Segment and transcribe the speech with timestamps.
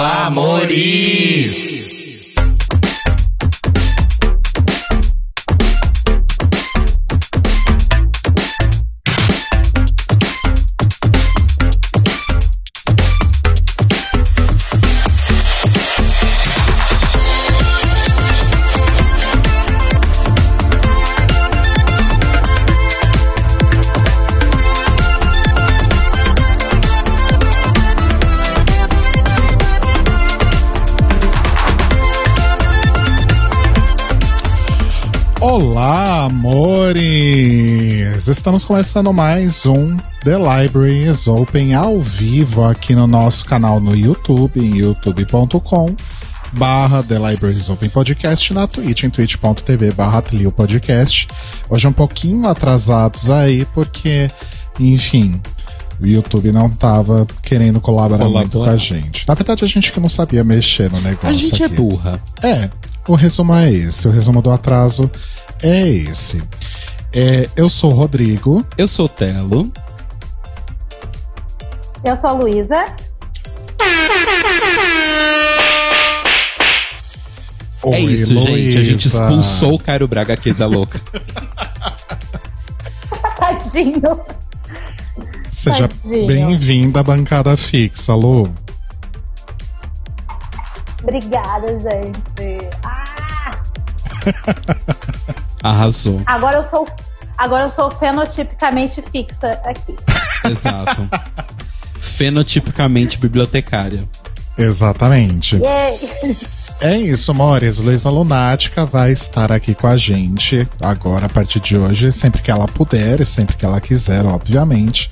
[0.00, 1.77] Amores!
[38.48, 39.94] Estamos começando mais um
[40.24, 45.94] The Library is Open ao vivo aqui no nosso canal no YouTube, em youtube.com
[46.54, 50.22] barra The Library is Open Podcast, na Twitch, em twitch.tv barra
[50.56, 51.28] Podcast.
[51.68, 54.30] Hoje um pouquinho atrasados aí, porque,
[54.80, 55.38] enfim,
[56.00, 58.40] o YouTube não tava querendo colaborar Colaborar.
[58.44, 59.28] muito com a gente.
[59.28, 61.76] Na verdade, a gente que não sabia mexer no negócio A gente é aqui.
[61.76, 62.18] burra.
[62.42, 62.70] É,
[63.06, 64.08] o resumo é esse.
[64.08, 65.10] O resumo do atraso
[65.62, 66.42] é esse.
[67.12, 68.64] É, eu sou o Rodrigo.
[68.76, 69.72] Eu sou o Telo.
[72.04, 72.74] Eu sou a Luísa.
[77.84, 78.78] é Oi, isso, gente.
[78.78, 79.08] A gente Luísa.
[79.08, 81.00] expulsou o Cairo Braga aqui da louca.
[83.38, 84.20] Tadinho.
[85.50, 88.52] Seja bem-vinda à bancada fixa, Lu.
[91.02, 92.68] Obrigada, gente.
[92.84, 93.58] Ah,
[95.62, 96.22] Arrasou.
[96.26, 96.86] agora eu sou.
[97.36, 99.96] Agora eu sou fenotipicamente fixa aqui.
[100.50, 101.08] Exato.
[102.00, 104.02] Fenotipicamente bibliotecária.
[104.56, 105.56] Exatamente.
[105.56, 106.36] Yay!
[106.80, 107.78] É isso, amores.
[107.78, 112.50] Luísa Lunática vai estar aqui com a gente agora, a partir de hoje, sempre que
[112.50, 115.10] ela puder e sempre que ela quiser, obviamente.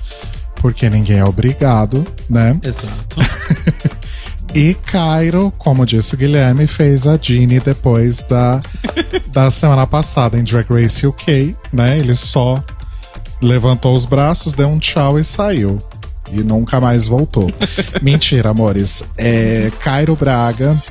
[0.55, 2.59] Porque ninguém é obrigado, né?
[2.63, 3.17] Exato.
[4.53, 8.61] E Cairo, como disse o Guilherme, fez a Jeannie depois da,
[9.31, 11.99] da semana passada em Drag Race UK, né?
[11.99, 12.63] Ele só
[13.41, 15.77] levantou os braços, deu um tchau e saiu.
[16.31, 17.51] E nunca mais voltou.
[18.01, 19.03] Mentira, amores.
[19.17, 20.81] É, Cairo Braga.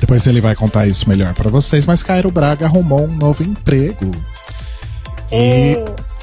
[0.00, 4.12] Depois ele vai contar isso melhor pra vocês, mas Cairo Braga arrumou um novo emprego.
[5.32, 5.76] E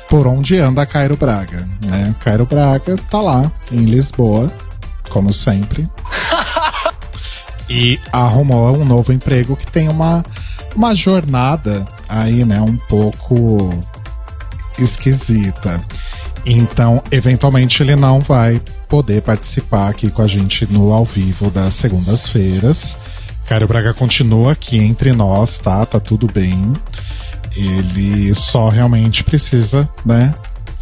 [0.09, 2.15] por onde anda Cairo Braga, né?
[2.19, 4.51] Cairo Braga tá lá em Lisboa,
[5.09, 5.89] como sempre.
[7.69, 10.23] e arrumou um novo emprego que tem uma,
[10.75, 13.77] uma jornada aí, né, um pouco
[14.77, 15.81] esquisita.
[16.45, 21.73] Então, eventualmente, ele não vai poder participar aqui com a gente no ao vivo das
[21.73, 22.97] segundas-feiras.
[23.47, 25.85] Cairo Braga continua aqui entre nós, tá?
[25.85, 26.71] Tá tudo bem.
[27.55, 30.33] Ele só realmente precisa, né,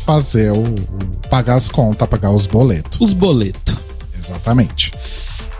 [0.05, 2.99] fazer o, o- pagar as contas, pagar os boletos.
[2.99, 3.75] Os boletos.
[4.17, 4.91] Exatamente.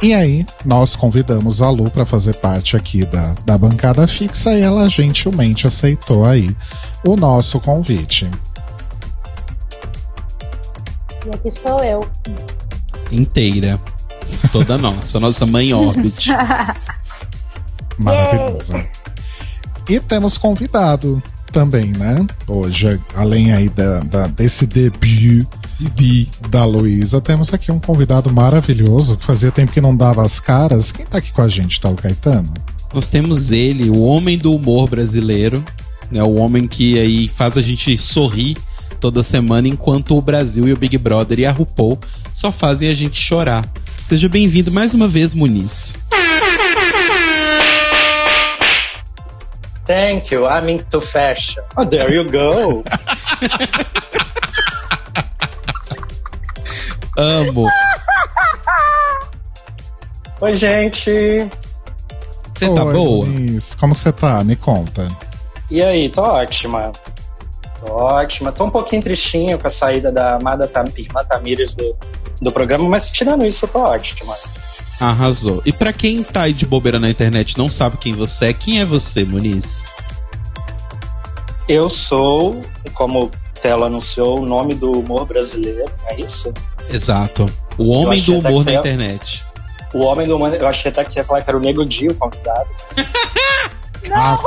[0.04, 4.62] E aí, nós convidamos a Lu para fazer parte aqui da, da bancada fixa e
[4.62, 6.54] ela gentilmente aceitou aí
[7.08, 8.30] o nosso convite.
[11.26, 12.02] E aqui estou eu.
[13.12, 13.80] Inteira.
[14.52, 15.22] Toda nossa.
[15.22, 16.32] Nossa mãe Orbit.
[17.98, 18.86] Maravilhosa.
[19.88, 22.26] E temos convidado também, né?
[22.46, 25.46] Hoje, além aí da, da- desse debut
[26.50, 30.92] da Luísa, temos aqui um convidado maravilhoso que fazia tempo que não dava as caras.
[30.92, 32.54] Quem tá aqui com a gente, tá o Caetano?
[32.94, 35.64] Nós temos ele, o homem do humor brasileiro.
[36.12, 38.56] Né, o homem que aí faz a gente sorrir
[39.00, 41.98] toda semana, enquanto o Brasil e o Big Brother e a RuPaul
[42.34, 43.66] só fazem a gente chorar.
[44.08, 45.98] Seja bem-vindo mais uma vez, Muniz.
[49.86, 50.46] Thank you.
[50.46, 51.64] I'm into fashion.
[51.76, 52.84] Oh, there you go.
[57.18, 57.70] Amo.
[60.42, 61.48] Oi, gente.
[62.54, 63.26] Você tá Oi, boa?
[63.26, 64.44] Luiz, como você tá?
[64.44, 65.08] Me conta.
[65.70, 66.92] E aí, tô ótima.
[67.86, 68.52] Tô ótima.
[68.52, 71.96] Tô um pouquinho tristinho com a saída da amada Tam irmã Tamires do,
[72.42, 74.36] do programa, mas tirando isso, eu tô ótima.
[75.00, 75.62] Arrasou.
[75.66, 78.54] E pra quem tá aí de bobeira na internet e não sabe quem você é,
[78.54, 79.86] quem é você, Muniz?
[81.68, 82.62] Eu sou,
[82.94, 83.32] como o
[83.62, 86.54] Telo anunciou, o nome do humor brasileiro, é isso?
[86.90, 87.46] Exato.
[87.78, 89.44] O homem do humor na internet.
[89.94, 91.86] O homem do humor, eu achei até que você ia falar que era o Nego
[91.86, 92.70] Di, o convidado.
[94.12, 94.38] Ah,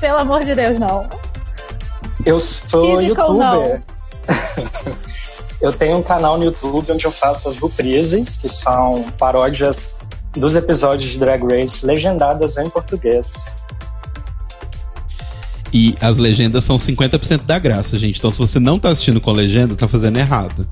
[0.00, 1.06] Pelo amor de Deus, não.
[2.24, 3.82] Eu sou Physical, youtuber.
[5.60, 9.98] eu tenho um canal no YouTube onde eu faço as reprises, que são paródias
[10.32, 13.56] dos episódios de Drag Race legendadas em português.
[15.72, 18.18] E as legendas são 50% da graça, gente.
[18.18, 20.68] Então se você não tá assistindo com legenda, tá fazendo errado.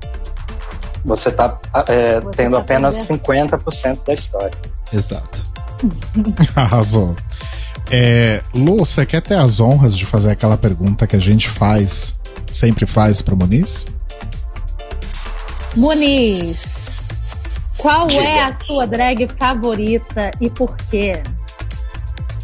[1.05, 3.19] Você tá é, Você tendo tá apenas perdendo.
[3.23, 4.57] 50% da história.
[4.91, 5.45] Exato.
[6.55, 7.15] Arrasou.
[7.91, 12.15] É, Lu, você quer ter as honras de fazer aquela pergunta que a gente faz,
[12.51, 13.85] sempre faz pro Muniz?
[15.75, 17.05] Muniz,
[17.77, 18.23] qual Diga.
[18.23, 21.21] é a sua drag favorita e por quê?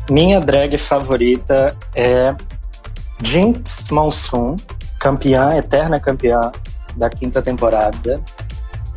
[0.09, 2.35] Minha drag favorita é
[3.21, 4.55] Jinx Monsoon,
[4.99, 6.51] campeã, eterna campeã
[6.95, 8.21] da quinta temporada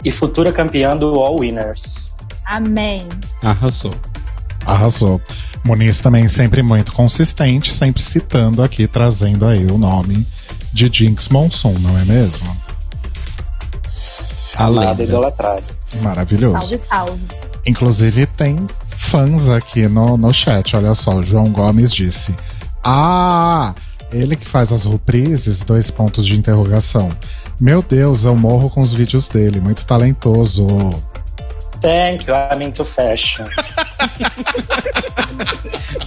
[0.05, 2.15] e futura campeã do All Winners.
[2.45, 3.07] Amém.
[3.43, 3.93] Arrasou.
[4.65, 5.21] Arrasou.
[5.65, 10.27] Muniz também sempre muito consistente, sempre citando aqui, trazendo aí o nome
[10.73, 12.47] de Jinx Monsoon, não é mesmo?
[14.57, 15.05] A Amada lenda.
[15.05, 15.65] idolatrada.
[16.03, 16.59] Maravilhoso.
[16.69, 17.21] Salve, salve.
[17.67, 18.67] Inclusive tem
[19.07, 22.35] fãs aqui no, no chat, olha só, o João Gomes disse:
[22.85, 23.75] Ah,
[24.13, 27.09] ele que faz as reprises, dois pontos de interrogação.
[27.61, 30.67] Meu Deus, eu morro com os vídeos dele, muito talentoso.
[31.81, 33.47] Thank you, I'm into fashion.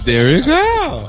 [0.04, 1.08] There you go.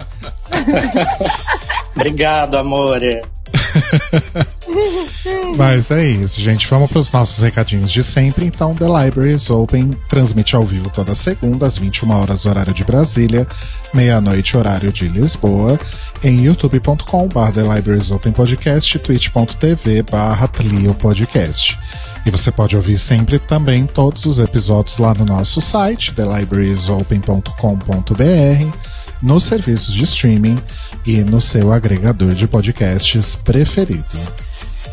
[1.95, 3.21] Obrigado, amore.
[5.57, 6.67] Mas é isso, gente.
[6.67, 8.45] Vamos para os nossos recadinhos de sempre.
[8.45, 12.83] Então, The Library is Open transmite ao vivo toda segunda, às 21 horas, horário de
[12.83, 13.47] Brasília,
[13.93, 15.79] meia-noite, horário de Lisboa,
[16.23, 21.77] em youtube.com.br The Libraries Open Podcast, twitch.tv barra Tlio Podcast.
[22.25, 28.90] E você pode ouvir sempre também todos os episódios lá no nosso site, thelibrariesopen.com.br,
[29.21, 30.57] nos serviços de streaming
[31.05, 34.19] e no seu agregador de podcasts preferido.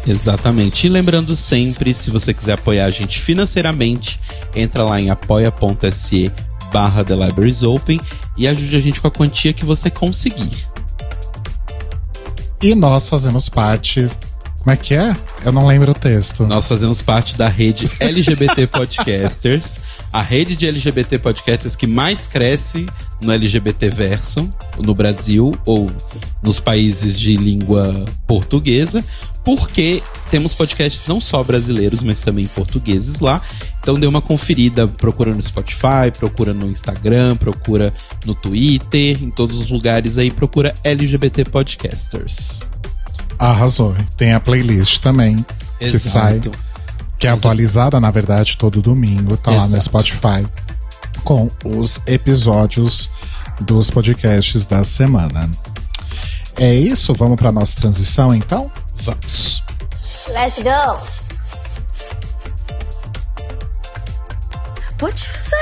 [0.07, 0.87] Exatamente.
[0.87, 4.19] E lembrando sempre, se você quiser apoiar a gente financeiramente,
[4.55, 6.33] entra lá em apoia.se
[6.73, 8.01] barra The Libraries Open
[8.37, 10.69] e ajude a gente com a quantia que você conseguir.
[12.63, 14.07] E nós fazemos parte.
[14.59, 15.17] Como é que é?
[15.45, 16.47] Eu não lembro o texto.
[16.47, 19.81] Nós fazemos parte da rede LGBT Podcasters,
[20.13, 22.85] a rede de LGBT Podcasters que mais cresce
[23.21, 25.91] no LGBT verso, no Brasil ou
[26.43, 29.03] nos países de língua portuguesa,
[29.45, 33.41] porque temos podcasts não só brasileiros, mas também portugueses lá.
[33.81, 37.93] Então dê uma conferida, procura no Spotify, procura no Instagram, procura
[38.27, 42.67] no Twitter, em todos os lugares aí, procura LGBT Podcasters.
[43.39, 43.95] Arrasou.
[44.17, 45.45] Tem a playlist também,
[45.79, 46.41] que sai,
[47.19, 49.37] que é atualizada, na verdade, todo domingo.
[49.37, 49.85] Tá lá no Exato.
[49.85, 50.47] Spotify
[51.25, 53.11] com os episódios
[53.61, 55.51] dos podcasts da semana.
[56.57, 57.15] É isso?
[57.15, 58.71] Vamos para nossa transição então?
[59.03, 59.63] Vamos.
[60.29, 60.99] Let's go.
[65.01, 65.59] What you say?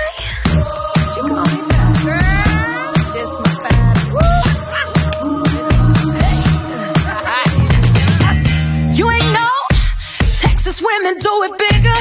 [10.89, 11.99] Women do it bigger.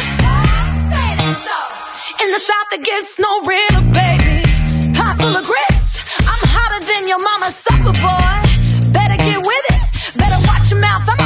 [2.24, 4.42] In the South, it gets no realer, baby.
[4.98, 5.92] Pot full of grits.
[6.32, 8.38] I'm hotter than your mama's sucker boy.
[8.98, 10.18] Better get with it.
[10.18, 11.04] Better watch your mouth.
[11.08, 11.25] I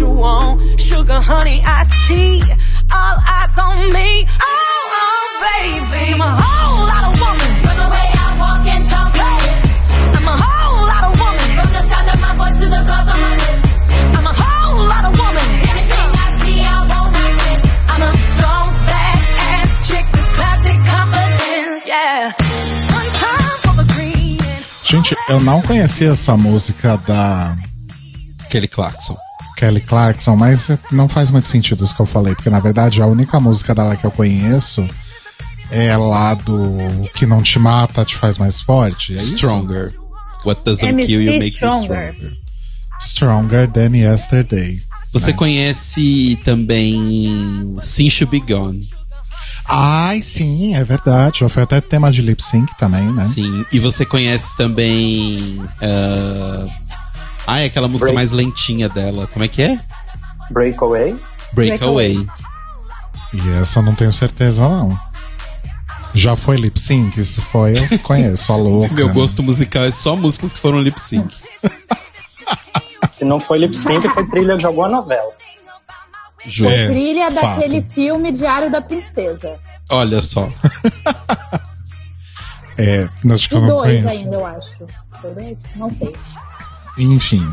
[0.00, 0.80] you want.
[0.80, 2.42] Sugar, honey, iced tea.
[2.92, 4.26] All eyes on me.
[4.42, 4.46] Oh,
[5.02, 6.12] oh, baby.
[6.14, 7.50] I'm a whole lot of woman.
[7.64, 9.12] From the way I walk and talk,
[10.16, 11.48] I'm a whole lot of woman.
[11.58, 13.68] from the sound of my voice to the calls on my lips.
[14.18, 15.48] I'm a whole lot of woman.
[15.72, 17.58] Anything I see, I won't get.
[17.92, 19.18] I'm a strong, bad
[19.52, 21.82] ass chick with classic confidence.
[21.86, 22.32] Yeah.
[22.98, 24.38] One time for the green.
[24.40, 27.54] and- Gente, eu não conhecia essa música da
[28.48, 29.16] Kelly Clarkson.
[29.60, 33.06] Kelly Clarkson, mas não faz muito sentido isso que eu falei, porque na verdade a
[33.06, 34.88] única música dela que eu conheço
[35.70, 36.78] é lá do
[37.14, 39.12] Que Não Te Mata, Te Faz Mais Forte.
[39.12, 39.36] É isso?
[39.36, 39.94] Stronger.
[40.46, 42.14] What doesn't MC kill you makes Stronger.
[42.14, 42.36] you stronger.
[43.00, 44.82] Stronger Than Yesterday.
[45.12, 48.80] Você conhece também Sin Should Be Gone.
[49.68, 51.40] Ai, sim, é verdade.
[51.40, 53.24] Já foi até tema de lip sync também, né?
[53.26, 53.64] Sim.
[53.70, 55.60] E você conhece também.
[55.82, 56.66] ah,
[57.52, 58.14] Ah, é aquela música Break.
[58.14, 59.26] mais lentinha dela.
[59.26, 59.78] Como é que é?
[60.50, 61.16] Breakaway.
[61.52, 62.26] Breakaway.
[63.32, 64.98] E essa eu não tenho certeza, não.
[66.14, 67.22] Já foi lip sync?
[67.24, 68.52] Se foi, eu conheço.
[68.52, 68.94] A louca.
[68.94, 71.34] Meu gosto musical é só músicas que foram lip sync.
[73.18, 75.30] Se não foi lip sync, foi trilha de alguma novela.
[76.46, 76.72] Justo.
[76.72, 77.60] É, Trilha fato.
[77.60, 79.56] daquele filme Diário da Princesa.
[79.90, 80.48] Olha só.
[82.78, 84.24] É, acho que eu não dois conheço.
[84.24, 84.86] ainda, eu acho.
[85.76, 86.14] Não sei.
[87.04, 87.46] Enfim.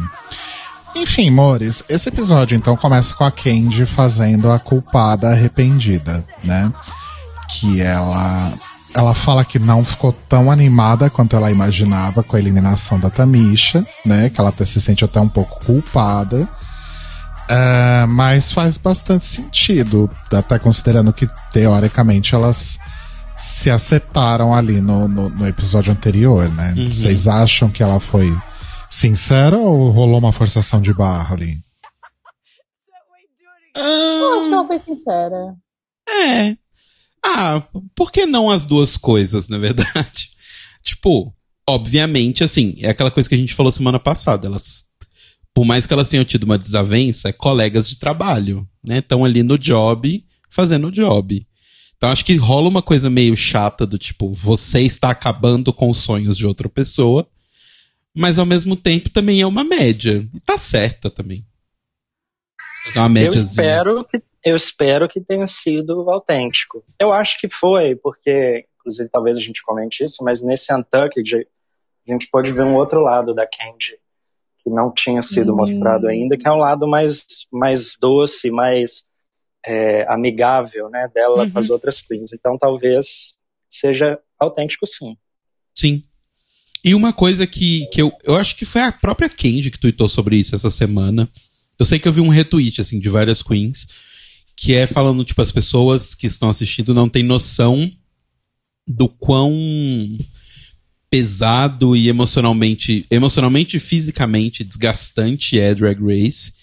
[0.96, 6.72] Enfim, Mores, esse episódio então começa com a Candy fazendo a culpada arrependida, né?
[7.50, 8.54] Que ela
[8.96, 13.86] ela fala que não ficou tão animada quanto ela imaginava com a eliminação da Tamisha,
[14.04, 14.30] né?
[14.30, 16.50] Que ela até se sente até um pouco culpada.
[17.50, 22.80] É, mas faz bastante sentido, até considerando que teoricamente elas
[23.38, 26.74] se acertaram ali no, no, no episódio anterior, né?
[26.90, 28.36] Vocês acham que ela foi
[28.90, 31.60] sincera ou rolou uma forçação de barra ali?
[33.76, 35.56] Eu acho que ela foi sincera.
[36.10, 36.58] É.
[37.24, 40.32] Ah, por que não as duas coisas, na verdade?
[40.84, 41.34] tipo,
[41.68, 44.48] obviamente, assim, é aquela coisa que a gente falou semana passada.
[44.48, 44.86] Elas,
[45.54, 49.00] por mais que elas tenham tido uma desavença, é colegas de trabalho, né?
[49.00, 51.46] Estão ali no job, fazendo o job.
[51.98, 55.98] Então acho que rola uma coisa meio chata do tipo, você está acabando com os
[55.98, 57.28] sonhos de outra pessoa,
[58.18, 60.28] mas ao mesmo tempo também é uma média.
[60.34, 61.46] E tá certa também.
[62.86, 63.44] Fazer uma Eu médiazinha.
[63.44, 66.84] espero, que, eu espero que tenha sido autêntico.
[67.00, 71.48] Eu acho que foi, porque, inclusive, talvez a gente comente isso, mas nesse Untucked
[72.08, 74.00] a gente pode ver um outro lado da Candy
[74.64, 79.06] que não tinha sido mostrado ainda, que é um lado mais, mais doce, mais
[79.66, 82.34] é, amigável, né, dela com as outras queens.
[82.34, 83.38] Então, talvez
[83.70, 85.18] seja autêntico, sim.
[85.76, 86.04] Sim.
[86.88, 90.08] E uma coisa que, que eu, eu acho que foi a própria Kenji que tweetou
[90.08, 91.30] sobre isso essa semana.
[91.78, 93.86] Eu sei que eu vi um retweet, assim, de várias queens,
[94.56, 97.92] que é falando, tipo, as pessoas que estão assistindo não têm noção
[98.88, 99.54] do quão
[101.10, 106.54] pesado e emocionalmente, emocionalmente e fisicamente desgastante é Drag Race.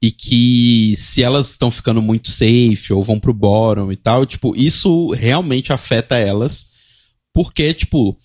[0.00, 4.54] E que se elas estão ficando muito safe ou vão pro bottom e tal, tipo,
[4.54, 6.68] isso realmente afeta elas.
[7.34, 8.16] Porque, tipo,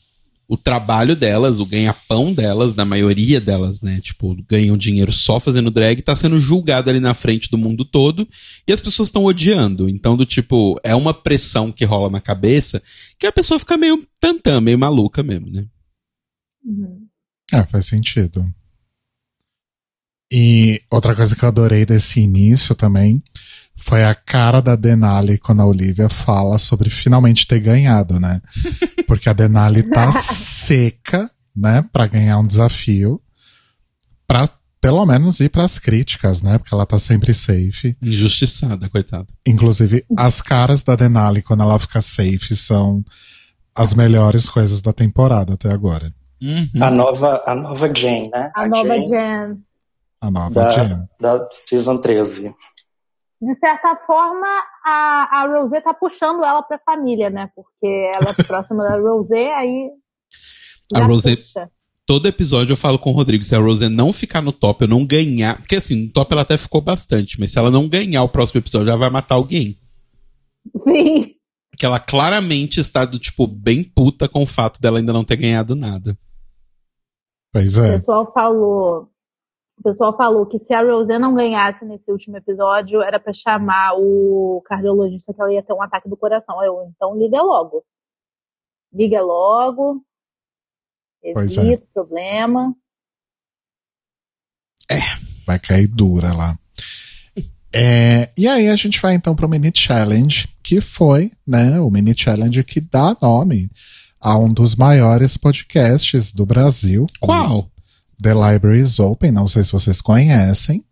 [0.47, 3.99] o trabalho delas, o ganha-pão delas, da maioria delas, né?
[3.99, 8.27] Tipo, ganham dinheiro só fazendo drag, tá sendo julgado ali na frente do mundo todo
[8.67, 9.89] e as pessoas estão odiando.
[9.89, 12.81] Então, do tipo, é uma pressão que rola na cabeça
[13.17, 15.65] que a pessoa fica meio tantã, meio maluca mesmo, né?
[16.63, 17.07] Uhum.
[17.51, 18.45] É, faz sentido.
[20.31, 23.23] E outra coisa que eu adorei desse início também
[23.75, 28.41] foi a cara da Denali quando a Olivia fala sobre finalmente ter ganhado, né?
[29.07, 33.21] Porque a Denali tá seca, né, Pra ganhar um desafio,
[34.27, 34.49] pra
[34.81, 36.59] pelo menos ir pras críticas, né?
[36.59, 37.97] Porque ela tá sempre safe.
[38.01, 39.25] Injustiçada, coitada.
[39.47, 43.03] Inclusive, as caras da Denali quando ela fica safe são
[43.75, 46.13] as melhores coisas da temporada até agora.
[46.41, 46.69] Uhum.
[46.79, 48.51] A nova, a nova Jane, né?
[48.55, 49.57] A nova Jane Jen.
[50.21, 50.99] A nova da, Jen.
[51.19, 52.53] da Season 13.
[53.41, 54.47] De certa forma,
[54.85, 57.49] a, a Rosé tá puxando ela pra família, né?
[57.55, 59.89] Porque ela é próxima da Rosé, aí.
[60.93, 61.69] A Rosé- puxa.
[62.07, 64.87] Todo episódio eu falo com o Rodrigo, se a Rose não ficar no top, eu
[64.87, 65.57] não ganhar.
[65.57, 68.59] Porque assim, no top ela até ficou bastante, mas se ela não ganhar o próximo
[68.59, 69.79] episódio, ela vai matar alguém.
[70.77, 71.33] Sim.
[71.77, 75.35] Que ela claramente está do tipo bem puta com o fato dela ainda não ter
[75.35, 76.15] ganhado nada.
[77.51, 77.93] Pois O é.
[77.93, 79.09] pessoal falou.
[79.85, 83.93] O pessoal falou que se a Rosé não ganhasse nesse último episódio, era pra chamar
[83.95, 86.59] o cardiologista que ela ia ter um ataque do coração.
[86.63, 87.85] Eu, então liga logo.
[88.91, 90.03] Liga logo.
[91.35, 91.61] Pois é.
[91.61, 92.75] Evita o problema.
[95.45, 96.57] vai cair dura lá.
[97.71, 102.17] É, e aí a gente vai então pro Mini Challenge, que foi, né, o Mini
[102.17, 103.69] Challenge que dá nome
[104.19, 107.05] a um dos maiores podcasts do Brasil.
[107.19, 107.69] Qual?
[108.21, 110.83] The Library is Open, não sei se vocês conhecem.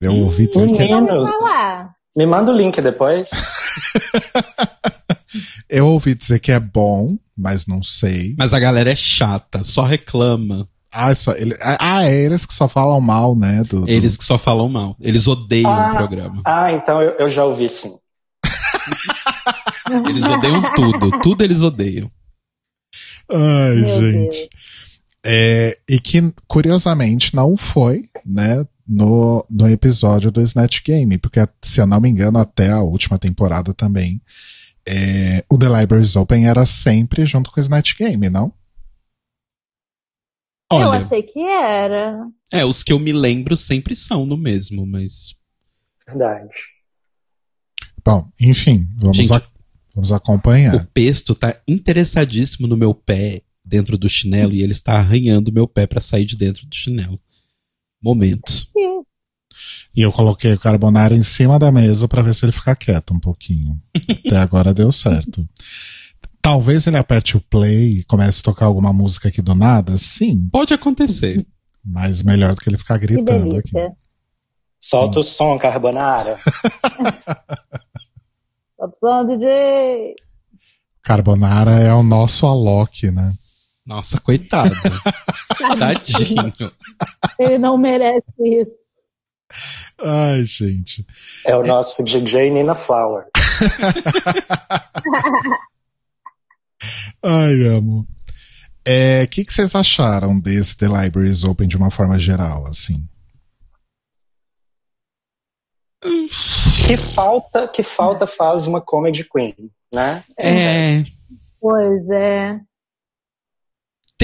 [0.00, 1.06] Eu ouvi dizer que é, Menino.
[1.06, 1.92] Vamos falar.
[2.16, 3.30] Me manda o link depois.
[5.68, 8.34] eu ouvi dizer que é bom, mas não sei.
[8.38, 10.68] Mas a galera é chata, só reclama.
[10.90, 13.62] Ah, só, ele, ah, é eles que só falam mal, né?
[13.64, 14.94] Do, do- Eles que só falam mal.
[15.00, 16.42] Eles odeiam o programa.
[16.44, 17.92] Ah, então eu, eu já ouvi sim.
[20.08, 21.10] Eles odeiam tudo.
[21.22, 22.10] Tudo eles odeiam.
[23.30, 24.36] Ai, Meu gente.
[24.38, 24.48] Deus.
[25.24, 31.80] É, e que, curiosamente, não foi, né, no, no episódio do Snatch Game, porque, se
[31.80, 34.20] eu não me engano, até a última temporada também,
[34.86, 38.52] é, o The Libraries Open era sempre junto com o Snatch Game, não?
[40.72, 42.26] Eu Olha, achei que era.
[42.50, 45.34] é, os que eu me lembro sempre são no mesmo, mas.
[46.06, 46.50] Verdade.
[48.04, 49.42] Bom, enfim, vamos, Gente, a-
[49.94, 50.88] vamos O acompanhar.
[50.94, 55.86] Pesto tá interessadíssimo no meu pé dentro do chinelo e ele está arranhando meu pé
[55.86, 57.18] pra sair de dentro do chinelo.
[58.02, 58.68] Momentos.
[59.96, 63.14] E eu coloquei o carbonara em cima da mesa pra ver se ele fica quieto
[63.14, 63.80] um pouquinho.
[64.26, 65.48] Até agora deu certo.
[66.42, 70.46] Talvez ele aperte o play e comece a tocar alguma música aqui do nada, sim,
[70.52, 71.46] Pode acontecer.
[71.82, 73.70] mas melhor do que ele ficar gritando aqui.
[74.78, 76.36] Solta o som, Carbonara.
[78.76, 80.14] Solta o som, DJ.
[81.02, 83.34] Carbonara é o nosso Alok, né?
[83.84, 84.70] Nossa, coitado.
[85.78, 86.52] Tadinho.
[87.38, 88.92] Ele não merece isso.
[90.00, 91.06] Ai, gente.
[91.46, 93.26] É o nosso DJ Nina Flower.
[97.22, 98.06] Ai, amo.
[98.84, 103.06] É, o que, que vocês acharam desse The Libraries Open de uma forma geral, assim?
[106.86, 109.54] Que falta, que falta faz uma comedy queen,
[109.94, 110.24] né?
[110.36, 111.04] É.
[111.60, 112.58] Pois é.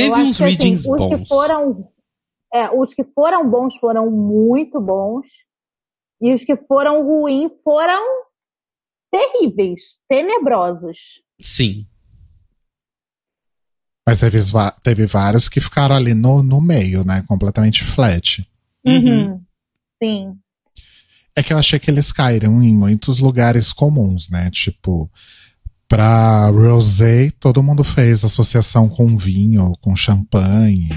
[0.02, 1.16] Teve uns que, assim, readings os bons.
[1.16, 1.88] Que foram,
[2.52, 5.26] é, os que foram bons foram muito bons.
[6.20, 8.02] E os que foram ruins foram
[9.10, 10.98] terríveis, tenebrosos.
[11.40, 11.86] Sim.
[14.06, 14.38] Mas teve,
[14.82, 17.22] teve vários que ficaram ali no, no meio, né?
[17.28, 18.42] Completamente flat.
[18.84, 19.40] Uhum.
[20.02, 20.38] Sim.
[21.36, 24.50] É que eu achei que eles caíram em muitos lugares comuns, né?
[24.50, 25.10] Tipo,
[25.88, 30.90] pra Rosé, todo mundo fez associação com vinho, com champanhe.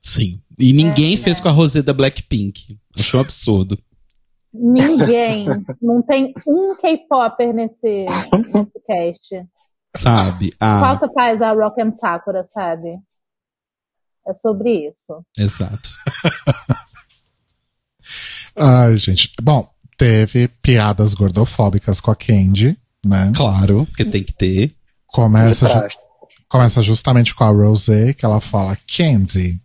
[0.00, 0.40] Sim.
[0.58, 1.42] E ninguém É, fez né?
[1.42, 2.78] com a Rosé da Blackpink.
[2.96, 3.76] Achou um absurdo.
[4.52, 5.46] Ninguém.
[5.82, 9.44] não tem um K-Popper nesse, nesse cast.
[9.96, 10.52] Sabe?
[10.60, 12.96] Ah, Falta faz a Rock and Sakura, sabe?
[14.26, 15.24] É sobre isso.
[15.36, 15.90] exato.
[18.56, 19.32] Ai, gente.
[19.42, 19.66] Bom,
[19.96, 23.32] teve piadas gordofóbicas com a Candy, né?
[23.34, 24.74] Claro, porque tem que ter.
[25.06, 25.96] Começa, ju-
[26.48, 29.60] começa justamente com a Rosé, que ela fala: Candy,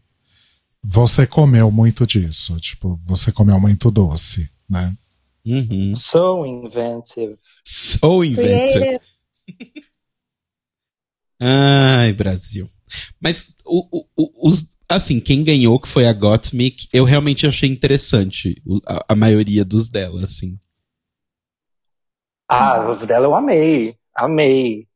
[0.84, 2.58] você comeu muito disso.
[2.60, 4.94] Tipo, você comeu muito doce, né?
[5.46, 5.94] Uhum.
[5.96, 7.36] So inventive.
[7.66, 9.00] So inventive.
[11.42, 12.70] Ai, Brasil.
[13.20, 17.70] Mas o, o- o- os, assim, quem ganhou, que foi a Gottmik, eu realmente achei
[17.70, 20.60] interessante a, a maioria dos dela, assim.
[22.50, 23.96] Ah, os dela eu amei.
[24.16, 24.88] Amei.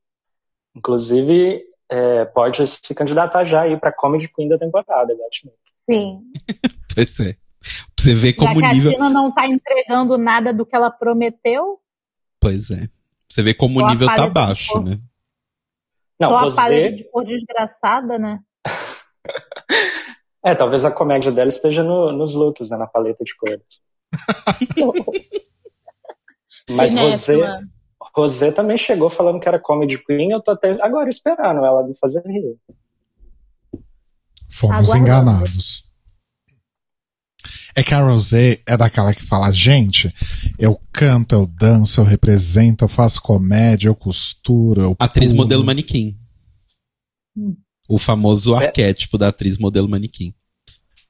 [0.75, 5.53] Inclusive, é, pode se candidatar já aí pra Comedy Queen da temporada, Gatman.
[5.89, 6.21] Sim.
[6.95, 7.33] Pois é.
[7.33, 8.91] Pra você ver como o a nível.
[8.91, 11.79] Tina não tá entregando nada do que ela prometeu,
[12.39, 12.75] Pois é.
[12.81, 12.87] Pra
[13.29, 14.99] você ver como Só o a nível tá baixo, né?
[16.19, 16.55] Não, só a Rosé.
[16.55, 18.39] palha de cor desgraçada, né?
[20.45, 23.81] É, talvez a comédia dela esteja no- nos looks, né, na paleta de cores.
[26.69, 27.69] Mas Rosé, Péssima.
[28.15, 31.95] Rosé também chegou falando que era Comedy Queen, eu tô até agora esperando ela me
[31.95, 32.55] fazer rir.
[34.49, 35.83] Fomos enganados.
[37.75, 40.13] É que a Rosé é daquela que fala, gente,
[40.59, 45.43] eu canto, eu danço, eu represento, eu faço comédia, eu costuro, eu Atriz pulo.
[45.43, 46.17] modelo manequim.
[47.35, 47.57] Hum.
[47.89, 48.67] O famoso É.
[48.67, 50.33] arquétipo da atriz modelo manequim.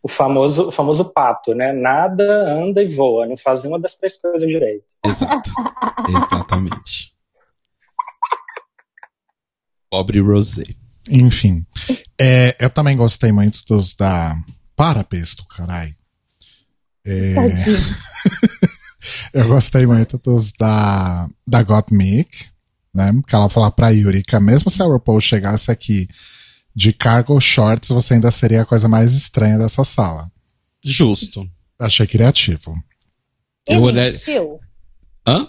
[0.04, 1.72] O famoso, o famoso pato, né?
[1.72, 4.86] Nada, anda e voa, não faz uma das três coisas direito.
[5.06, 5.50] Exato.
[6.26, 7.14] Exatamente.
[9.90, 10.66] Pobre Rosé.
[11.10, 11.66] Enfim.
[12.20, 14.36] É, eu também gostei muito dos da.
[14.76, 15.96] Para, Pesto, carai.
[17.04, 17.78] Tadinho.
[19.34, 22.48] Eu gostei muito dos da, da Gottmik,
[22.94, 23.12] né?
[23.28, 26.08] Que ela fala pra Yurika, mesmo se a RuPaul chegasse aqui
[26.76, 30.32] de cargo shorts, você ainda seria a coisa mais estranha dessa sala.
[30.84, 31.48] Justo.
[31.80, 32.76] Achei criativo.
[33.70, 34.60] E Eu olhei- mentiu?
[35.28, 35.48] Hã?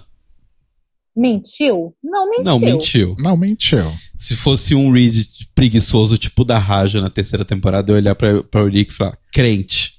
[1.16, 1.94] Mentiu?
[2.02, 2.44] Não mentiu.
[2.44, 3.16] Não, mentiu.
[3.20, 3.92] Não, mentiu.
[4.16, 8.42] Se fosse um Reed preguiçoso, tipo da Raja na terceira temporada, eu ia olhar pra,
[8.42, 9.94] pra Ulrich e falar, crente.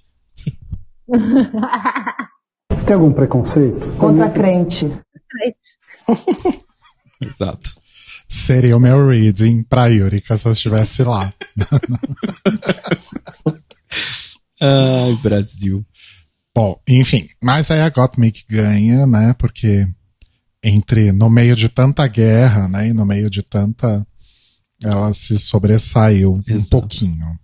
[2.85, 3.79] Tem algum preconceito?
[3.97, 4.85] Contra crente.
[7.21, 7.69] Exato.
[8.27, 11.33] Seria o meu reading pra Yurika se eu estivesse lá.
[14.61, 15.85] Ai, Brasil.
[16.53, 19.33] Bom, enfim, mas aí a Gottmik ganha, né?
[19.37, 19.87] Porque
[20.63, 22.89] entre no meio de tanta guerra, né?
[22.89, 24.05] E no meio de tanta.
[24.83, 26.81] Ela se sobressaiu um Exato.
[26.81, 27.37] pouquinho.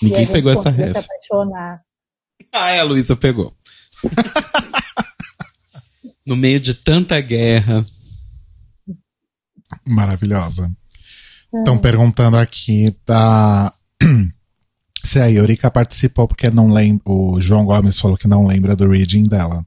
[0.00, 0.92] E Ninguém pegou essa ref.
[0.92, 1.80] se apaixonar.
[2.52, 3.54] Ah, é, a Luísa pegou.
[6.26, 7.84] no meio de tanta guerra.
[9.86, 10.70] Maravilhosa.
[11.54, 13.72] Estão perguntando aqui da.
[15.04, 17.02] Se a Yurika participou, porque não lembra.
[17.06, 19.66] O João Gomes falou que não lembra do reading dela.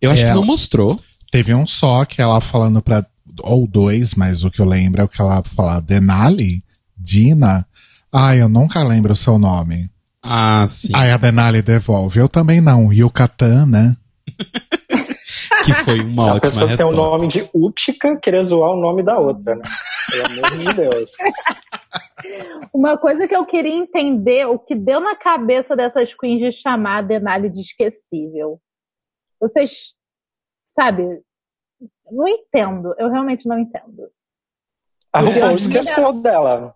[0.00, 1.00] Eu acho É, que não ela- mostrou.
[1.30, 3.06] Teve um só que ela falando pra.
[3.42, 5.80] Ou dois, mas o que eu lembro é o que ela fala.
[5.80, 6.64] Denali?
[6.98, 7.64] Dina?
[8.12, 9.88] Ah, eu nunca lembro o seu nome.
[10.22, 10.92] Ah, sim.
[10.96, 12.18] Aí a Denali devolve.
[12.18, 12.92] Eu também não.
[12.92, 13.96] Yucatán, né?
[15.74, 17.16] Que foi uma a ótima pessoa que tem o resposta.
[17.16, 19.62] nome de Utica querer zoar o nome da outra, né?
[20.10, 21.12] Pelo amor de Deus.
[22.72, 26.98] Uma coisa que eu queria entender, o que deu na cabeça dessas queens de chamar
[26.98, 28.60] a Denali de esquecível.
[29.40, 29.94] Vocês,
[30.78, 31.02] sabe,
[32.10, 32.94] não entendo.
[32.98, 34.08] Eu realmente não entendo.
[35.12, 36.74] A RuPaul Eu- esqueceu dela.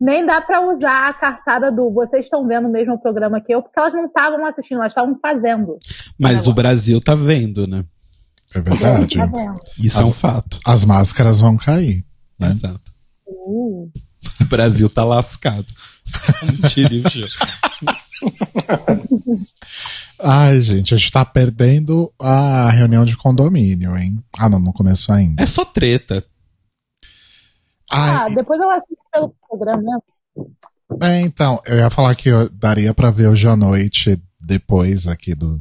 [0.00, 3.62] Nem dá pra usar a cartada do vocês estão vendo mesmo o programa que eu,
[3.62, 5.78] porque elas não estavam assistindo, elas estavam fazendo.
[6.18, 7.84] Mas o Brasil tá vendo, né?
[8.54, 9.16] É verdade.
[9.16, 9.60] Tá vendo?
[9.78, 10.58] Isso é um fato.
[10.66, 12.04] As máscaras vão cair.
[12.38, 12.50] Né?
[12.50, 12.92] Exato.
[13.26, 13.90] Uh.
[14.40, 15.66] O Brasil tá lascado.
[20.18, 24.18] Ai, gente, a gente tá perdendo a reunião de condomínio, hein?
[24.38, 25.42] Ah, não, não começou ainda.
[25.42, 26.24] É só treta.
[27.90, 30.02] Ah, depois eu assisto pelo programa
[31.02, 35.34] é, então, eu ia falar que eu daria pra ver hoje à noite, depois aqui
[35.34, 35.60] do,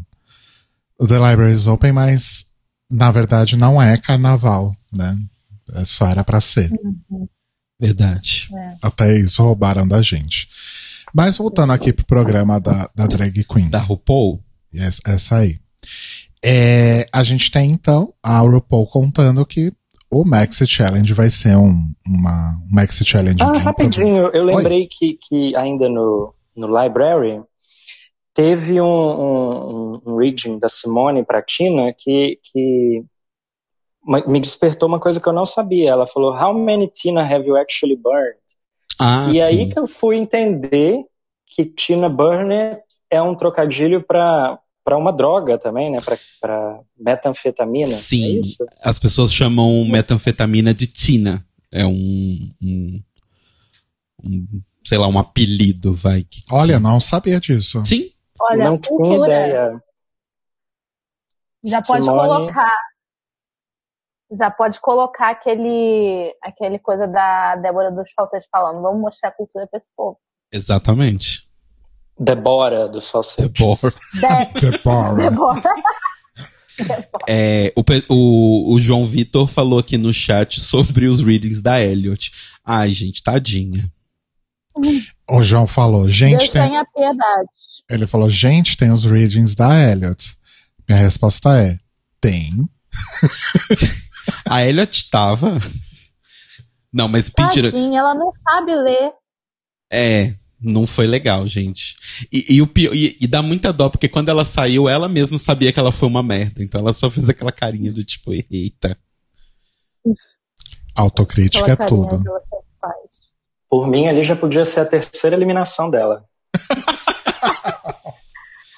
[0.99, 2.45] do The Libraries Open, mas
[2.89, 5.17] na verdade não é carnaval, né?
[5.73, 6.71] É só era pra ser.
[7.79, 8.47] Verdade.
[8.81, 10.47] Até isso roubaram da gente.
[11.13, 13.69] Mas voltando aqui pro programa da, da Drag Queen.
[13.69, 14.43] Da RuPaul.
[14.73, 15.59] Yes, essa aí.
[16.43, 19.73] É, a gente tem então a RuPaul contando que
[20.15, 24.88] o Maxi Challenge vai ser um, uma, um Maxi Challenge Ah, de rapidinho, eu lembrei
[24.88, 27.43] que, que ainda no, no Library
[28.34, 33.04] teve um, um, um reading da Simone pra Tina que, que
[34.25, 35.91] me despertou uma coisa que eu não sabia.
[35.91, 38.39] Ela falou, How many Tina have you actually burned?
[38.97, 39.41] Ah, e sim.
[39.41, 41.04] aí que eu fui entender
[41.45, 45.98] que Tina Burner é um trocadilho pra para uma droga também, né?
[46.39, 47.88] Pra metanfetamina.
[47.88, 48.24] Sim.
[48.24, 48.65] É isso?
[48.82, 51.45] As pessoas chamam metanfetamina de Tina.
[51.71, 53.04] É um, um,
[54.24, 56.24] um, sei lá, um apelido, vai.
[56.24, 57.84] que- Olha, não sabia disso.
[57.86, 58.12] Sim.
[58.39, 59.28] Olha, não tinha cultura.
[59.28, 59.84] ideia.
[61.63, 62.78] Já pode Simone- colocar.
[64.38, 68.82] Já pode colocar aquele, aquele coisa da Débora dos Falsetes falando.
[68.82, 70.19] Vamos mostrar a cultura pra esse povo.
[70.52, 71.44] Exatamente.
[72.19, 73.51] Débora dos falsetes.
[73.51, 74.49] Débora.
[74.54, 75.15] De- Deborah.
[75.15, 75.62] Débora.
[77.25, 77.82] É, o,
[78.13, 82.34] o, o João Vitor falou aqui no chat sobre os readings da Elliot.
[82.65, 83.89] Ai, gente, tadinha.
[85.30, 87.49] O João falou, gente, Deus tem, tenha piedade.
[87.89, 90.36] ele falou, gente, tem os readings da Elliot.
[90.88, 91.78] Minha resposta é,
[92.19, 92.69] tem.
[94.49, 95.58] A Elliot tava.
[96.91, 97.71] Não, mas mentira.
[97.71, 99.12] Tadinha, ela não sabe ler.
[99.91, 100.34] É,
[100.65, 101.95] não foi legal, gente.
[102.32, 105.38] E, e o pior, e, e dá muita dó, porque quando ela saiu, ela mesma
[105.38, 106.63] sabia que ela foi uma merda.
[106.63, 108.97] Então ela só fez aquela carinha do tipo, eita.
[110.95, 112.23] Autocrítica é tudo.
[113.69, 116.25] Por mim, ali já podia ser a terceira eliminação dela.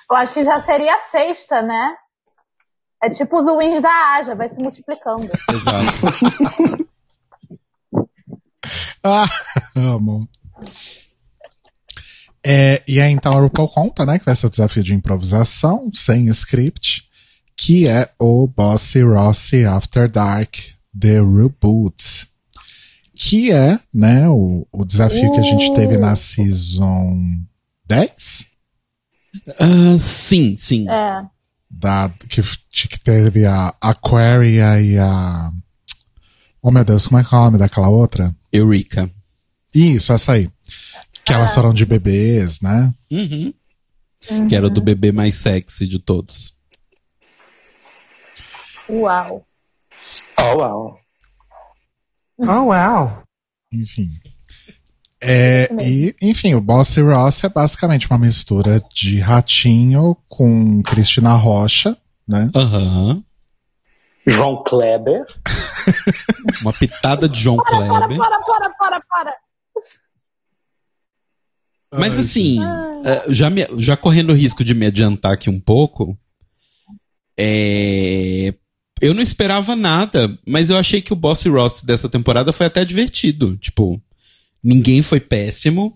[0.10, 1.96] Eu acho que já seria a sexta, né?
[3.04, 5.30] É tipo os wins da Aja, vai se multiplicando.
[5.52, 6.88] Exato.
[9.04, 9.30] Ah,
[9.76, 10.28] amo.
[12.50, 15.90] É, e aí então a RuPaul conta, né, que vai ser o desafio de improvisação,
[15.94, 17.04] sem script,
[17.58, 20.56] que é o Bossy Rossi After Dark
[20.98, 22.26] The Reboot.
[23.14, 27.18] Que é, né, o, o desafio que a gente teve na Season
[27.86, 28.46] 10?
[29.60, 30.90] Ah, sim, sim.
[30.90, 31.26] É.
[31.70, 32.42] Da, que,
[32.88, 35.52] que teve a Aquaria e a.
[36.62, 38.34] Oh meu Deus, como é que é o nome daquela outra?
[38.54, 39.10] Eureka.
[39.74, 40.50] Isso, essa aí.
[41.28, 42.94] Que elas foram de bebês, né?
[43.12, 43.54] Uhum.
[44.48, 46.56] Que era o do bebê mais sexy de todos.
[48.90, 49.46] Uau.
[50.40, 51.00] Oh, uau.
[52.40, 53.24] Oh, wow.
[53.72, 54.10] Enfim.
[55.22, 61.98] É, e, enfim, o Bossy Ross é basicamente uma mistura de ratinho com Cristina Rocha,
[62.28, 62.48] né?
[62.56, 63.24] Aham.
[64.26, 65.26] João Kleber.
[66.62, 68.18] Uma pitada de João Kleber.
[68.18, 69.36] Para, para, para, para.
[71.94, 72.60] Mas assim,
[73.06, 76.18] é, já, me- já correndo o risco de me adiantar aqui um pouco,
[77.40, 78.54] é,
[79.02, 82.84] eu não esperava nada, mas eu achei que o Bossy Ross dessa temporada foi até
[82.84, 83.56] divertido.
[83.58, 84.02] Tipo,
[84.64, 85.96] ninguém foi péssimo.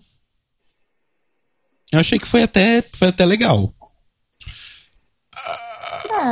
[1.92, 3.74] Eu achei que foi até, foi até legal.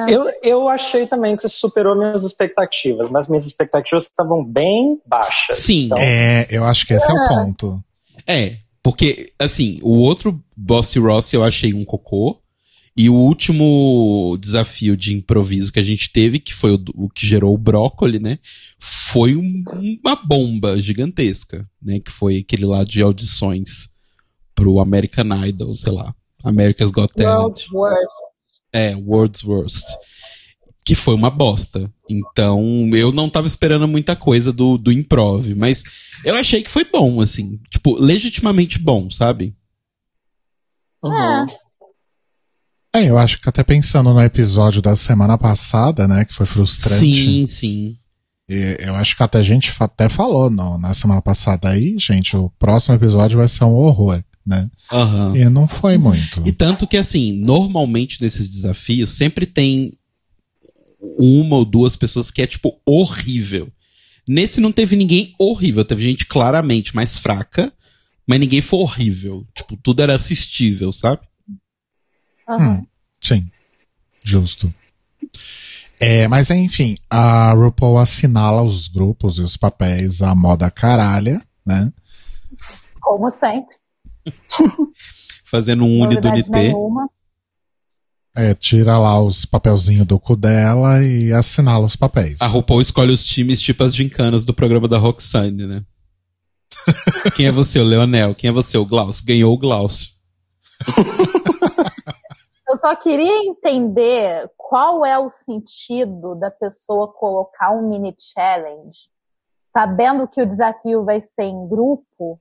[0.08, 5.56] Eu, eu achei também que superou minhas expectativas, mas minhas expectativas estavam bem baixas.
[5.56, 5.86] Sim.
[5.86, 7.82] Então, É, eu acho que esse é o ponto.
[8.26, 12.40] É, porque, assim, o outro Bossy Ross eu achei um cocô.
[12.96, 17.24] E o último desafio de improviso que a gente teve, que foi o, o que
[17.24, 18.38] gerou o brócoli, né?
[18.80, 19.62] Foi um-
[20.04, 22.00] uma bomba gigantesca, né?
[22.00, 23.88] Que foi aquele lá de audições
[24.54, 26.12] pro American Idol, sei lá.
[26.42, 27.38] America's Got Talent.
[27.40, 28.16] World's Worst.
[28.72, 29.86] É, World's Worst.
[30.90, 31.88] Que foi uma bosta.
[32.08, 35.84] Então, eu não tava esperando muita coisa do, do improv, mas
[36.24, 37.60] eu achei que foi bom, assim.
[37.70, 39.54] Tipo, legitimamente bom, sabe?
[41.00, 41.46] Uhum.
[42.92, 46.98] É, eu acho que até pensando no episódio da semana passada, né, que foi frustrante.
[46.98, 47.96] Sim, sim.
[48.48, 52.50] eu acho que até a gente até falou no- na semana passada aí, gente, o
[52.58, 54.68] próximo episódio vai ser um horror, né?
[54.90, 55.36] Aham.
[55.36, 56.42] E não foi muito.
[56.44, 59.92] E tanto que, assim, normalmente nesses desafios sempre tem
[61.00, 63.72] uma ou duas pessoas que é, tipo, horrível.
[64.28, 67.72] Nesse não teve ninguém horrível, teve gente claramente mais fraca,
[68.26, 69.46] mas ninguém foi horrível.
[69.54, 71.22] Tipo, tudo era assistível, sabe?
[72.48, 72.74] Aham.
[72.74, 72.86] Hum,
[73.20, 73.50] sim,
[74.22, 74.72] justo.
[75.98, 81.92] É, mas enfim, a RuPaul assinala os grupos e os papéis à moda caralha, né?
[83.00, 83.76] Como sempre.
[85.44, 86.50] Fazendo um uni do NT.
[86.50, 87.08] nenhuma.
[88.40, 92.40] É, tira lá os papelzinhos do cu dela e assinala os papéis.
[92.40, 95.82] A RuPaul escolhe os times tipo as gincanas do programa da Roxane, né?
[97.36, 98.34] Quem é você, o Leonel?
[98.34, 99.26] Quem é você, o Glaucio?
[99.26, 100.08] Ganhou o Glaucio.
[102.70, 109.10] Eu só queria entender qual é o sentido da pessoa colocar um mini challenge,
[109.70, 112.40] sabendo que o desafio vai ser em grupo,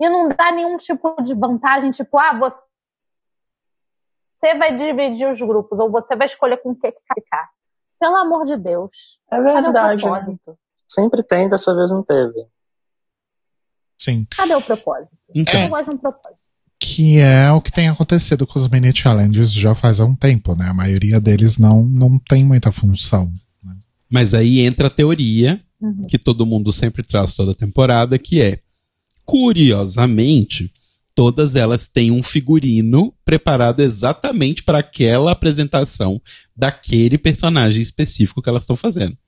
[0.00, 2.67] e não dá nenhum tipo de vantagem, tipo, ah, você
[4.40, 7.48] você vai dividir os grupos, ou você vai escolher com o que ficar.
[8.00, 9.18] Pelo amor de Deus.
[9.30, 9.96] É Cadê o verdade.
[10.04, 10.10] né?
[10.10, 10.58] propósito?
[10.86, 12.46] Sempre tem, dessa vez não teve.
[13.98, 14.26] Sim.
[14.36, 15.16] Cadê o propósito?
[15.34, 15.60] Então.
[15.60, 16.48] Eu gosto de um propósito.
[16.80, 20.66] Que é o que tem acontecido com os mini challenges já faz um tempo, né?
[20.68, 23.32] A maioria deles não, não tem muita função.
[24.10, 26.02] Mas aí entra a teoria Uhum.
[26.08, 28.58] que todo mundo sempre traz toda temporada, que é,
[29.24, 30.72] curiosamente,
[31.18, 36.22] todas elas têm um figurino preparado exatamente para aquela apresentação
[36.56, 39.18] daquele personagem específico que elas estão fazendo.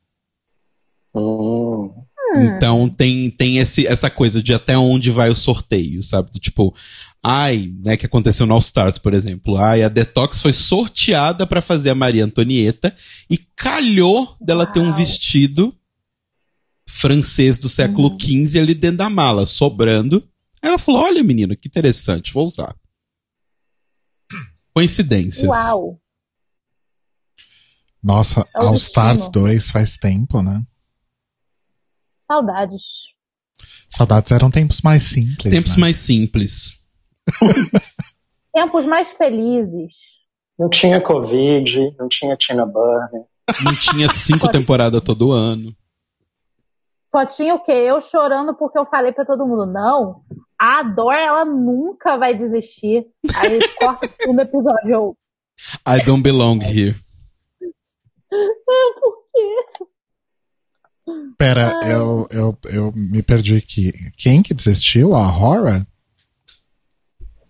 [1.12, 1.92] Hum.
[2.37, 6.31] Então tem, tem esse, essa coisa de até onde vai o sorteio, sabe?
[6.38, 6.72] Tipo,
[7.20, 9.57] ai, né, que aconteceu no All Stars, por exemplo.
[9.57, 12.94] Ai, a Detox foi sorteada para fazer a Maria Antonieta
[13.29, 14.94] e calhou dela ter um Uau.
[14.94, 15.74] vestido
[16.87, 20.30] francês do século XV ali dentro da mala, sobrando.
[20.62, 22.75] Ela falou: olha, menino, que interessante, vou usar.
[24.75, 25.49] Coincidências.
[25.49, 26.01] Uau!
[28.03, 29.44] Nossa, É All Stars destino.
[29.44, 30.62] 2 faz tempo, né?
[32.18, 32.83] Saudades.
[33.88, 35.53] Saudades eram tempos mais simples.
[35.53, 35.81] Tempos né?
[35.81, 36.87] mais simples.
[38.53, 39.94] Tempos mais felizes.
[40.59, 43.25] Não tinha Covid, não tinha Tina Burner.
[43.64, 45.75] Não tinha cinco temporadas todo ano.
[47.05, 47.73] Só tinha o quê?
[47.73, 50.20] Eu chorando porque eu falei pra todo mundo, não,
[50.61, 53.07] a Dor, ela nunca vai desistir.
[53.35, 54.92] Aí corta o segundo episódio.
[54.92, 55.16] Eu,
[55.88, 56.94] I don't belong here.
[58.29, 59.64] por quê?
[61.38, 63.90] Pera, eu, eu, eu me perdi aqui.
[64.18, 65.14] Quem que desistiu?
[65.14, 65.87] A Horror?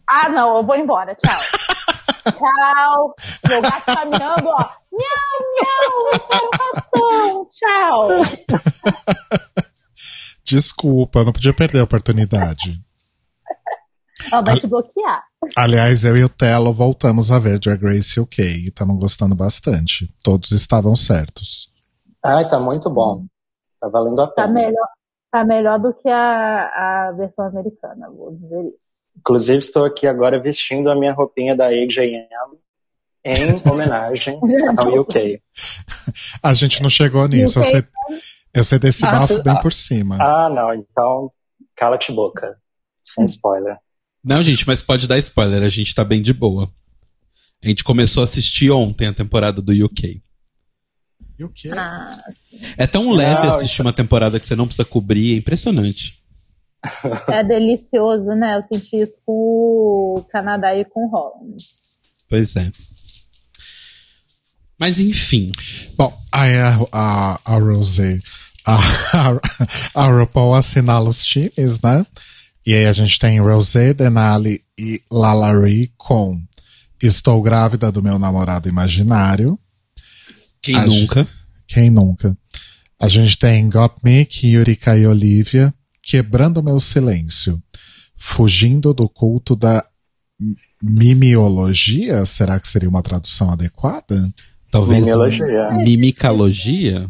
[0.06, 1.16] Ah, não, eu vou embora.
[1.16, 1.40] Tchau.
[2.32, 3.14] Tchau.
[3.48, 4.70] Meu gato tá miando, ó.
[4.92, 5.40] Miau,
[6.94, 7.48] miau.
[7.50, 8.08] Tchau.
[10.44, 12.80] Desculpa, não podia perder a oportunidade.
[14.32, 15.22] Ela vai te bloquear.
[15.56, 20.08] Aliás, eu e o Telo voltamos a ver Drag Race UK e estamos gostando bastante.
[20.22, 21.70] Todos estavam certos.
[22.22, 23.24] Ai, tá muito bom.
[23.80, 24.52] Tá valendo a Tá pena.
[24.52, 24.88] melhor,
[25.32, 29.00] tá melhor do que a, a versão americana, vou dizer isso.
[29.18, 32.28] Inclusive, estou aqui agora vestindo a minha roupinha da H&M
[33.24, 34.38] em homenagem
[34.78, 35.40] ao UK.
[36.42, 37.58] A gente não chegou nisso.
[37.58, 37.84] Eu UK sei,
[38.54, 39.60] eu sei desse Ah, bafo bem ah.
[39.60, 40.16] por cima.
[40.20, 40.72] Ah, não.
[40.74, 41.30] Então,
[41.76, 42.56] cala-te boca.
[43.04, 43.76] Sem spoiler.
[44.22, 46.70] Não, gente, mas pode dar spoiler, a gente tá bem de boa.
[47.62, 50.22] A gente começou a assistir ontem a temporada do UK.
[51.40, 51.70] UK?
[51.72, 52.18] Ah,
[52.76, 56.18] É tão leve Não, assistir uma temporada que você não precisa cobrir, é impressionante.
[57.28, 58.56] é delicioso, né?
[58.56, 59.32] Eu senti isso com
[60.18, 61.64] o Canadá e com o Holland.
[62.28, 62.70] Pois é.
[64.78, 65.52] Mas enfim,
[65.96, 68.18] Bom, aí a, a, a Rosé,
[68.66, 68.78] a,
[69.94, 72.06] a, a RuPaul assinala os times, né?
[72.66, 76.40] E aí a gente tem Rosé, Denali e Lalari com
[77.02, 79.58] Estou grávida do meu namorado imaginário.
[80.60, 81.26] quem A nunca?
[81.66, 82.36] Quem nunca?
[83.00, 87.62] A gente tem Got Me, Yurika e Olivia, Quebrando Meu Silêncio,
[88.14, 89.82] Fugindo do culto da
[90.82, 92.26] mimiologia?
[92.26, 94.30] Será que seria uma tradução adequada?
[94.70, 95.70] Talvez Mimiologia.
[95.72, 97.08] mimicalogia?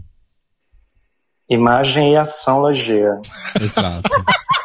[1.48, 3.20] Imagem e ação logia.
[3.60, 4.08] Exato.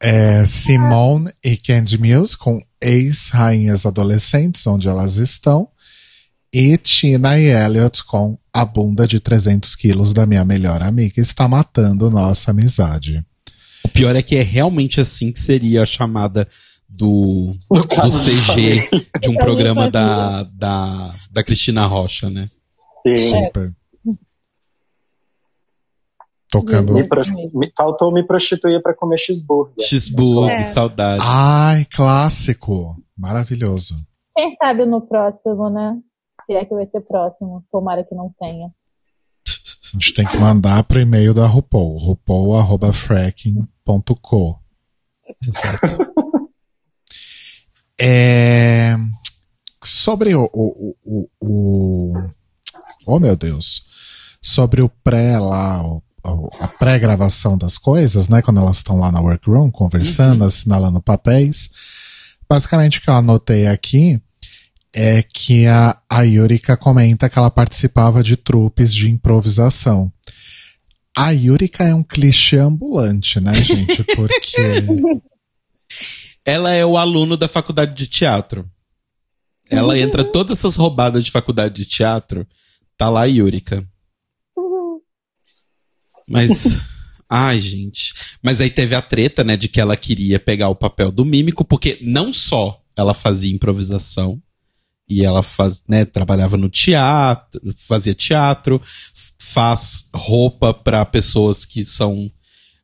[0.00, 5.68] É Simone e Candy Mills com ex-rainhas adolescentes, onde elas estão.
[6.52, 11.46] E Tina e Elliot com a bunda de 300 quilos da minha melhor amiga está
[11.46, 13.24] matando nossa amizade.
[13.84, 16.48] O pior é que é realmente assim que seria a chamada
[16.88, 18.88] do, do CG
[19.20, 22.48] de um Eu programa da, da, da Cristina Rocha, né?
[23.06, 23.44] Sim.
[23.44, 23.74] Super.
[26.50, 26.94] Tocando.
[26.94, 27.06] Me
[27.54, 29.74] me- faltou me prostituir pra comer cheeseburger.
[29.86, 30.62] Cheeseburger, É.
[30.62, 31.24] saudades.
[31.26, 32.96] Ai, clássico.
[33.16, 33.96] Maravilhoso.
[34.36, 35.98] Quem sabe no próximo, né?
[36.46, 37.62] Se é que vai ter próximo.
[37.70, 38.68] Tomara que não tenha.
[38.68, 38.72] A
[39.92, 44.58] gente tem que mandar pro e-mail da RuPaul, rupol.fracking.co.
[45.46, 45.86] Exato.
[48.00, 48.96] É...
[49.84, 52.14] Sobre o, o, o, o-
[53.06, 53.82] Oh, meu Deus.
[54.42, 58.42] Sobre o pré lá, o- a pré-gravação das coisas, né?
[58.42, 61.70] Quando elas estão lá na workroom conversando, assinalando papéis.
[62.48, 64.20] Basicamente, o que eu anotei aqui
[64.94, 70.12] é que a, a Yurika comenta que ela participava de trupes de improvisação.
[71.16, 74.04] A Yurika é um clichê ambulante, né, gente?
[74.04, 74.56] Porque.
[76.44, 78.66] Ela é o aluno da faculdade de teatro.
[79.68, 82.46] Ela entra todas essas roubadas de faculdade de teatro,
[82.96, 83.86] tá lá a Yurika.
[86.28, 86.80] Mas.
[87.30, 88.14] Ai, gente.
[88.42, 91.62] Mas aí teve a treta, né, de que ela queria pegar o papel do mímico,
[91.62, 94.42] porque não só ela fazia improvisação,
[95.08, 98.80] e ela faz, né, trabalhava no teatro, fazia teatro,
[99.38, 102.30] faz roupa para pessoas que são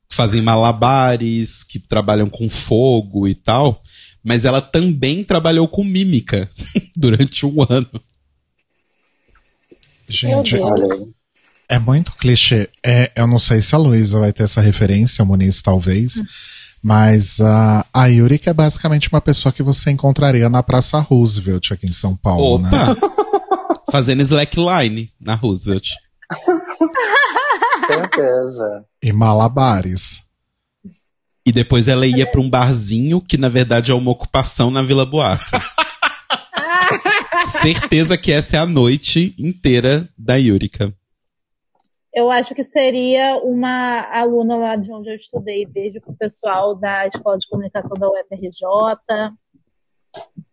[0.08, 3.82] que fazem malabares, que trabalham com fogo e tal,
[4.22, 6.48] mas ela também trabalhou com mímica
[6.96, 7.90] durante um ano.
[10.08, 10.88] Gente, Olha.
[11.68, 12.68] É muito clichê.
[12.84, 16.22] É, eu não sei se a Luísa vai ter essa referência, o Muniz talvez,
[16.82, 21.86] mas a a Yurika é basicamente uma pessoa que você encontraria na Praça Roosevelt aqui
[21.86, 22.70] em São Paulo, né?
[22.90, 23.82] Opa!
[23.90, 25.90] Fazendo slackline na Roosevelt.
[27.86, 28.84] Certeza.
[29.02, 30.22] E malabares.
[31.46, 35.04] E depois ela ia pra um barzinho que na verdade é uma ocupação na Vila
[35.04, 35.44] Buarque.
[37.46, 40.92] Certeza que essa é a noite inteira da Yurika.
[42.14, 45.66] Eu acho que seria uma aluna lá de onde eu estudei.
[45.66, 49.34] Beijo pro pessoal da Escola de Comunicação da UFRJ.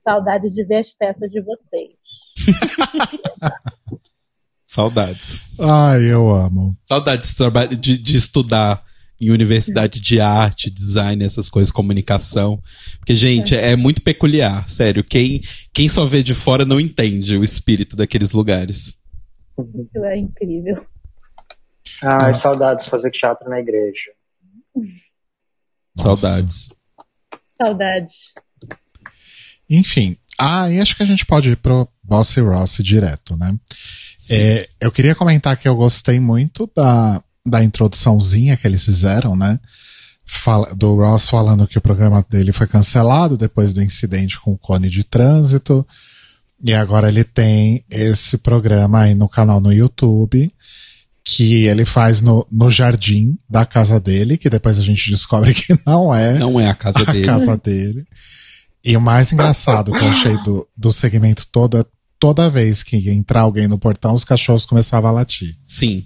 [0.04, 1.91] Saudades de ver as peças de vocês.
[4.65, 5.45] Saudades.
[5.60, 6.76] Ai, eu amo.
[6.84, 7.36] Saudades
[7.69, 8.84] de, de, de estudar
[9.19, 12.60] em universidade de arte, design, essas coisas, comunicação.
[12.97, 15.04] Porque, gente, é, muito peculiar, sério.
[15.04, 19.00] Quem, quem só vê de fora não entende o espírito daqueles lugares.
[19.60, 20.84] Isso é incrível.
[22.04, 24.12] Ai, saudades de fazer teatro na igreja.
[25.98, 26.22] Nossa.
[26.22, 26.70] Saudades.
[27.58, 28.16] Saudades.
[29.70, 30.18] Enfim.
[30.40, 33.56] Ah, e acho que a gente pode ir pro Bossy Ross direto, né?
[34.30, 39.60] É, eu queria comentar que eu gostei muito da, da introduçãozinha que eles fizeram, né?
[40.26, 44.58] Fala- do Ross falando que o programa dele foi cancelado depois do incidente com o
[44.58, 45.86] cone de trânsito.
[46.64, 50.52] E agora ele tem esse programa aí no canal no YouTube,
[51.24, 55.78] que ele faz no, no jardim da casa dele, que depois a gente descobre que
[55.86, 57.26] não é Não é a casa a dele.
[57.26, 58.06] casa dele.
[58.84, 61.86] E o mais engraçado que eu achei do, do segmento todo é
[62.20, 65.56] toda vez que ia entrar alguém no portão, os cachorros começavam a latir.
[65.64, 66.06] Sim.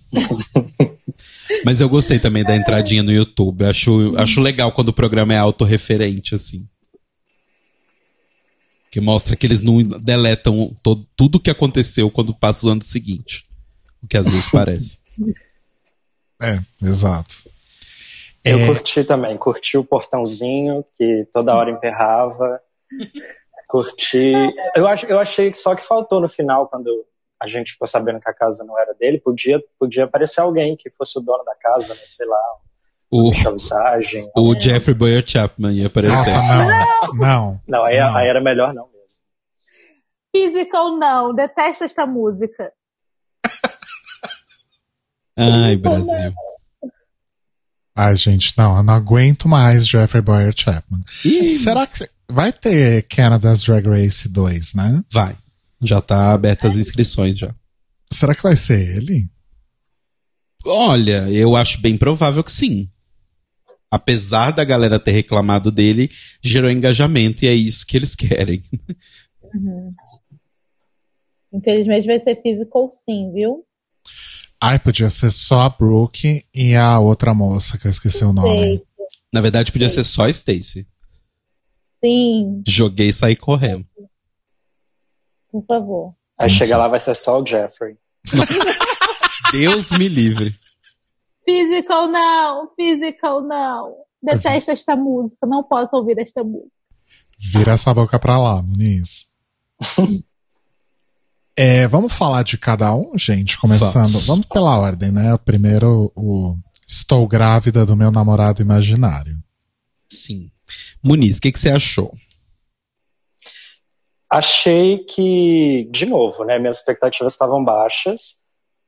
[1.63, 3.63] Mas eu gostei também da entradinha no YouTube.
[3.65, 6.67] Acho, acho legal quando o programa é autorreferente, assim.
[8.91, 13.45] Que mostra que eles não deletam to- tudo que aconteceu quando passa o ano seguinte.
[14.01, 14.97] O que às vezes parece.
[16.41, 17.35] É, exato.
[18.43, 18.65] Eu É.
[18.67, 22.61] curti também, curti o portãozinho que toda hora emperrava.
[23.67, 24.33] Curti.
[24.75, 27.05] Eu, ach, eu achei que só que faltou no final, quando
[27.41, 30.89] a gente ficou sabendo que a casa não era dele, podia, podia aparecer alguém que
[30.91, 32.01] fosse o dono da casa, né?
[32.07, 32.39] Sei lá,
[33.09, 33.31] O,
[34.35, 36.15] o Jeffrey Boyer Chapman ia aparecer.
[36.15, 37.13] Nossa, não.
[37.15, 37.61] Não.
[37.67, 38.15] Não, aí, Não.
[38.15, 39.19] aí era melhor não mesmo.
[40.35, 42.71] Physical não, detesto esta música.
[45.37, 46.33] Ai, Brasil.
[47.95, 51.01] Ai, gente, não, eu não aguento mais Jeffrey Boyer Chapman.
[51.23, 55.03] Ih, Será que vai ter Canada's Drag Race 2, né?
[55.11, 55.35] Vai.
[55.81, 57.53] Já tá aberta as inscrições já.
[58.11, 59.29] Será que vai ser ele?
[60.65, 62.89] Olha, eu acho bem provável que sim.
[63.91, 66.09] Apesar da galera ter reclamado dele,
[66.41, 68.63] gerou engajamento e é isso que eles querem.
[71.53, 73.65] Infelizmente vai ser physical sim, viu?
[74.67, 78.81] Ai, podia ser só a Brooke e a outra moça, que eu esqueci o nome.
[79.31, 80.87] Na verdade, podia ser só a Stacy.
[82.03, 83.85] Sim, Joguei e saí correndo.
[85.51, 86.15] por favor.
[86.35, 87.95] Aí chega lá, vai ser só o Jeffrey.
[89.53, 90.55] Deus me livre.
[91.45, 93.95] Physical não, physical não.
[94.19, 96.71] Detesto esta música, não posso ouvir esta música.
[97.37, 99.31] Vira essa boca pra lá, Muniz.
[101.57, 104.11] É, vamos falar de cada um, gente, começando.
[104.11, 104.27] Vamos.
[104.27, 105.37] Vamos pela ordem, né?
[105.45, 109.37] Primeiro, o Estou grávida do meu namorado imaginário.
[110.11, 110.51] Sim.
[111.03, 112.13] Muniz, o que, que você achou?
[114.29, 118.41] Achei que, de novo, né, minhas expectativas estavam baixas,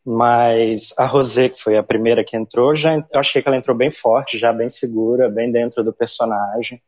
[0.06, 3.76] mas a Rosé, que foi a primeira que entrou, já, eu achei que ela entrou
[3.76, 6.82] bem forte, já bem segura, bem dentro do personagem.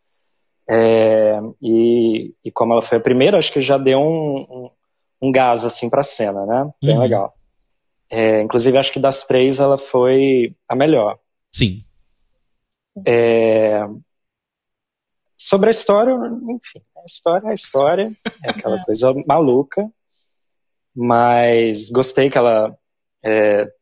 [0.70, 4.70] É, e, e como ela foi a primeira, acho que já deu um, um,
[5.22, 6.72] um gás assim para a cena, né?
[6.84, 7.02] Bem Uhum.
[7.02, 7.36] legal.
[8.10, 11.20] É, inclusive, acho que das três ela foi a melhor.
[11.52, 11.84] Sim.
[13.06, 13.82] É,
[15.42, 16.12] Sobre a história,
[16.50, 18.12] enfim, a história é a história,
[18.44, 19.90] é aquela coisa maluca,
[20.94, 22.78] mas gostei que ela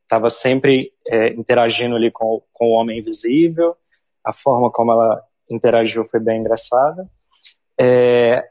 [0.04, 3.76] estava sempre é, interagindo ali com, com o Homem Invisível,
[4.24, 7.10] a forma como ela interagiu foi bem engraçada.
[7.80, 8.48] É,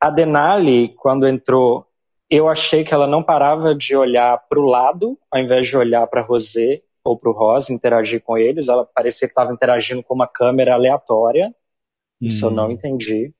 [0.00, 1.86] a Denali, quando entrou,
[2.30, 6.06] eu achei que ela não parava de olhar para o lado, ao invés de olhar
[6.06, 8.68] para Rosé ou para o Rosa, interagir com eles.
[8.68, 11.54] Ela parecia que estava interagindo com uma câmera aleatória.
[12.20, 12.54] Isso eu Hum.
[12.54, 13.34] não entendi.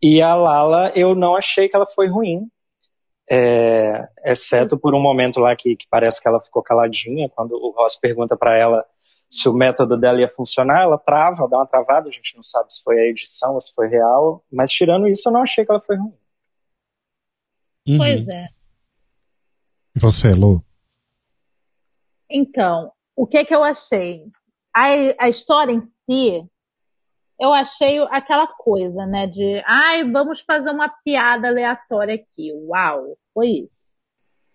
[0.00, 2.48] E a Lala, eu não achei que ela foi ruim.
[3.30, 7.70] É, exceto por um momento lá que, que parece que ela ficou caladinha, quando o
[7.72, 8.86] Ross pergunta para ela
[9.28, 12.72] se o método dela ia funcionar, ela trava, dá uma travada, a gente não sabe
[12.72, 15.70] se foi a edição ou se foi real, mas tirando isso, eu não achei que
[15.70, 16.14] ela foi ruim.
[17.86, 17.98] Uhum.
[17.98, 18.48] Pois é.
[19.94, 20.62] E você, Lu?
[22.30, 24.24] Então, o que que eu achei?
[24.74, 24.86] A,
[25.18, 26.48] a história em si,
[27.38, 32.52] eu achei aquela coisa, né, de, ai, vamos fazer uma piada aleatória aqui.
[32.52, 33.97] Uau, foi isso.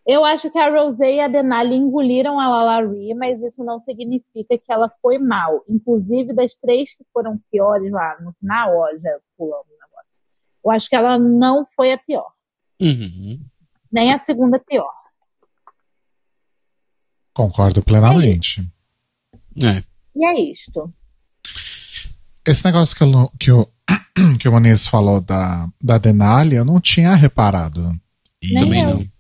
[0.06, 4.58] Eu acho que a Rosé e a Denali engoliram a Lalari, mas isso não significa
[4.58, 5.64] que ela foi mal.
[5.68, 10.22] Inclusive, das três que foram piores lá no final, ó, já pulando o negócio.
[10.64, 12.30] Eu acho que ela não foi a pior.
[12.82, 13.40] Uhum.
[13.90, 14.92] Nem a segunda pior.
[17.34, 18.62] Concordo plenamente.
[19.64, 19.84] É.
[20.16, 20.94] E é isto.
[22.46, 23.68] Esse negócio que, eu, que, o,
[24.38, 27.98] que o Moniz falou da, da Denali, eu não tinha reparado.
[28.42, 28.90] E, Nem Também eu.
[28.90, 29.13] não.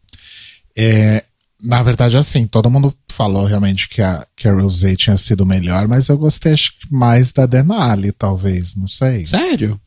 [0.77, 1.23] É,
[1.61, 5.87] na verdade, assim, todo mundo falou realmente que a, que a Rosé tinha sido melhor,
[5.87, 9.23] mas eu gostei acho que mais da Denali, talvez, não sei.
[9.25, 9.79] Sério?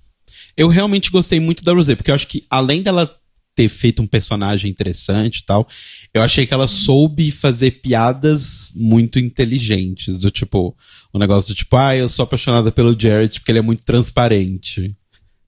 [0.56, 3.14] Eu realmente gostei muito da Rosé, porque eu acho que além dela
[3.54, 5.66] ter feito um personagem interessante e tal,
[6.12, 10.76] eu achei que ela soube fazer piadas muito inteligentes, do tipo,
[11.12, 14.94] o negócio do tipo, ah, eu sou apaixonada pelo Jared porque ele é muito transparente.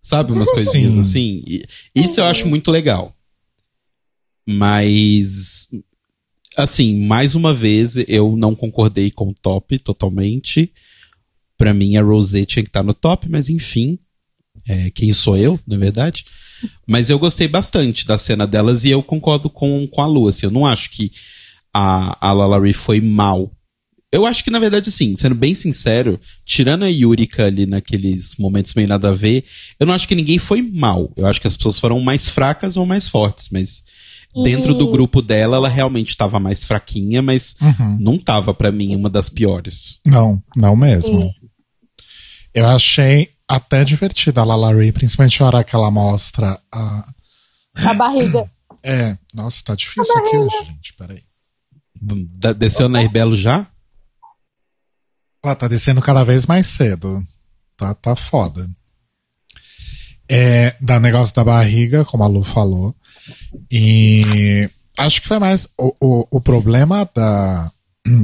[0.01, 1.01] Sabe, umas coisinhas Sim.
[1.01, 1.43] assim.
[1.47, 1.65] E
[1.95, 3.15] isso eu acho muito legal.
[4.51, 5.69] Mas
[6.57, 10.73] assim, mais uma vez eu não concordei com o top totalmente.
[11.59, 13.99] Pra mim a Rosé tinha que estar no top, mas enfim,
[14.67, 16.25] é, quem sou eu, na verdade.
[16.87, 20.47] Mas eu gostei bastante da cena delas e eu concordo com, com a Lu, assim,
[20.47, 21.13] eu não acho que
[21.73, 23.53] a, a Lalari foi mal.
[24.11, 28.73] Eu acho que, na verdade, sim, sendo bem sincero, tirando a Yurika ali naqueles momentos
[28.73, 29.45] meio nada a ver,
[29.79, 31.13] eu não acho que ninguém foi mal.
[31.15, 33.83] Eu acho que as pessoas foram mais fracas ou mais fortes, mas
[34.45, 37.97] dentro do grupo dela, ela realmente estava mais fraquinha, mas Uhum.
[38.01, 39.99] não tava pra mim uma das piores.
[40.07, 41.23] Não, não mesmo.
[41.23, 41.31] Sim.
[42.55, 47.13] Eu achei até divertida a Lalari, principalmente a hora que ela mostra a.
[47.85, 48.51] A barriga.
[48.83, 50.95] É, nossa, tá difícil aqui hoje, gente.
[50.95, 51.23] Peraí.
[52.37, 53.67] Da- Desceu na Herbelo já?
[55.45, 57.23] Ela tá descendo cada vez mais cedo.
[57.77, 58.69] Tá, tá foda.
[60.31, 62.95] É, dá negócio da barriga, como a Lu falou.
[63.71, 65.69] E acho que foi mais.
[65.79, 67.71] O, o, o problema da,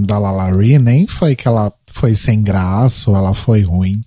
[0.07, 4.01] da Lalari nem foi que ela foi sem graça ou ela foi ruim.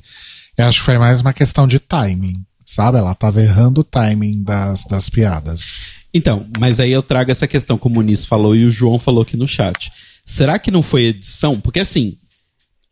[0.58, 2.44] Eu acho que foi mais uma questão de timing.
[2.66, 2.98] Sabe?
[2.98, 5.74] Ela tava errando o timing das, das piadas.
[6.14, 9.22] Então, mas aí eu trago essa questão que o Muniz falou e o João falou
[9.22, 9.92] aqui no chat.
[10.26, 11.62] Será que não foi edição?
[11.62, 12.18] Porque assim,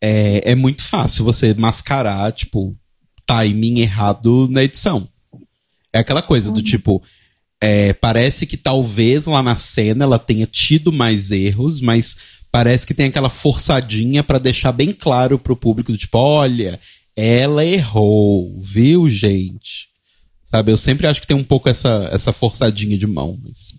[0.01, 2.76] é, é muito fácil você mascarar, tipo,
[3.26, 5.10] timing errado na edição.
[5.91, 7.01] É aquela coisa do tipo,
[7.62, 12.18] é, parece que talvez lá na cena ela tenha tido mais erros, mas
[12.51, 16.80] parece que tem aquela forçadinha pra deixar bem claro pro público do tipo, olha,
[17.16, 19.89] ela errou, viu, gente?
[20.43, 23.39] Sabe, eu sempre acho que tem um pouco essa, essa forçadinha de mão.
[23.43, 23.74] Mas...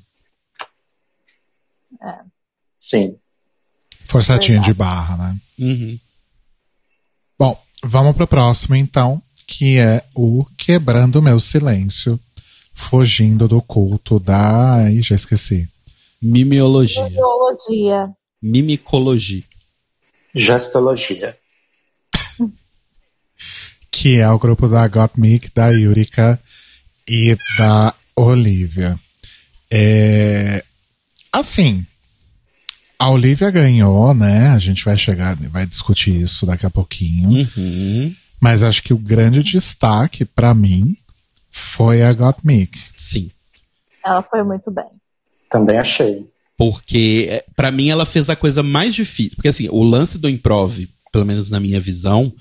[2.79, 3.17] Sim.
[4.05, 5.37] Forçadinha de barra, né?
[5.59, 5.99] Uhum.
[7.39, 9.23] Bom, vamos pro próximo então.
[9.47, 12.19] que é o Quebrando Meu Silêncio,
[12.77, 14.75] fugindo do culto da.
[14.75, 15.67] Ai, já esqueci.
[16.23, 17.09] Mimiologia.
[17.09, 18.11] Biologia.
[18.41, 19.43] Mimicologia.
[20.35, 21.35] Gestologia.
[23.91, 26.39] Que é o grupo da Gottmik, da Yurika
[27.09, 29.01] e da Olivia.
[29.73, 30.63] É,
[31.33, 31.85] assim,
[32.99, 34.49] a Olivia ganhou, né?
[34.49, 37.49] A gente vai chegar, vai discutir isso daqui a pouquinho.
[37.57, 38.15] Uhum.
[38.39, 40.95] Mas acho que o grande destaque pra mim
[41.59, 42.79] foi a Gottmik.
[42.95, 43.31] Sim.
[44.05, 44.87] Ela foi muito bem.
[45.51, 46.27] Também achei.
[46.57, 49.37] Porque, é, pra mim, ela fez a coisa mais difícil.
[49.37, 52.33] Porque, assim, o lance do improv, pelo menos na minha visão,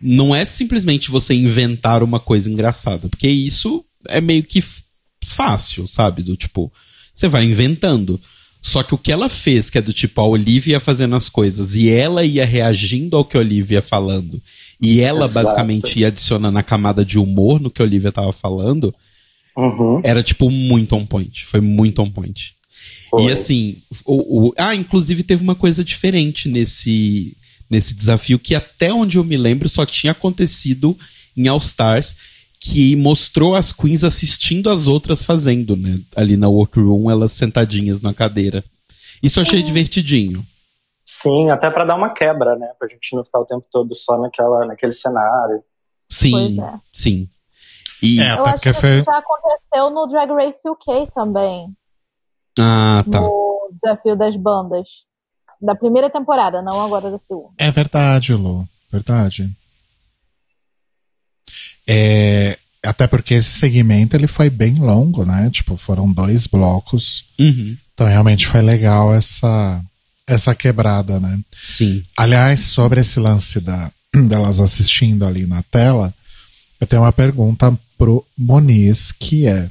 [0.00, 3.08] não é simplesmente você inventar uma coisa engraçada.
[3.08, 4.62] Porque isso é meio que
[5.24, 6.22] fácil, sabe?
[6.22, 6.72] Do tipo,
[7.12, 8.20] você vai inventando.
[8.60, 11.28] Só que o que ela fez, que é do tipo, a Olivia ia fazendo as
[11.28, 14.42] coisas e ela ia reagindo ao que a Olivia ia falando,
[14.80, 15.34] e ela Exato.
[15.46, 18.94] basicamente ia adicionando a camada de humor no que a Olivia tava falando,
[19.56, 20.00] Uhum.
[20.04, 21.44] era tipo muito on point.
[21.44, 22.54] Foi muito on point.
[23.10, 23.24] Foi.
[23.24, 27.36] E assim, o, o- ah, inclusive teve uma coisa diferente nesse,
[27.68, 30.96] nesse desafio que até onde eu me lembro só tinha acontecido
[31.36, 32.14] em All Stars,
[32.60, 35.98] que mostrou as queens assistindo as outras fazendo, né?
[36.14, 38.64] Ali na workroom, elas sentadinhas na cadeira.
[39.22, 40.44] Isso eu achei divertidinho.
[41.10, 42.68] Sim, até pra dar uma quebra, né?
[42.78, 45.64] Pra gente não ficar o tempo todo só naquela, naquele cenário.
[46.06, 46.74] Sim, é.
[46.92, 47.28] sim.
[48.02, 48.96] E, É, Eu até acho que foi.
[48.98, 51.74] isso já aconteceu no Drag Race UK também.
[52.60, 53.20] ah, tá.
[53.20, 54.86] No desafio das bandas.
[55.60, 57.54] Da primeira temporada, não agora da segunda.
[57.58, 58.68] É verdade, Lu.
[58.92, 59.50] Verdade.
[61.88, 65.48] É, até porque esse segmento ele foi bem longo, né?
[65.50, 67.24] Tipo, foram dois blocos.
[67.40, 69.82] Uhum, Então realmente foi legal essa,
[70.28, 71.38] essa quebrada, né?
[71.56, 72.02] sim.
[72.16, 76.14] Aliás, sobre esse lance da, delas assistindo ali na tela,
[76.80, 79.70] eu tenho uma pergunta pro Moniz, que é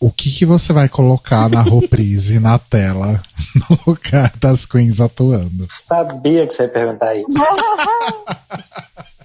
[0.00, 3.22] o que, que você vai colocar na reprise na tela
[3.68, 5.66] no lugar das queens atuando?
[5.88, 7.26] Sabia que você ia perguntar isso.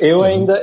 [0.00, 0.60] Eu ainda,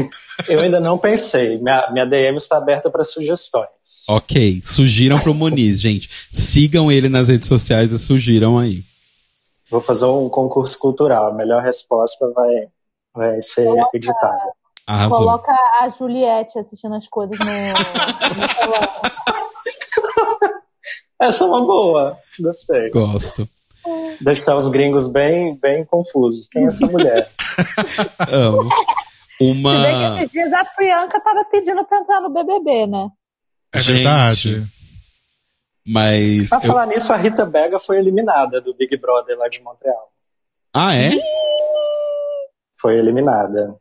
[0.48, 1.58] eu ainda não pensei.
[1.58, 3.68] Minha, minha DM está aberta para sugestões.
[4.08, 6.08] Ok, sugiram pro Muniz, gente.
[6.32, 8.82] Sigam ele nas redes sociais e sugiram aí.
[9.70, 11.28] Vou fazer um concurso cultural.
[11.28, 12.68] A melhor resposta vai,
[13.14, 14.52] vai ser editada.
[14.86, 15.18] Arrasou.
[15.18, 19.00] Coloca a Juliette assistindo as coisas no, no celular.
[21.20, 22.18] Essa é uma boa.
[22.38, 22.90] Gostei.
[22.90, 23.48] Gosto.
[24.20, 26.48] Deixar os gringos bem, bem confusos.
[26.48, 27.30] Quem é essa mulher?
[28.30, 28.62] Amo.
[29.38, 30.16] Se bem que Uma.
[30.20, 33.08] esses dias a Priyanka tava pedindo pra entrar no BBB, né?
[33.74, 34.66] É Gente, verdade.
[35.86, 36.48] Mas.
[36.48, 40.12] Pra eu- falar nisso, a Rita Bega foi eliminada do Big Brother lá de Montreal.
[40.72, 41.10] Ah, é?
[42.80, 43.74] Foi eliminada.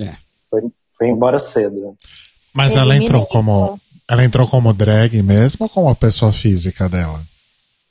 [0.00, 0.14] É.
[0.50, 0.62] Foi,
[0.96, 1.96] foi embora cedo.
[2.54, 3.78] Mas ela entrou como.
[4.08, 7.20] Ela entrou como drag mesmo ou como a pessoa física dela?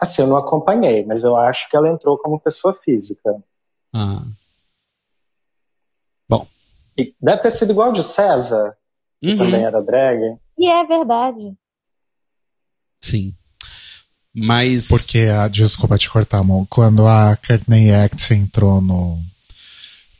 [0.05, 3.35] Assim, eu não acompanhei, mas eu acho que ela entrou como pessoa física.
[3.93, 4.23] Ah.
[6.97, 8.77] E deve ter sido igual de César,
[9.21, 10.17] que Uhum, também era drag.
[10.57, 11.53] E é verdade.
[13.03, 13.35] Sim.
[14.33, 14.87] Mas.
[14.87, 15.49] Porque a.
[15.49, 16.65] Desculpa te cortar, amor.
[16.69, 19.19] Quando a Courtney Act entrou no.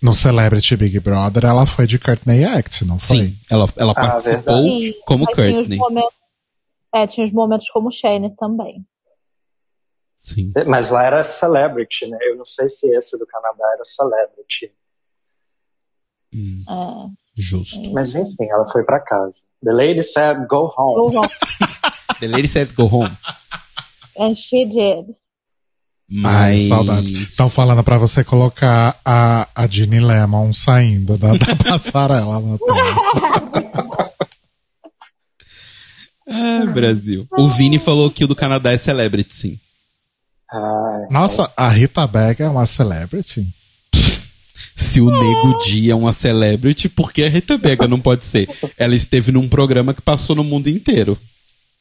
[0.01, 3.17] No Celebrity Big Brother, ela foi de Courtney Act, não foi?
[3.29, 4.61] Sim, ela, ela Ah, participou
[5.05, 5.77] como tinha Courtney.
[5.77, 6.13] momentos-
[6.93, 8.85] é, tinha os momentos como Shane também.
[10.25, 10.51] Sim.
[10.65, 12.17] Mas lá era celebrity, né?
[12.23, 14.71] Eu não sei se esse do Canadá era celebrity.
[16.33, 17.11] Hum, É.
[17.37, 17.91] justo.
[17.93, 19.45] Mas enfim, ela foi pra casa.
[19.63, 21.11] The lady said, go home.
[21.13, 21.27] Go on.
[22.19, 23.15] The lady said go home.
[24.17, 25.05] And she did.
[26.23, 26.67] Ai, Mas.
[26.69, 27.11] saudades.
[27.11, 34.13] Estão falando pra você colocar a, a Ginny Lemon saindo da, da passarela na tela.
[36.27, 37.27] Ah, Brasil.
[37.37, 39.59] O Vini falou que o do Canadá é celebrity, sim.
[40.55, 43.47] Ai, Nossa, a Rita Bega é uma celebrity?
[44.73, 48.49] Se o Nego Di é uma celebrity, por que a Rita Bega não pode ser?
[48.77, 51.17] Ela esteve num programa que passou no mundo inteiro.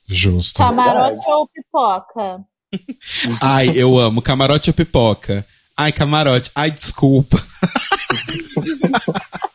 [0.06, 0.58] Justo.
[0.58, 2.40] Camarote ou pipoca?
[3.40, 4.20] Ai, eu amo.
[4.20, 5.46] Camarote ou pipoca?
[5.76, 6.50] Ai, camarote.
[6.54, 7.42] Ai, desculpa.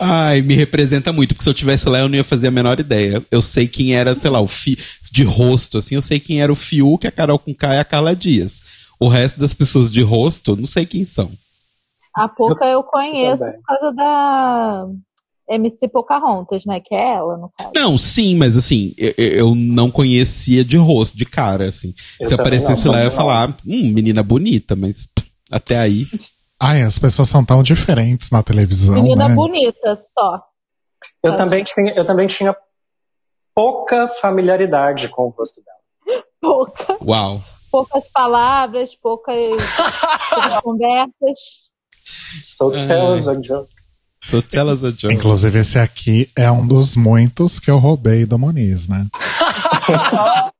[0.00, 2.80] Ai, me representa muito, porque se eu tivesse lá eu não ia fazer a menor
[2.80, 3.24] ideia.
[3.30, 4.78] Eu sei quem era, sei lá, o fi
[5.12, 7.84] de rosto, assim, eu sei quem era o Fiuk, a Carol com K e a
[7.84, 8.62] Carla Dias.
[8.98, 11.30] O resto das pessoas de rosto, não sei quem são.
[12.14, 14.86] A Poca eu conheço por causa da
[15.50, 16.80] MC Pocahontas, né?
[16.80, 17.70] Que é ela, no caso.
[17.74, 21.94] Não, sim, mas assim, eu, eu não conhecia de rosto, de cara, assim.
[22.18, 26.06] Eu Se aparecesse não, lá, eu ia falar, hum, menina bonita, mas pff, até aí.
[26.62, 29.34] Ai, as pessoas são tão diferentes na televisão, Menina né?
[29.34, 30.42] bonita, só.
[31.22, 32.54] Eu também, tinha, eu também tinha
[33.54, 36.22] pouca familiaridade com o rosto dela.
[36.40, 37.42] Pouca, Uau.
[37.70, 39.36] poucas palavras, poucas,
[40.30, 41.38] poucas conversas.
[42.40, 42.86] Estou É.
[42.86, 43.72] tells joke.
[44.22, 45.14] So tell us a joke.
[45.14, 49.06] Inclusive, esse aqui é um dos muitos que eu roubei do Moniz, né?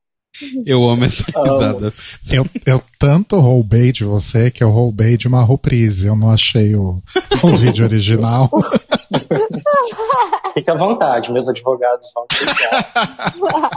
[0.67, 1.93] Eu amo essa risada.
[2.31, 6.07] Eu, eu tanto roubei de você que eu roubei de uma reprise.
[6.07, 7.01] Eu não achei o,
[7.43, 8.51] o vídeo original.
[10.55, 13.73] Fique à vontade, meus advogados vão te ligar.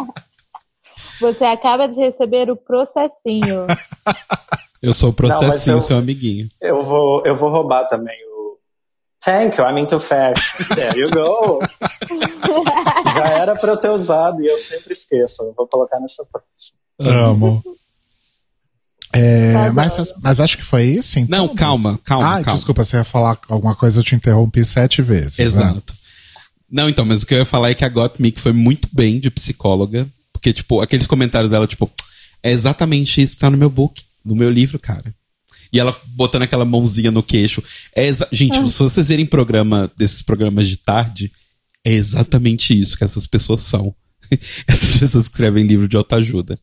[1.21, 3.67] Você acaba de receber o processinho.
[4.81, 6.49] Eu sou o processinho, Não, eu- seu amiguinho.
[6.59, 8.57] Eu vou, eu vou roubar também o.
[9.23, 10.65] Thank you, I'm into fashion.
[10.75, 11.59] There you go.
[13.27, 15.41] Já era pra eu ter usado e eu sempre esqueço.
[15.43, 16.77] Eu vou colocar nessa próxima.
[16.99, 17.63] Amo.
[19.15, 21.45] É, Tá mas, mas acho que foi isso, então.
[21.45, 22.55] Não, calma, calma, Ah, calma.
[22.57, 25.37] desculpa, você ia falar alguma coisa, eu te interrompi sete vezes.
[25.37, 25.45] né?
[25.45, 25.93] Exato.
[26.67, 29.19] Não, então, mas o que eu ia falar é que a Gottmik foi muito bem
[29.19, 30.07] de psicóloga.
[30.31, 31.91] Porque, tipo, aqueles comentários dela, tipo,
[32.41, 35.13] é exatamente isso que tá no meu book, no meu livro, cara.
[35.71, 37.63] E ela botando aquela mãozinha no queixo.
[37.95, 41.31] É Gente, se vocês verem programa desses programas de tarde,
[41.83, 43.95] é exatamente isso que essas pessoas são.
[44.67, 46.57] essas pessoas que escrevem livro de autoajuda.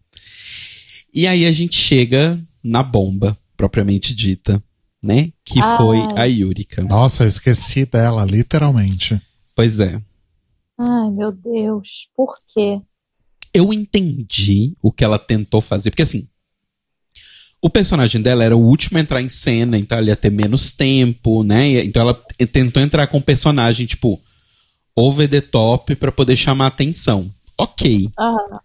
[1.13, 4.63] E aí a gente chega na bomba, propriamente dita,
[5.03, 5.33] né?
[5.45, 5.77] Que Ai.
[5.77, 6.83] foi a Yurika.
[6.83, 9.21] Nossa, eu esqueci dela, literalmente.
[9.55, 10.01] Pois é.
[10.79, 12.09] Ai, meu Deus.
[12.17, 12.81] Por quê?
[13.53, 16.29] eu entendi o que ela tentou fazer, porque assim,
[17.61, 20.73] o personagem dela era o último a entrar em cena, então ela ia ter menos
[20.73, 21.85] tempo, né?
[21.85, 22.15] Então ela
[22.51, 24.21] tentou entrar com um personagem, tipo,
[25.01, 27.29] over the top pra poder chamar atenção.
[27.59, 28.11] Ok.
[28.19, 28.61] Aham.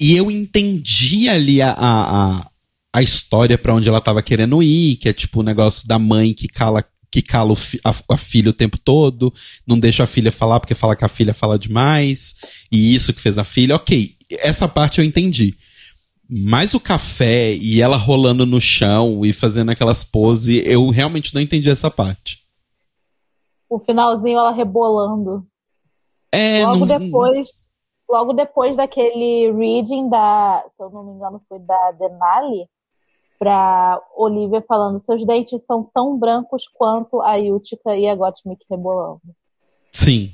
[0.00, 2.50] E eu entendi ali a, a,
[2.92, 6.34] a, história pra onde ela tava querendo ir, que é tipo o negócio da mãe
[6.34, 9.32] que cala, que cala fi- a, a filha o tempo todo,
[9.66, 12.34] não deixa a filha falar porque fala que a filha fala demais,
[12.72, 13.76] e isso que fez a filha.
[13.76, 15.54] Ok, essa parte eu entendi.
[16.28, 21.40] Mas o café e ela rolando no chão e fazendo aquelas poses, eu realmente não
[21.40, 22.43] entendi essa parte.
[23.68, 25.46] O finalzinho ela rebolando.
[26.32, 27.48] É, logo não, depois,
[28.08, 32.68] logo depois daquele reading da, se eu não me engano, foi da Denali,
[33.38, 39.20] pra Olivia falando, seus dentes são tão brancos quanto a Yutica e a Gottmik rebolando.
[39.90, 40.32] Sim,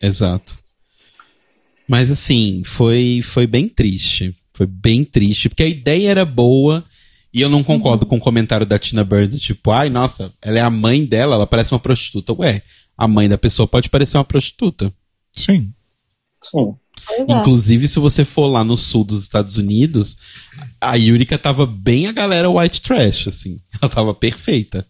[0.00, 0.58] exato.
[1.88, 4.36] Mas assim, foi, foi bem triste.
[4.52, 6.84] Foi bem triste, porque a ideia era boa
[7.32, 10.62] e eu não concordo com o comentário da Tina Bird, tipo, ai, nossa, ela é
[10.62, 12.32] a mãe dela, ela parece uma prostituta.
[12.32, 12.62] Ué,
[12.96, 14.92] a mãe da pessoa pode parecer uma prostituta.
[15.36, 15.72] Sim.
[16.42, 16.76] Sim.
[17.10, 17.22] É.
[17.32, 20.16] Inclusive, se você for lá no sul dos Estados Unidos,
[20.80, 23.58] a Yurika tava bem a galera white trash, assim.
[23.80, 24.86] Ela tava perfeita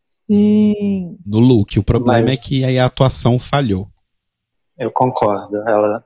[0.00, 1.18] Sim.
[1.26, 1.78] no look.
[1.78, 3.88] O problema Mas- é que aí a atuação falhou.
[4.78, 5.56] Eu concordo.
[5.68, 6.04] Ela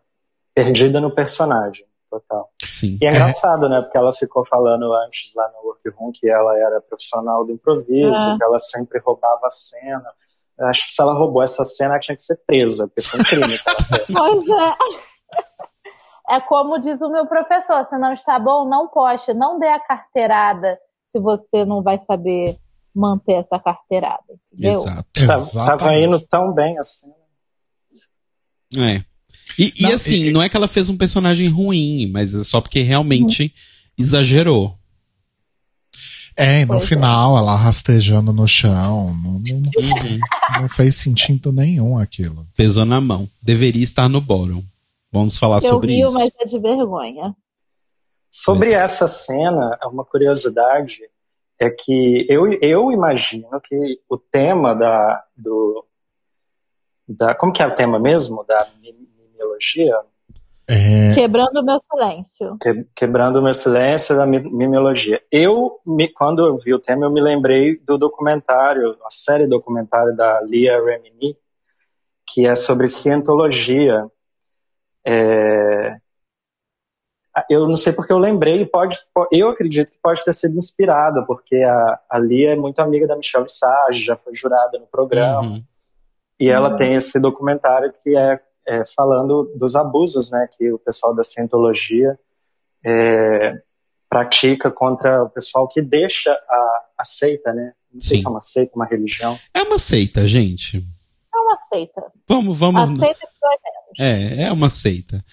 [0.54, 1.84] perdida no personagem,
[2.20, 2.50] total.
[2.64, 2.98] Sim.
[3.00, 3.80] E é engraçado, né?
[3.82, 8.36] Porque ela ficou falando antes lá no Workroom que ela era profissional do improviso, É.
[8.36, 10.10] que ela sempre roubava a cena.
[10.58, 13.20] Eu acho que se ela roubou essa cena, ela tinha que ser presa, porque foi
[13.20, 14.06] um crime que ela fez.
[14.16, 16.36] Pois é.
[16.36, 19.78] É como diz o meu professor, se não está bom, não poste, não dê a
[19.78, 22.58] carteirada se você não vai saber
[22.92, 24.72] manter essa carteirada, entendeu?
[24.72, 25.04] Exato.
[25.26, 27.12] Tava, tava indo tão bem assim.
[28.76, 29.04] É.
[29.58, 32.44] E, e Não, assim, e- não é que ela fez um personagem ruim, mas é
[32.44, 33.52] só porque realmente
[33.96, 34.76] exagerou.
[36.36, 36.86] É, e no Pois é.
[36.86, 39.14] final, ela rastejando no chão.
[39.14, 42.46] Não, não- não fez sentido nenhum aquilo.
[42.54, 43.26] Pesou na mão.
[43.40, 44.62] Deveria estar no bottom.
[45.10, 46.18] Vamos falar Eu sobre rio, isso.
[46.18, 47.34] mas é de vergonha.
[48.30, 48.82] Sobre Pois é.
[48.84, 50.98] essa cena, uma curiosidade
[51.58, 55.86] é que eu, eu imagino que o tema da, do,
[57.08, 57.34] da.
[57.34, 58.44] Como que é o tema mesmo?
[58.46, 58.68] Da
[60.68, 62.58] É, Quebrando o meu silêncio.
[62.60, 65.22] Que- Quebrando o meu silêncio da mi- mimiologia.
[65.30, 70.16] Eu, me, quando eu vi o tema, eu me lembrei do documentário, a série documentário
[70.16, 71.36] da Lia Remini,
[72.26, 74.10] que é sobre cientologia.
[75.06, 75.96] É,
[77.50, 81.22] eu não sei porque eu lembrei, pode, po- eu acredito que pode ter sido inspirada,
[81.26, 85.42] porque a, a Lia é muito amiga da Michelle Visage, já foi jurada no programa.
[85.42, 85.64] Uhum.
[86.40, 91.14] E ela tem esse documentário que é, é falando dos abusos né, que o pessoal
[91.14, 92.18] da cientologia
[92.84, 93.54] é,
[94.08, 97.72] pratica contra o pessoal que deixa a, a seita, né?
[97.92, 98.22] Não sei Sim.
[98.22, 99.38] se é uma seita, uma religião.
[99.54, 100.78] É uma seita, gente.
[101.34, 102.02] É uma seita.
[102.28, 102.82] Vamos, vamos.
[102.82, 104.38] Aceita que dói menos.
[104.38, 105.24] É, é uma seita.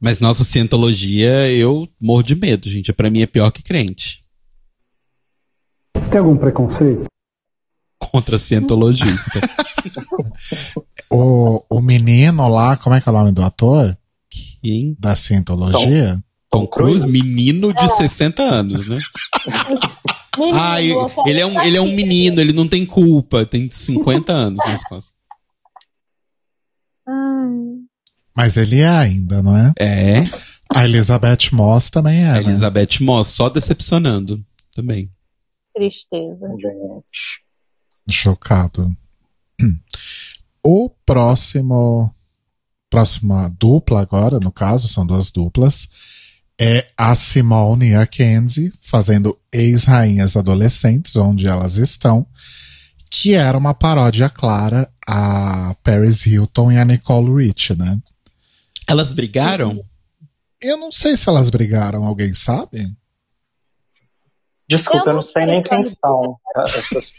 [0.00, 2.92] Mas nossa cientologia, eu morro de medo, gente.
[2.92, 4.24] Pra mim é pior que crente.
[6.10, 7.06] Tem algum preconceito?
[8.10, 9.40] Contra cientologista.
[11.10, 13.96] O, o menino lá, como é que é o nome do ator?
[14.60, 14.96] Quem?
[14.98, 16.20] Da cientologia?
[16.50, 17.24] Tom Cruise, Cruise?
[17.24, 18.98] menino de 60 anos, né?
[20.36, 24.32] Menino, Ah, ele é um, ele é um menino, ele não tem culpa, tem 50
[24.32, 25.14] anos nas costas.
[28.36, 29.72] Mas ele é ainda, não é?
[29.78, 30.24] É,
[30.74, 32.30] A Elizabeth Moss também é.
[32.30, 32.40] a né?
[32.40, 34.44] Elizabeth Moss, só decepcionando
[34.74, 35.08] também.
[35.72, 36.48] tristeza.
[36.48, 37.43] Gente.
[38.10, 38.94] Chocado.
[40.66, 42.10] O próximo.
[42.88, 45.86] Próxima dupla agora, no caso, são duas duplas.
[46.58, 52.26] É a Simone e a Kenzie fazendo ex-rainhas adolescentes, onde elas estão.
[53.10, 57.98] Que era uma paródia clara a Paris Hilton e a Nicole Rich, né?
[58.86, 59.84] Elas brigaram?
[60.62, 62.90] Eu não sei se elas brigaram, alguém sabe?
[64.68, 66.78] Desculpa, Eu não sei nem quem qual- são.
[66.78, 67.12] Essas...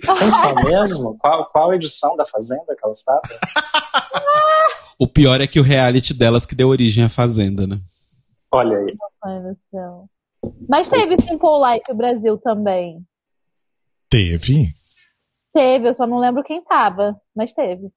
[0.00, 1.18] Quem são mesmo?
[1.18, 3.22] Qual, qual edição da Fazenda que elas estavam?
[4.98, 7.80] O pior é que o reality delas que deu origem à Fazenda, né?
[8.52, 8.96] Olha aí.
[10.68, 13.02] Mas teve Simple Life Brasil também.
[14.10, 14.74] Teve.
[15.52, 17.90] Teve, eu só não lembro quem tava, mas teve.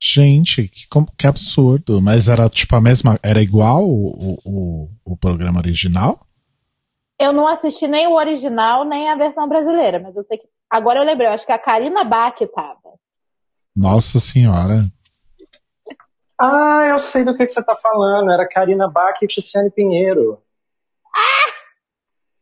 [0.00, 0.86] Gente, que,
[1.16, 2.00] que absurdo.
[2.02, 3.18] Mas era tipo a mesma.
[3.22, 6.20] Era igual o, o, o programa original?
[7.18, 10.48] Eu não assisti nem o original, nem a versão brasileira, mas eu sei que.
[10.74, 12.98] Agora eu lembrei, eu acho que a Karina Bach tava.
[13.76, 14.90] Nossa senhora.
[16.36, 18.28] Ah, eu sei do que, que você tá falando.
[18.32, 20.42] Era Karina Bach e Tiziane Pinheiro.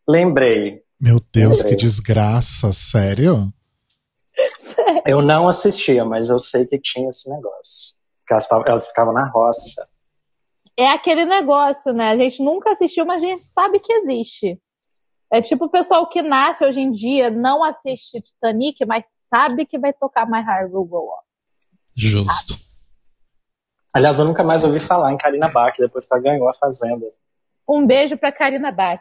[0.08, 0.82] Lembrei.
[0.98, 1.76] Meu Deus, que Lembrei.
[1.76, 3.52] desgraça, sério?
[5.06, 7.94] Eu não assistia, mas eu sei que tinha esse negócio.
[8.20, 9.86] Porque elas, tavam- elas ficavam na roça.
[10.74, 12.12] É aquele negócio, né?
[12.12, 14.58] A gente nunca assistiu, mas a gente sabe que existe.
[15.32, 19.78] É tipo o pessoal que nasce hoje em dia, não assiste Titanic, mas sabe que
[19.78, 21.22] vai tocar My Heart Will Go On.
[21.96, 22.54] Justo.
[23.94, 27.06] Aliás, eu nunca mais ouvi falar em Karina Bach depois que ela ganhou a Fazenda.
[27.66, 29.00] Um beijo pra Karina Bach.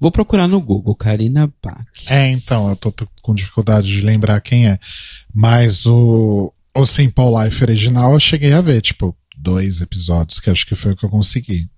[0.00, 1.84] Vou procurar no Google, Karina Bach.
[2.08, 4.78] É, então, eu tô, tô com dificuldade de lembrar quem é.
[5.34, 10.66] Mas o, o Simple Life original eu cheguei a ver, tipo, dois episódios, que acho
[10.66, 11.68] que foi o que eu consegui.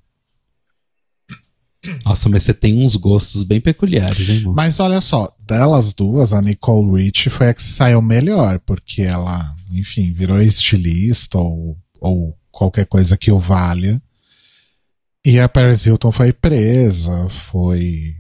[2.05, 4.55] Nossa, mas você tem uns gostos bem peculiares, hein, amor?
[4.55, 9.55] Mas olha só, delas duas, a Nicole Rich foi a que saiu melhor, porque ela,
[9.72, 14.01] enfim, virou estilista ou, ou qualquer coisa que o valha.
[15.24, 18.14] E a Paris Hilton foi presa, foi.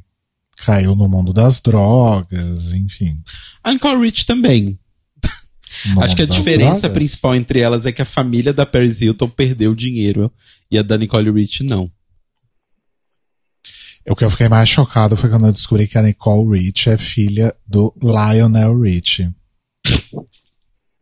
[0.64, 3.18] caiu no mundo das drogas, enfim.
[3.62, 4.78] A Nicole Rich também.
[5.86, 6.92] No Acho que a diferença drogas.
[6.92, 10.30] principal entre elas é que a família da Paris Hilton perdeu dinheiro
[10.70, 11.90] e a da Nicole Rich não.
[14.08, 16.96] O que eu fiquei mais chocado foi quando eu descobri que a Nicole Rich é
[16.96, 19.30] filha do Lionel Rich.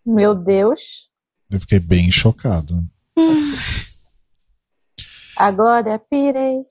[0.05, 0.81] Meu Deus.
[1.51, 2.85] Eu fiquei bem chocado.
[5.37, 6.67] A Glória Pires.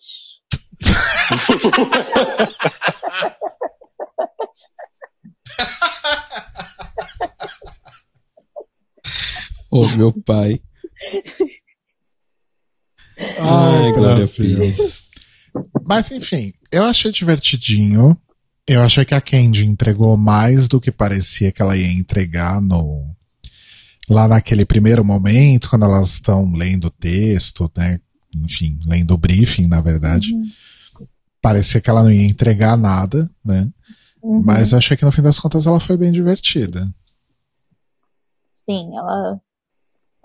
[9.71, 10.61] Ô, meu pai.
[13.17, 14.57] Ai, Glória Brasil.
[14.59, 15.06] Pires.
[15.85, 18.17] Mas enfim, eu achei divertidinho.
[18.67, 23.15] Eu achei que a Candy entregou mais do que parecia que ela ia entregar no
[24.09, 27.99] lá naquele primeiro momento, quando elas estão lendo o texto, né?
[28.33, 30.33] Enfim, lendo o briefing, na verdade.
[31.41, 33.69] Parecia que ela não ia entregar nada, né?
[34.21, 34.41] Uhum.
[34.43, 36.89] Mas eu achei que no fim das contas ela foi bem divertida.
[38.53, 39.39] Sim, ela,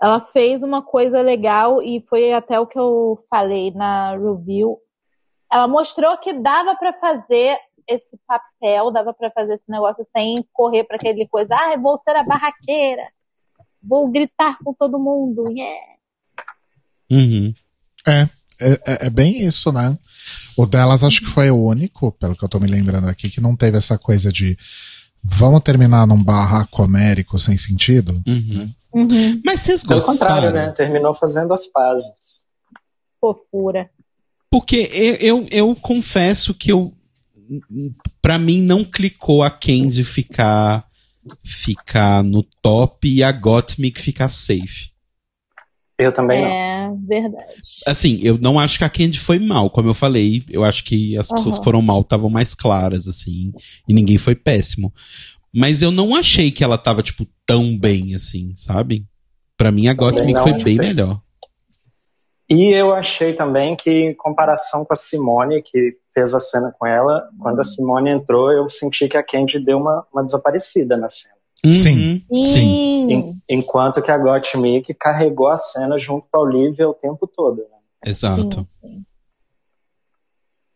[0.01, 4.77] ela fez uma coisa legal e foi até o que eu falei na review.
[5.53, 7.55] Ela mostrou que dava pra fazer
[7.87, 12.15] esse papel, dava pra fazer esse negócio sem correr pra aquele coisa, ah, vou ser
[12.15, 13.03] a barraqueira,
[13.81, 15.93] vou gritar com todo mundo, yeah.
[17.11, 17.53] Uhum.
[18.07, 18.21] É,
[18.59, 19.97] é, é- é bem isso, né?
[20.57, 23.41] O delas acho que foi o único, pelo que eu tô me lembrando aqui, que
[23.41, 24.57] não teve essa coisa de
[25.23, 28.13] vamos terminar num barraco homérico sem sentido.
[28.27, 28.73] Uhum.
[28.93, 30.35] Uhum, Mas vocês Pelo gostaram?
[30.35, 30.71] contrário, né?
[30.71, 32.43] Terminou fazendo as pazes.
[33.19, 33.89] fofura.
[34.53, 36.93] Porque eu, eu, eu confesso que eu.
[38.21, 40.85] Pra mim não clicou a Kenzie ficar
[41.43, 44.91] ficar no top e a Gottmik ficar safe.
[45.97, 46.47] Eu também não.
[46.49, 47.55] É verdade.
[47.87, 50.43] Assim, eu não acho que a Candy foi mal, como eu falei.
[50.47, 51.57] Eu acho que as pessoas Aham.
[51.57, 53.51] que foram mal estavam mais claras, assim.
[53.89, 54.93] E ninguém foi péssimo.
[55.51, 59.03] Mas eu não achei que ela tava, tipo, tão bem, assim, sabe?
[59.57, 61.22] Pra mim, a Gottmik foi bem melhor.
[62.53, 66.85] E eu achei também que, em comparação com a Simone, que fez a cena com
[66.85, 71.07] ela, quando a Simone entrou, eu senti que a Candy deu uma, uma desaparecida na
[71.07, 71.33] cena.
[71.65, 72.23] Sim.
[72.29, 72.43] Uhum.
[72.43, 73.11] Sim.
[73.11, 77.57] En- enquanto que a Gottmik carregou a cena junto com a Olivia o tempo todo.
[77.57, 77.77] Né?
[78.05, 78.67] Exato.
[78.81, 79.05] Sim,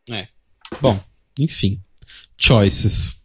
[0.10, 0.28] sim.
[0.82, 1.00] Bom,
[1.40, 1.80] enfim.
[2.38, 3.22] Choices.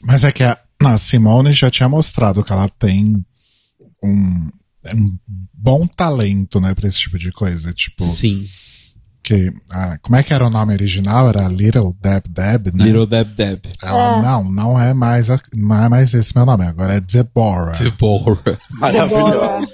[0.00, 3.24] Mas é que a, a Simone já tinha mostrado que ela tem
[4.02, 4.50] um,
[4.94, 5.16] um
[5.52, 7.72] bom talento, né, pra esse tipo de coisa.
[7.72, 8.44] Tipo, Sim.
[9.22, 9.52] que.
[9.72, 11.28] ah, como é que era o nome original?
[11.28, 12.84] Era Little Deb Deb, né?
[12.84, 13.64] Little Deb Deb.
[13.82, 14.22] Ela, É.
[14.22, 17.78] não, não é mais a- não é mais esse meu nome, agora é Deborah.
[17.78, 18.58] Deborah.
[18.80, 19.72] Maravilhoso.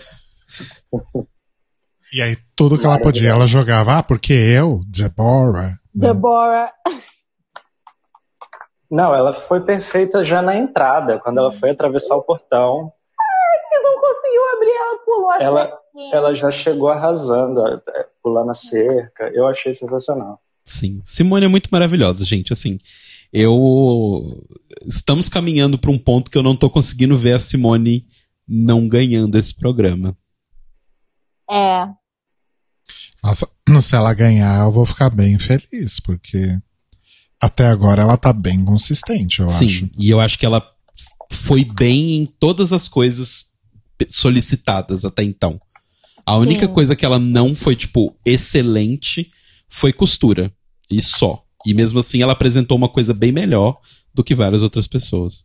[2.13, 5.69] E aí tudo que ela podia, ela jogava, ah, porque eu, Deborah.
[5.95, 6.09] né?
[6.09, 6.71] Deborah.
[8.91, 12.91] Não, ela foi perfeita já na entrada, quando ela foi atravessar o portão.
[13.89, 15.79] Não conseguiu abrir, ela pulou a Ela,
[16.13, 19.31] ela já chegou arrasando, até pulando a cerca.
[19.35, 20.41] Eu achei sensacional.
[20.65, 21.01] Sim.
[21.05, 22.53] Simone é muito maravilhosa, gente.
[22.53, 22.79] Assim,
[23.33, 24.47] eu.
[24.87, 28.07] Estamos caminhando para um ponto que eu não tô conseguindo ver a Simone
[28.47, 30.17] não ganhando esse programa.
[31.51, 31.87] É.
[33.23, 33.49] Nossa,
[33.83, 36.59] se ela ganhar, eu vou ficar bem feliz, porque
[37.41, 39.65] até agora ela tá bem consistente, eu Sim.
[39.65, 39.91] acho.
[39.99, 40.63] E eu acho que ela
[41.31, 43.48] foi bem em todas as coisas
[44.11, 45.61] solicitadas até então.
[46.27, 46.73] A única Sim.
[46.75, 49.31] coisa que ela não foi, tipo, excelente
[49.69, 50.53] foi costura.
[50.91, 51.43] E só.
[51.67, 53.81] E mesmo assim, ela apresentou uma coisa bem melhor
[54.13, 55.45] do que várias outras pessoas.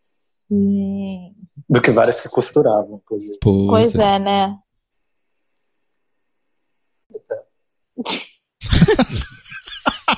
[0.00, 1.34] Sim.
[1.68, 3.38] Do que várias que costuravam, inclusive.
[3.40, 4.14] Pois, Pois é.
[4.16, 4.58] é, né?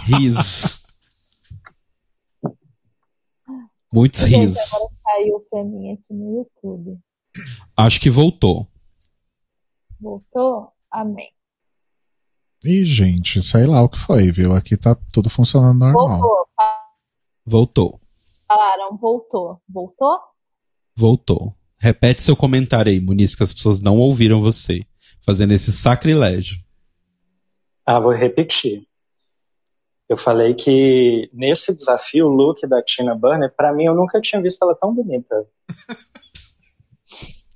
[0.07, 0.83] Risos.
[3.93, 4.75] Muitos Gente, risos.
[4.75, 6.99] agora saiu pra mim aqui no YouTube.
[7.77, 8.69] Acho que voltou.
[10.01, 10.73] Voltou?
[10.91, 11.31] Amém.
[12.65, 14.55] Ih, gente, sei lá o que foi, viu?
[14.55, 16.21] Aqui tá tudo funcionando normal.
[16.21, 16.49] Voltou.
[17.47, 18.01] Voltou.
[18.49, 19.61] Falaram, voltou.
[19.69, 20.19] Voltou?
[20.97, 21.57] Voltou.
[21.79, 24.83] Repete seu comentário aí, Muniz, que as pessoas não ouviram você.
[25.25, 26.59] Fazendo esse sacrilégio.
[27.85, 28.87] Ah, vou repetir.
[30.09, 34.41] Eu falei que nesse desafio, o look da Tina Burner, pra mim, eu nunca tinha
[34.41, 35.47] visto ela tão bonita.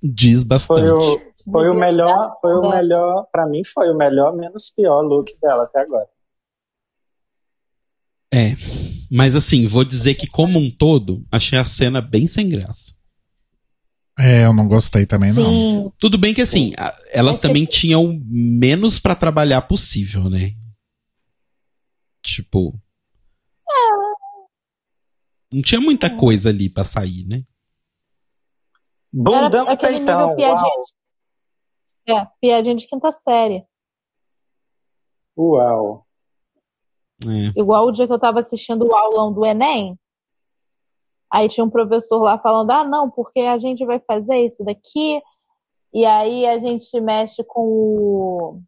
[0.03, 0.81] Diz bastante.
[0.81, 2.77] Foi o, foi o melhor, foi o É.
[2.77, 6.09] melhor, pra mim foi o melhor, menos pior look dela até agora.
[8.33, 8.51] É.
[9.11, 12.95] Mas assim, vou dizer que como um todo, achei a cena bem sem graça.
[14.19, 15.45] É, eu não gostei também, não.
[15.45, 15.93] Sim.
[15.99, 20.55] Tudo bem que assim, a- elas também tinham menos pra trabalhar possível, né?
[22.23, 22.79] Tipo.
[25.53, 27.43] Não tinha muita coisa ali pra sair, né?
[29.13, 30.73] Bundão Era e aquele peitão, nível piadinha.
[32.07, 33.67] de- É, piadinha de quinta série.
[35.37, 36.05] uau.
[37.25, 37.59] É.
[37.61, 39.99] Igual o dia que eu tava assistindo o aulão do Enem.
[41.31, 45.21] Aí tinha um professor lá falando: ah, não, porque a gente vai fazer isso daqui.
[45.93, 48.63] E aí a gente mexe com o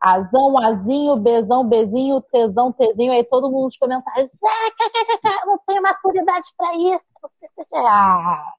[0.00, 3.12] azão, azinho, bezão, bezinho, tesão, tezinho.
[3.12, 7.06] Aí todo mundo nos comentários: ah, não tenho maturidade pra isso.
[7.86, 8.52] Ah,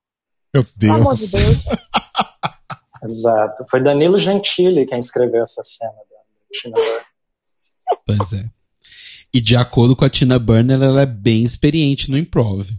[0.53, 1.63] Meu pelo amor de Deus.
[1.63, 1.65] Deus.
[3.03, 3.65] Exato.
[3.69, 6.17] Foi Danilo Gentili quem escreveu essa cena da
[6.51, 7.05] Tina Burner.
[8.05, 8.49] Pois é.
[9.33, 12.69] E de acordo com a Tina Burner, ela é bem experiente no improv.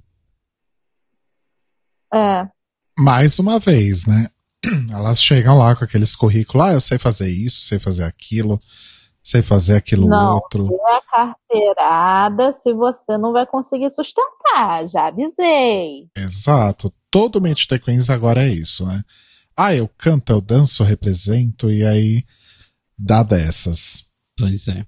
[2.13, 2.49] É,
[2.97, 4.29] Mais uma vez, né?
[4.93, 8.61] Elas chegam lá com aqueles currículos, ah, eu sei fazer isso, sei fazer aquilo,
[9.21, 10.37] sei fazer aquilo Não.
[10.37, 10.69] outro.
[10.89, 14.89] é a carteirada se você não vai conseguir sustentar.
[14.89, 16.09] Já avisei.
[16.17, 16.93] Exato.
[17.15, 19.01] Todo Meet the Queens agora é isso, né?
[19.57, 22.25] Ah, eu canto, eu danço, eu represento, e aí
[22.99, 24.03] dá dessas.
[24.37, 24.85] Pois é.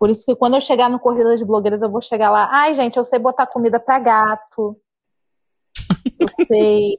[0.00, 2.48] Por isso que quando eu chegar no Corrida de Blogueiras, eu vou chegar lá.
[2.50, 4.76] Ai, gente, eu sei botar comida pra gato.
[6.18, 6.96] Eu sei.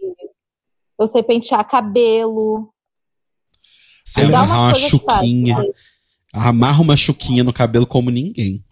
[0.98, 2.74] Eu sei pentear cabelo.
[4.06, 5.58] Você Aí dá amarra uma coisas chuquinha.
[6.34, 8.64] Amarra uma chuquinha no cabelo como ninguém.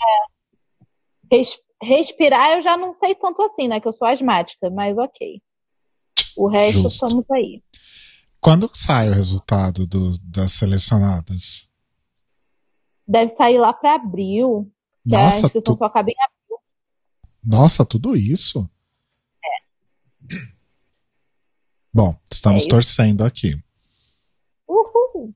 [1.30, 3.80] Res- respirar eu já não sei tanto assim, né?
[3.80, 5.42] Que eu sou asmática, mas ok.
[6.38, 7.06] O resto Justo.
[7.06, 7.62] estamos aí.
[8.42, 11.70] Quando sai o resultado do- das selecionadas?
[13.08, 14.72] Deve sair lá pra abril.
[15.08, 16.58] Que a Nossa, inscrição tu- só acaba em abril.
[17.44, 18.70] nossa, tudo isso?
[21.94, 23.58] Bom, estamos É torcendo aqui.
[24.68, 25.34] Uhul.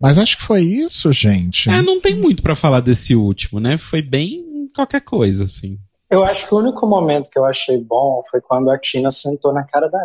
[0.00, 1.68] Mas acho que foi isso, gente.
[1.68, 3.76] É, não tem muito pra falar desse último, né?
[3.76, 5.78] Foi bem qualquer coisa, assim.
[6.10, 9.52] Eu acho que o único momento que eu achei bom foi quando a Tina sentou
[9.52, 9.98] na cara da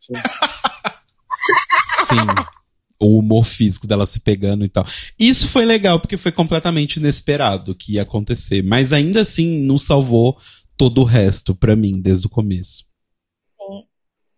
[0.00, 0.22] final.
[2.06, 2.16] Sim.
[3.00, 4.84] o humor físico dela se pegando e tal.
[5.18, 8.62] Isso foi legal, porque foi completamente inesperado que ia acontecer.
[8.62, 10.38] Mas ainda assim, não salvou
[10.76, 12.84] todo o resto pra mim, desde o começo.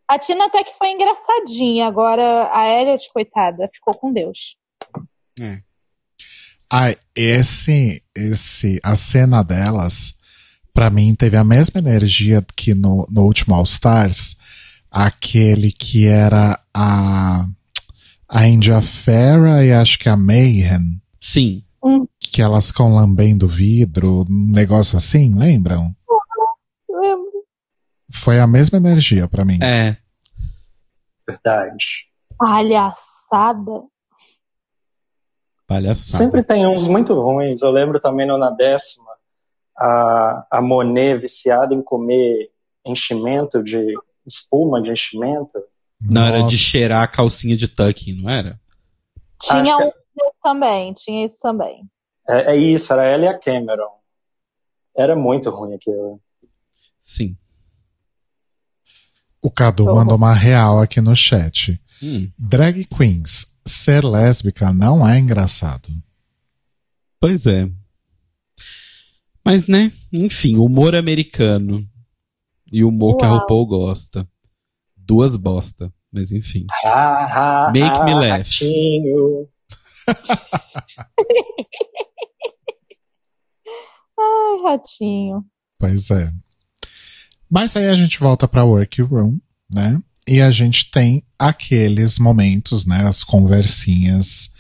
[0.09, 4.57] A Tina até que foi engraçadinha, agora a Elliot, coitada, ficou com Deus.
[6.75, 10.15] Ai, esse, esse, a cena delas,
[10.73, 14.35] pra mim, teve a mesma energia que no, no último All Stars,
[14.91, 17.45] aquele que era a,
[18.27, 21.63] a India Farah e acho que a Mayhem, Sim.
[22.19, 25.95] que elas ficam lambendo vidro, um negócio assim, lembram?
[26.89, 27.45] Lembro.
[28.11, 29.59] Foi a mesma energia pra mim.
[29.63, 29.99] É.
[31.29, 32.07] Verdade.
[32.39, 33.92] Palhaçada.
[35.73, 36.25] Palhaçada.
[36.25, 37.63] Sempre tem uns muito ruins.
[37.63, 39.11] Eu lembro também no, na décima,
[39.77, 42.51] a, a Monet viciada em comer
[42.85, 43.95] enchimento de
[44.27, 45.59] espuma de enchimento.
[46.01, 48.61] Na hora de cheirar a calcinha de tucking, não era?
[49.41, 51.89] Tinha um desse também, tinha isso também.
[52.29, 53.91] É, é isso, era ela e a Cameron.
[54.97, 56.21] Era muito ruim aquilo.
[57.01, 57.37] Sim.
[59.41, 61.81] O Cadu mandou uma real aqui no chat.
[62.03, 62.31] Hum.
[62.39, 65.89] Drag queens, ser lésbica não é engraçado.
[67.21, 67.69] Pois é.
[69.45, 69.93] Mas, né?
[70.13, 71.87] Enfim, humor americano.
[72.73, 73.41] E o humor que a Uau.
[73.41, 74.29] RuPaul gosta.
[74.97, 75.93] Duas bosta.
[76.13, 76.67] Mas enfim.
[76.85, 78.49] Ah, ah, Make ah, me laugh.
[84.19, 85.45] Ai, ratinho.
[85.79, 86.33] Pois é.
[87.51, 89.39] Mas aí a gente volta pra workroom,
[89.75, 90.03] né?
[90.27, 93.07] E a gente tem aqueles momentos, né?
[93.07, 94.51] As conversinhas,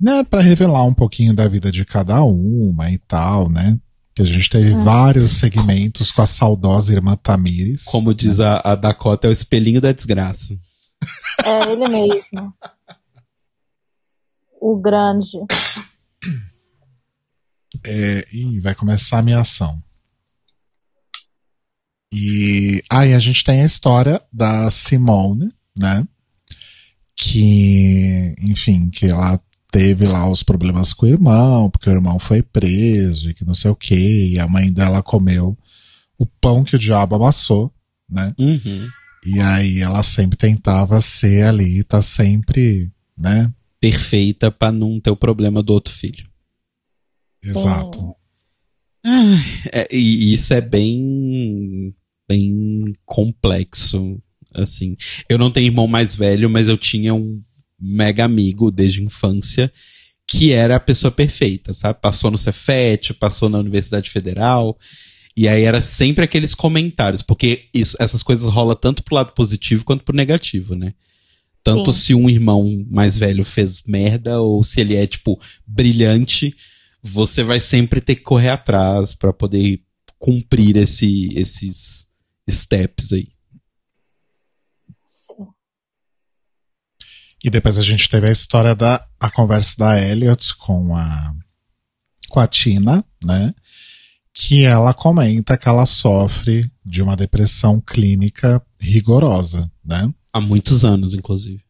[0.00, 0.24] né?
[0.24, 3.78] Pra revelar um pouquinho da vida de cada uma e tal, né?
[4.14, 7.84] Que a gente teve vários segmentos com a saudosa irmã Tamires.
[7.84, 10.58] Como diz a, a Dakota, é o espelhinho da desgraça.
[11.44, 12.54] É ele mesmo.
[14.60, 15.38] O grande.
[17.84, 19.82] É, ih, vai começar a minha ação.
[22.12, 26.06] E aí a gente tem a história da Simone, né?
[27.16, 29.40] Que, enfim, que ela
[29.70, 33.54] teve lá os problemas com o irmão, porque o irmão foi preso e que não
[33.54, 35.56] sei o que, e a mãe dela comeu
[36.18, 37.72] o pão que o diabo amassou,
[38.08, 38.34] né?
[38.38, 38.88] Uhum.
[39.24, 43.50] E aí ela sempre tentava ser ali, tá sempre, né?
[43.80, 46.28] Perfeita pra não ter o problema do outro filho.
[47.42, 48.14] Exato.
[49.72, 51.94] É, e isso é bem
[52.32, 54.18] bem complexo
[54.54, 54.96] assim.
[55.28, 57.42] Eu não tenho irmão mais velho mas eu tinha um
[57.78, 59.72] mega amigo desde a infância
[60.26, 62.00] que era a pessoa perfeita sabe?
[62.00, 64.78] Passou no Cefet passou na Universidade Federal
[65.36, 69.84] e aí era sempre aqueles comentários porque isso, essas coisas rolam tanto pro lado positivo
[69.84, 70.94] quanto pro negativo né?
[71.64, 71.98] Tanto Sim.
[72.00, 76.54] se um irmão mais velho fez merda ou se ele é tipo brilhante
[77.02, 79.80] você vai sempre ter que correr atrás pra poder
[80.22, 82.06] cumprir esse, esses
[82.52, 83.28] steps aí.
[85.04, 85.46] Sim.
[87.42, 91.34] E depois a gente teve a história da a conversa da Elliot com a
[92.30, 93.54] com a Tina, né?
[94.32, 100.12] Que ela comenta que ela sofre de uma depressão clínica rigorosa, né?
[100.32, 101.62] Há muitos anos, inclusive.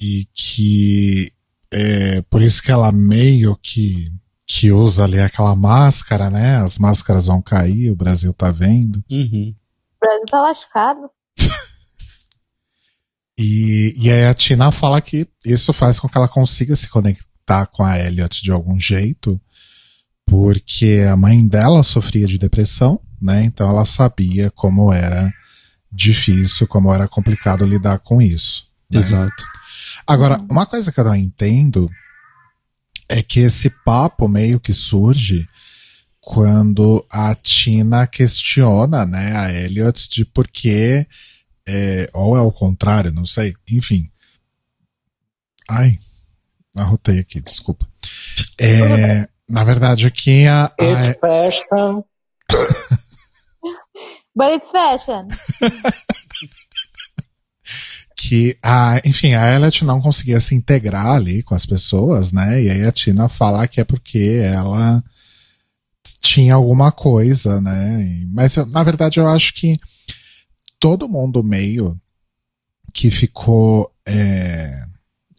[0.00, 1.32] E que
[1.70, 4.10] é por isso que ela meio que
[4.46, 6.56] que usa ali aquela máscara, né?
[6.56, 9.04] As máscaras vão cair, o Brasil tá vendo.
[9.08, 9.54] Uhum.
[10.02, 11.10] O Brasil tá lascado.
[13.38, 17.66] E, e aí a Tina fala que isso faz com que ela consiga se conectar
[17.66, 19.40] com a Elliot de algum jeito,
[20.26, 23.42] porque a mãe dela sofria de depressão, né?
[23.44, 25.32] Então ela sabia como era
[25.90, 28.68] difícil, como era complicado lidar com isso.
[28.90, 28.98] né?
[29.00, 29.44] Exato.
[30.06, 31.90] Agora, uma coisa que eu não entendo
[33.08, 35.46] é que esse papo meio que surge
[36.20, 41.06] quando a Tina questiona, né, a Elliot de por que,
[41.66, 44.10] é, ou é o contrário, não sei, enfim.
[45.68, 45.98] Ai,
[46.76, 47.88] arrotei aqui, desculpa.
[48.60, 52.04] É, na verdade, aqui a, a, It's fashion.
[54.34, 55.28] But it's fashion.
[58.16, 62.62] que a, enfim, a Elliot não conseguia se integrar ali com as pessoas, né?
[62.62, 65.02] E aí a Tina fala que é porque ela
[66.20, 68.24] tinha alguma coisa, né?
[68.32, 69.78] Mas eu- na verdade eu acho que
[70.78, 71.98] todo mundo meio
[72.92, 74.84] que ficou é,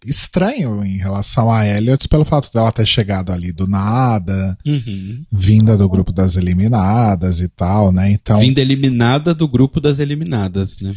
[0.06, 5.24] estranho em relação a Elliot pelo fato dela ter chegado ali do nada, Uhum.
[5.32, 8.12] vinda do grupo das eliminadas e tal, né?
[8.12, 10.96] Então Vinda eliminada do grupo das eliminadas, né?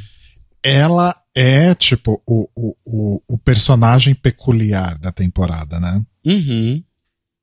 [0.66, 6.02] ela é, tipo, o, o, o, o personagem peculiar da temporada, né?
[6.24, 6.82] Uhum.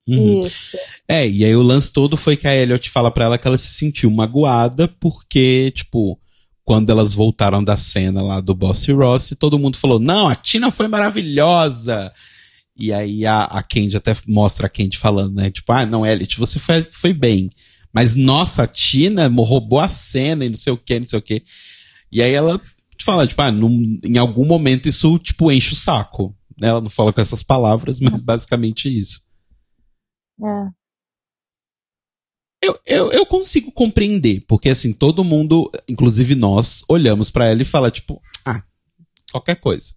[0.08, 0.45] Uhum.
[0.45, 0.78] Isso.
[1.08, 3.58] É, e aí o lance todo foi que a Elliot fala pra ela que ela
[3.58, 6.20] se sentiu magoada porque, tipo,
[6.64, 10.72] quando elas voltaram da cena lá do Boss Ross, todo mundo falou: Não, a Tina
[10.72, 12.12] foi maravilhosa.
[12.78, 15.52] E aí a, a Candy até mostra a Candy falando, né?
[15.52, 17.49] Tipo, ah, não, Elliot, você foi, foi bem.
[17.93, 21.22] Mas nossa, a Tina roubou a cena e não sei o que, não sei o
[21.22, 21.43] que.
[22.12, 22.60] E aí ela
[23.02, 26.36] fala, tipo, ah, num- em algum momento isso, tipo, enche o saco.
[26.60, 26.70] Né?
[26.70, 29.22] Ela não fala com essas palavras, mas basicamente isso.
[30.44, 30.82] É.
[32.64, 37.66] Eu, eu, eu consigo compreender, porque assim, todo mundo, inclusive nós, olhamos pra ela e
[37.66, 38.64] fala, tipo, ah,
[39.32, 39.96] qualquer coisa.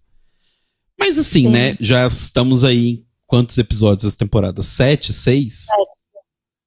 [0.99, 1.49] Mas assim, Sim.
[1.49, 4.63] né, já estamos aí em quantos episódios dessa temporada?
[4.63, 5.67] Sete, seis?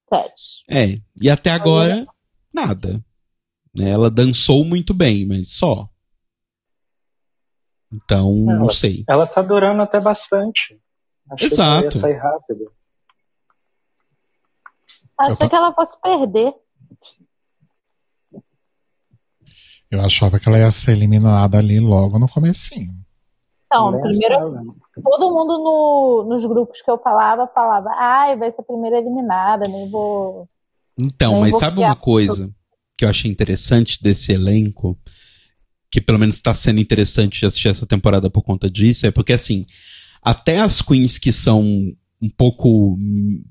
[0.00, 0.62] Sete.
[0.70, 2.06] É, e até agora,
[2.54, 3.04] nada.
[3.76, 5.88] Né, Ela dançou muito bem, mas só.
[7.92, 9.04] Então, não Ela- sei.
[9.08, 10.80] Ela tá durando até bastante.
[11.30, 11.98] Achei que ela ia Exato.
[11.98, 12.72] sair rápido.
[15.18, 16.54] Achei tô- que ela fosse perder.
[19.90, 22.92] Eu achava que ela ia ser eliminada ali logo no comecinho.
[23.66, 24.38] Então, primeiro,
[25.02, 29.66] todo mundo no- nos grupos que eu falava, falava, ai, vai ser a primeira eliminada,
[29.68, 30.48] nem vou.
[30.98, 32.50] Então, Nem mas vou sabe uma coisa
[32.96, 34.98] que eu achei interessante desse elenco?
[35.90, 39.32] Que pelo menos está sendo interessante de assistir essa temporada por conta disso, é porque
[39.32, 39.64] assim,
[40.22, 41.64] até as queens que são
[42.20, 42.98] um pouco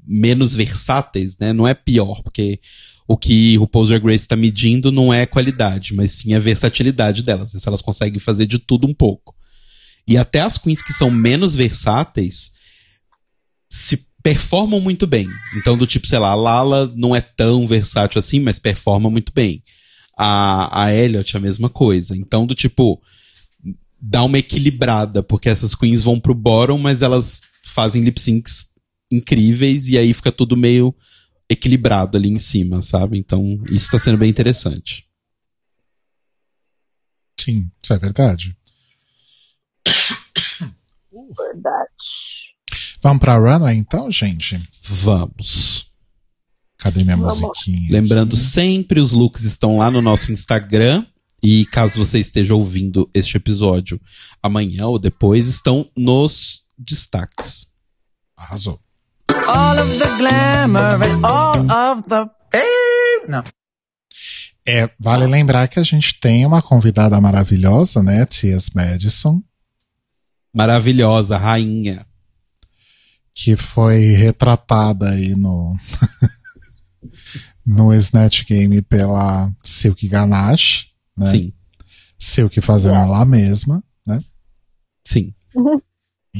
[0.06, 1.54] menos versáteis, né?
[1.54, 2.60] Não é pior, porque
[3.08, 7.54] o que o Poser Grace está medindo não é qualidade, mas sim a versatilidade delas,
[7.54, 9.34] né, se elas conseguem fazer de tudo um pouco.
[10.06, 12.52] E até as queens que são menos versáteis
[13.70, 15.28] se performam muito bem.
[15.56, 19.32] Então, do tipo, sei lá, a Lala não é tão versátil assim, mas performa muito
[19.34, 19.64] bem.
[20.18, 22.16] A, a Elliot, a mesma coisa.
[22.16, 23.02] Então, do tipo,
[24.02, 28.68] dá uma equilibrada, porque essas queens vão pro bottom, mas elas fazem lip syncs
[29.12, 30.94] incríveis e aí fica tudo meio
[31.50, 33.18] equilibrado ali em cima, sabe?
[33.18, 35.06] Então, isso tá sendo bem interessante.
[37.40, 38.58] Sim, isso é verdade.
[41.38, 42.56] Verdade.
[43.02, 44.60] Vamos pra Runway então, gente?
[44.84, 45.86] Vamos.
[46.78, 47.40] Cadê minha Vamos.
[47.40, 47.92] musiquinha?
[47.92, 48.44] Lembrando aqui?
[48.44, 51.06] sempre, os looks estão lá no nosso Instagram.
[51.44, 54.02] E caso você esteja ouvindo este episódio
[54.42, 57.68] amanhã ou depois, estão nos destaques.
[58.38, 58.80] Arrasou.
[59.48, 63.28] All of the glamour and all of the fame.
[63.30, 63.44] No.
[64.68, 68.26] É, vale lembrar que a gente tem uma convidada maravilhosa, né?
[68.26, 68.72] T.S.
[68.76, 69.42] Madison,
[70.54, 72.06] Maravilhosa, rainha.
[73.34, 75.78] que foi retratada aí no
[77.66, 81.32] no Snatch Game pela Silk Ganache, né?
[81.32, 81.54] Sim,
[82.20, 84.20] Silk fazendo ela mesma, né?
[85.06, 85.34] sim.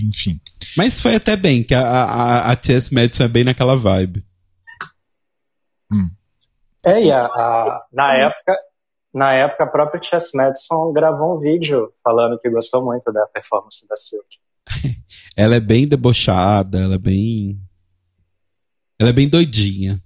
[0.04, 0.40] Enfim.
[0.76, 2.94] Mas foi até bem, que a, a, a T.S.
[2.94, 4.24] Madison é bem naquela vibe.
[6.86, 8.56] É, e a, a- na época,
[9.14, 13.86] na época a própria Chess Madison gravou um vídeo falando que gostou muito da performance
[13.88, 14.28] da Silk.
[15.36, 17.60] Ela é bem debochada, ela é bem.
[19.00, 20.02] Ela é bem doidinha.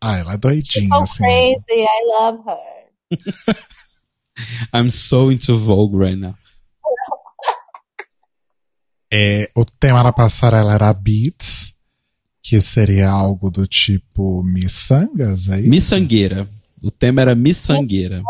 [0.00, 1.64] Ah, ela é doidinha, So assim mesmo.
[1.66, 3.56] crazy, I love her.
[4.72, 6.36] I'm so into Vogue right now.
[9.12, 11.72] É, o tema da passarela era Beats,
[12.42, 15.68] que seria algo do tipo miçangas, é isso?
[15.68, 16.48] Miçangueira.
[16.82, 18.20] O tema era miçangueira.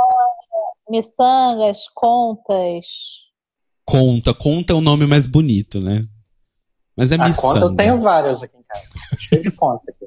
[0.88, 2.86] Miçangas, contas.
[3.84, 4.32] Conta.
[4.34, 6.02] Conta é o nome mais bonito, né?
[6.96, 7.54] Mas é A miçanga.
[7.54, 8.86] conta eu tenho várias aqui em casa.
[9.18, 10.06] Cheio de conta aqui.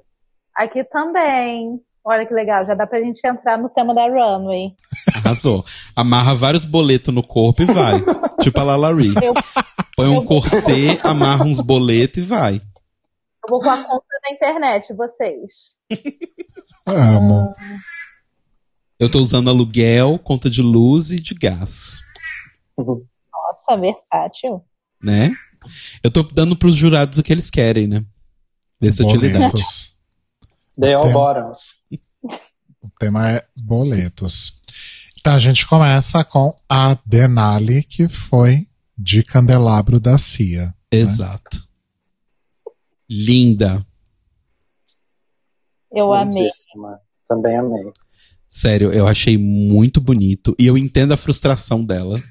[0.55, 1.79] Aqui também.
[2.03, 4.73] Olha que legal, já dá pra gente entrar no tema da runway.
[5.13, 5.63] Arrasou.
[5.95, 8.01] Amarra vários boletos no corpo e vai.
[8.41, 9.13] tipo a Lalari.
[9.21, 9.33] Eu,
[9.99, 12.55] Põe um corset, amarra uns boletos e vai.
[12.55, 15.75] eu vou com a conta da internet, vocês.
[16.87, 17.53] Amo.
[18.97, 21.99] Eu tô usando aluguel, conta de luz e de gás.
[22.77, 24.63] Nossa, versátil.
[25.03, 25.33] Né?
[26.01, 28.05] Eu tô dando pros jurados o que eles querem, né?
[28.79, 29.51] Versatilidade.
[29.51, 29.97] Boletos.
[30.79, 31.75] The All Bottoms.
[32.81, 34.61] O tema é boletos.
[35.19, 38.68] Então a gente começa com a Denali, que foi
[39.01, 40.73] de candelabro da CIA.
[40.91, 41.65] Exato.
[43.09, 43.85] Linda.
[45.89, 46.49] Eu amei.
[47.27, 47.91] Também amei.
[48.49, 50.53] Sério, eu achei muito bonito.
[50.59, 52.21] E eu entendo a frustração dela.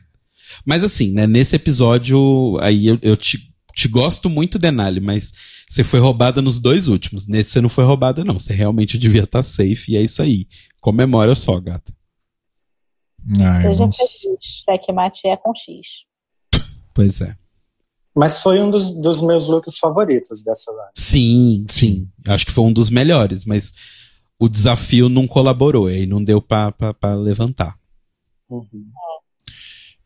[0.65, 1.27] Mas assim, né?
[1.27, 5.33] Nesse episódio, aí eu, eu te, te gosto muito, Denali, mas
[5.69, 7.27] você foi roubada nos dois últimos.
[7.27, 8.39] Nesse você não foi roubada, não.
[8.39, 9.93] Você realmente devia estar safe.
[9.93, 10.47] E é isso aí.
[10.81, 11.97] Comemora só, gata.
[13.41, 14.07] Ah, eu Seja não sei.
[14.07, 14.65] feliz.
[14.65, 16.08] Checkmate é com X.
[16.99, 17.37] Pois é.
[18.13, 20.91] Mas foi um dos, dos meus looks favoritos dessa run.
[20.97, 22.11] Sim, sim.
[22.27, 23.73] Acho que foi um dos melhores, mas
[24.37, 27.79] o desafio não colaborou, aí não deu pra, pra, pra levantar.
[28.51, 28.91] Uhum.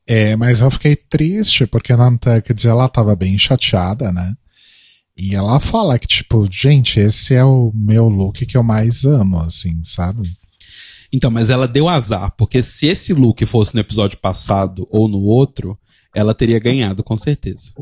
[0.07, 4.35] É, mas eu fiquei triste porque na Untucked ela tava bem chateada, né?
[5.17, 9.39] E ela fala que, tipo, gente, esse é o meu look que eu mais amo,
[9.39, 10.31] assim, sabe?
[11.11, 15.23] Então, mas ela deu azar, porque se esse look fosse no episódio passado ou no
[15.23, 15.79] outro,
[16.15, 17.73] ela teria ganhado, com certeza.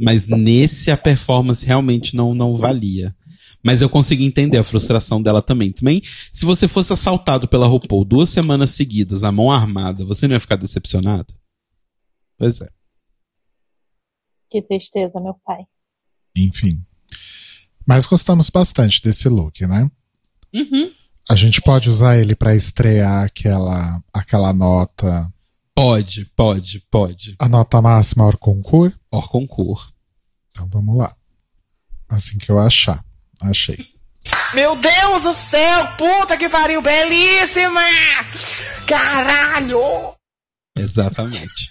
[0.00, 3.14] Mas nesse a performance realmente não, não valia.
[3.64, 5.72] Mas eu consegui entender a frustração dela também.
[5.72, 6.00] Também,
[6.32, 10.40] se você fosse assaltado pela RuPaul duas semanas seguidas, a mão armada, você não ia
[10.40, 11.34] ficar decepcionado?
[12.36, 12.68] Pois é.
[14.50, 15.64] Que tristeza, meu pai.
[16.36, 16.80] Enfim.
[17.86, 19.90] Mas gostamos bastante desse look, né?
[20.54, 20.90] Uhum.
[21.28, 25.30] A gente pode usar ele pra estrear aquela, aquela nota,
[25.78, 27.36] Pode, pode, pode.
[27.38, 28.98] a nota máxima hors concurso.
[29.12, 29.92] Or concur.
[30.50, 31.16] Então vamos lá.
[32.10, 33.04] Assim que eu achar.
[33.40, 33.86] Achei.
[34.52, 37.80] Meu Deus do céu, puta que pariu, belíssima!
[38.88, 40.16] Caralho!
[40.76, 41.70] Exatamente.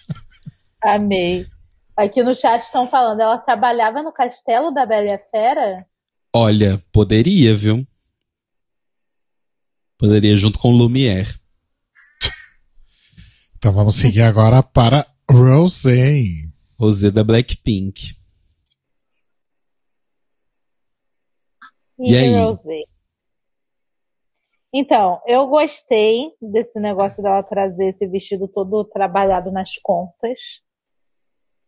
[0.82, 1.46] Amei.
[1.98, 5.86] Aqui no chat estão falando, ela trabalhava no castelo da Bela e a Fera?
[6.34, 7.86] Olha, poderia, viu?
[9.98, 11.38] Poderia junto com Lumière.
[13.58, 16.22] Então vamos seguir agora para Rosé.
[16.80, 18.16] Rosé da Blackpink.
[22.00, 22.38] E aí?
[22.38, 22.84] Rosé.
[24.72, 30.62] Então, eu gostei desse negócio dela trazer esse vestido todo trabalhado nas contas.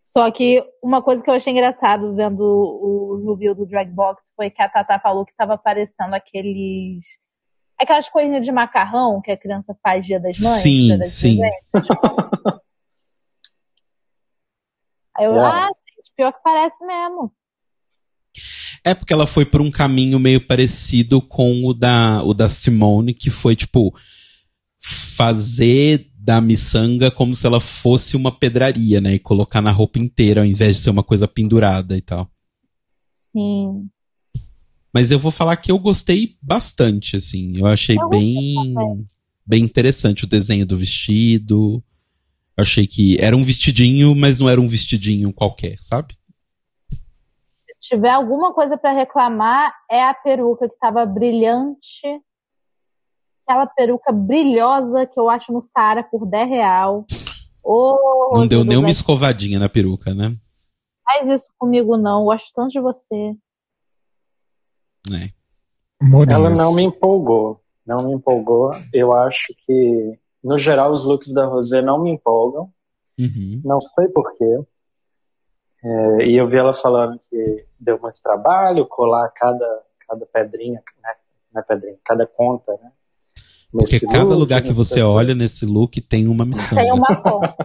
[0.04, 4.52] Só que uma coisa que eu achei engraçado vendo o review do Drag Box foi
[4.52, 7.18] que a Tata falou que tava parecendo aqueles.
[7.80, 10.62] Aquelas coisinhas de macarrão que a criança faz dia das mães.
[10.62, 11.40] Sim, das sim.
[15.18, 15.46] Aí eu, Uau.
[15.46, 17.32] ah, gente, pior que parece mesmo.
[18.84, 23.14] É porque ela foi por um caminho meio parecido com o da, o da Simone,
[23.14, 23.94] que foi tipo
[24.80, 29.16] fazer da miçanga como se ela fosse uma pedraria, né?
[29.16, 32.30] E colocar na roupa inteira ao invés de ser uma coisa pendurada e tal.
[33.14, 33.90] Sim.
[34.94, 37.58] Mas eu vou falar que eu gostei bastante, assim.
[37.58, 38.74] Eu achei Eu bem,
[39.46, 41.84] bem interessante o desenho do vestido.
[42.58, 46.18] Eu achei que era um vestidinho, mas não era um vestidinho qualquer, sabe?
[46.90, 52.08] Se tiver alguma coisa pra reclamar, é a peruca que tava brilhante.
[53.48, 57.06] Aquela peruca brilhosa que eu acho no Saara por 10 real.
[57.64, 60.36] Ô, não deu nem uma escovadinha na peruca, né?
[61.04, 63.36] Faz isso comigo não, eu gosto tanto de você.
[65.16, 65.30] É.
[66.02, 66.34] Moniz.
[66.34, 67.62] Ela não me empolgou.
[67.86, 68.72] Não me empolgou.
[68.94, 72.72] Eu acho que, no geral, os looks da Rosé não me empolgam.
[73.18, 73.62] Uhum.
[73.66, 74.64] Não sei porquê.
[75.84, 81.14] É, e eu vi ela falando que deu muito trabalho colar cada, cada pedrinha, né?
[81.54, 82.92] Não é pedrinha, cada conta, né?
[83.72, 85.02] Porque Nesse cada look, lugar que você quê.
[85.02, 86.78] olha nesse look tem uma missão.
[86.78, 87.56] Tem uma conta.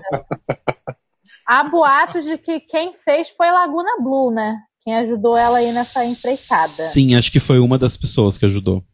[1.47, 4.59] Há boatos de que quem fez foi Laguna Blue, né?
[4.85, 6.69] Quem ajudou ela aí nessa empreitada.
[6.69, 8.85] Sim, acho que foi uma das pessoas que ajudou.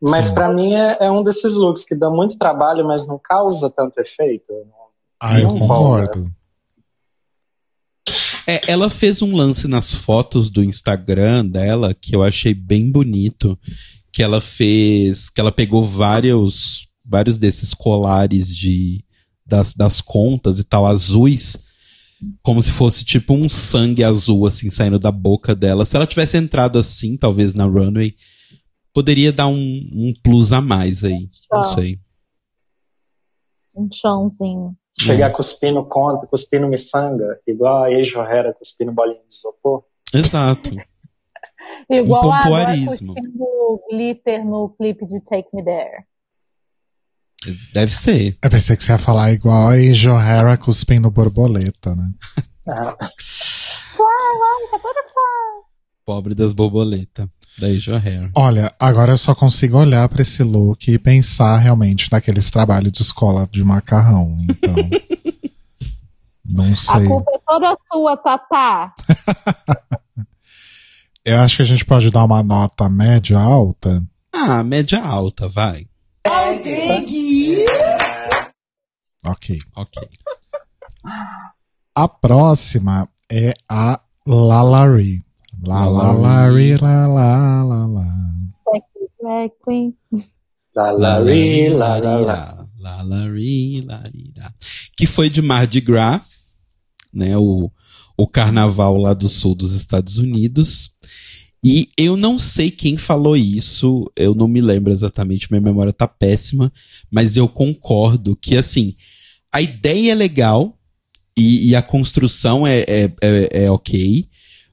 [0.00, 3.68] Mas pra mim é, é um desses looks que dá muito trabalho, mas não causa
[3.68, 4.52] tanto efeito.
[5.20, 6.30] Ah, eu concordo.
[8.46, 13.58] É, ela fez um lance nas fotos do Instagram dela que eu achei bem bonito,
[14.12, 19.04] que ela fez, que ela pegou vários, vários desses colares de
[19.44, 21.65] das, das contas e tal azuis,
[22.42, 25.84] como se fosse tipo um sangue azul assim saindo da boca dela.
[25.84, 28.14] Se ela tivesse entrado assim, talvez na runway,
[28.92, 29.54] poderia dar um,
[29.92, 31.28] um plus a mais aí.
[31.52, 31.74] Não Tchau.
[31.74, 32.00] sei.
[33.74, 34.76] Um chãozinho.
[34.98, 39.84] Chegar cuspindo conta, cuspindo miçanga, igual a ex Herrera cuspindo bolinha de isopor.
[40.14, 40.70] Exato.
[41.90, 43.14] Igual a agora pompoarismo.
[43.14, 46.04] cuspindo glitter no clipe de Take Me There.
[47.72, 48.36] Deve ser.
[48.42, 52.10] Eu pensei que você ia falar igual a Asia O'Hara cuspindo borboleta, né?
[52.68, 52.96] Ah,
[56.04, 57.28] Pobre das borboletas.
[57.58, 58.30] Da Asia Hair.
[58.34, 63.02] Olha, agora eu só consigo olhar pra esse look e pensar realmente naqueles trabalhos de
[63.02, 64.36] escola de macarrão.
[64.40, 64.74] Então.
[66.44, 67.06] não A sei.
[67.06, 68.92] culpa é toda sua, Tatá.
[71.24, 74.02] Eu acho que a gente pode dar uma nota média alta.
[74.32, 75.86] Ah, média alta, vai.
[79.26, 79.58] Ok.
[79.74, 80.08] Ok.
[81.94, 85.24] A próxima é a Lalari.
[85.62, 88.06] Lalari, la la la la.
[89.20, 89.94] Drag Queen.
[90.74, 92.22] La la ri, la la la.
[92.22, 94.54] Larira, la, la, ri, larira.
[94.96, 96.20] Que foi de Mardi Gras,
[97.12, 97.36] né?
[97.36, 97.70] O,
[98.16, 100.90] o carnaval lá do sul dos Estados Unidos.
[101.64, 106.06] E eu não sei quem falou isso, eu não me lembro exatamente, minha memória tá
[106.06, 106.72] péssima,
[107.10, 108.94] mas eu concordo que, assim,
[109.52, 110.78] a ideia é legal
[111.36, 114.28] e, e a construção é, é, é, é ok,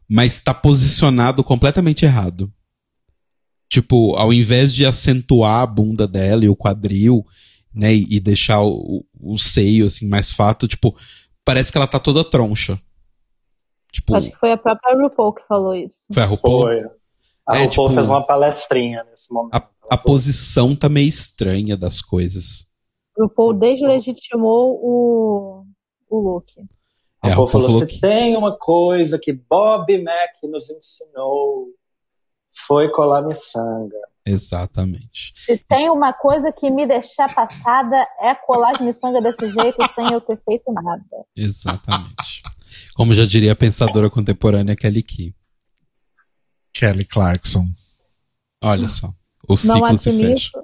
[0.10, 2.52] mas tá posicionado completamente errado.
[3.70, 7.26] Tipo, ao invés de acentuar a bunda dela e o quadril,
[7.74, 10.95] né, e, e deixar o, o seio, assim, mais fato, tipo,
[11.44, 12.80] parece que ela tá toda troncha.
[13.91, 16.06] Tipo, Acho que foi a própria RuPaul que falou isso.
[16.14, 16.64] foi a RuPaul?
[16.64, 16.82] Foi.
[17.48, 19.56] A É, RuPaul tipo, fez uma palestrinha nesse momento.
[19.56, 22.68] A, a posição tá meio estranha das coisas.
[23.18, 25.65] RuPaul deslegitimou o,
[26.10, 26.48] o look.
[27.22, 30.69] A É, RuPaul RuPaul falou, falou se que- tem uma coisa que Bob Mac nos
[30.69, 31.68] ensinou,
[32.68, 33.95] foi colar miçanga.
[34.26, 35.34] Exatamente.
[35.45, 40.11] Se tem uma coisa que me deixar passada é colar as miçangas desse jeito sem
[40.14, 41.03] eu ter feito nada.
[41.35, 42.41] Exatamente.
[42.95, 45.35] Como já diria a pensadora contemporânea Kelly Key.
[46.73, 47.65] Kelly Clarkson.
[48.64, 49.07] Olha só.
[49.48, 50.64] O Não ciclo se fecha.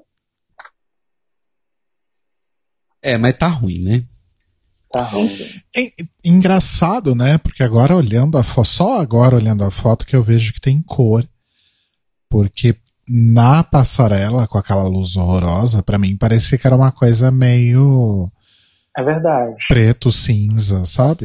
[3.01, 4.05] É, mas tá ruim, né?
[4.91, 5.30] Tá ruim.
[5.76, 5.91] É
[6.26, 7.38] engraçado, né?
[7.38, 10.81] Porque agora olhando a foto, só agora olhando a foto que eu vejo que tem
[10.81, 11.23] cor.
[12.30, 12.76] Porque
[13.07, 18.31] na passarela, com aquela luz horrorosa, pra mim parecia que era uma coisa meio
[18.95, 19.55] É verdade.
[19.67, 21.23] preto, cinza, sabe?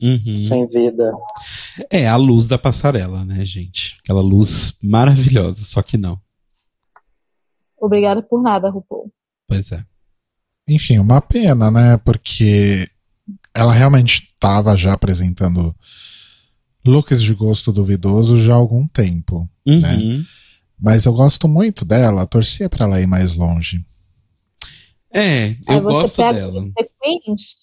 [0.00, 0.36] Uhum.
[0.36, 1.10] Sem vida.
[1.90, 3.96] É a luz da passarela, né, gente?
[4.02, 6.20] Aquela luz maravilhosa, só que não.
[7.78, 9.10] Obrigada por nada, RuPaul.
[9.48, 9.82] Pois é.
[10.68, 11.96] Enfim, uma pena, né?
[11.98, 12.88] Porque
[13.54, 15.74] ela realmente estava já apresentando
[16.84, 19.48] looks de gosto duvidoso já há algum tempo.
[19.66, 19.96] Né?
[19.96, 20.24] Uhum.
[20.78, 23.84] Mas eu gosto muito dela, torcia pra ela ir mais longe.
[25.10, 26.62] É, Aí eu gosto dela.
[26.76, 27.56] the Queens.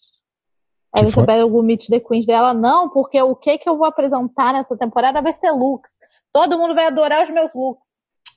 [0.96, 1.26] Aí Que você foi?
[1.26, 4.76] pega o Meet the Queens dela, não, porque o que que eu vou apresentar nessa
[4.78, 5.92] temporada vai ser looks.
[6.32, 7.90] Todo mundo vai adorar os meus looks.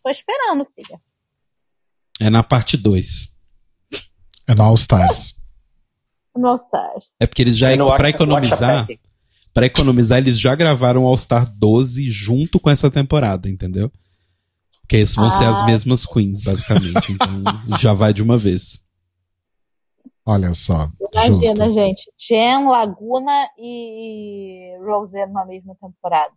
[0.03, 1.01] Tô esperando, filha.
[2.21, 3.35] É na parte 2.
[4.49, 5.35] É no All Stars.
[6.37, 7.15] No Stars.
[7.21, 9.01] É porque eles já, pra Watch- economizar, Watch a Pack.
[9.55, 13.91] Pra economizar, eles já gravaram o All Star 12 junto com essa temporada, entendeu?
[14.83, 15.51] Porque esses vão ser Ah.
[15.51, 17.13] as mesmas queens, basicamente.
[17.13, 17.27] Então
[17.81, 18.79] já vai de uma vez.
[20.25, 20.89] Olha só.
[21.13, 21.75] Imagina, Justo.
[21.75, 22.13] gente.
[22.19, 26.35] Jen, Laguna e Rosé na mesma temporada.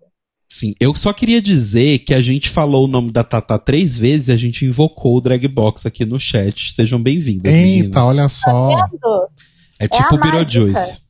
[0.52, 4.30] Sim, eu só queria dizer que a gente falou o nome da Tata três vezes
[4.30, 6.74] e a gente invocou o Drag Box aqui no chat.
[6.74, 7.54] Sejam bem-vindas.
[7.54, 7.86] meninas.
[7.86, 8.70] Eita, olha só.
[8.88, 9.30] Vendo?
[9.78, 10.74] É tipo a o Beetlejuice.
[10.74, 11.02] mágica.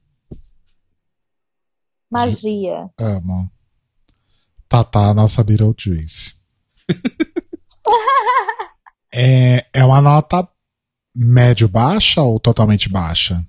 [2.11, 2.90] Magia.
[2.99, 3.49] Amo.
[4.68, 6.34] Tatá, a nossa Beetlejuice.
[9.16, 10.45] é, é uma nota
[11.16, 13.41] médio-baixa ou totalmente baixa?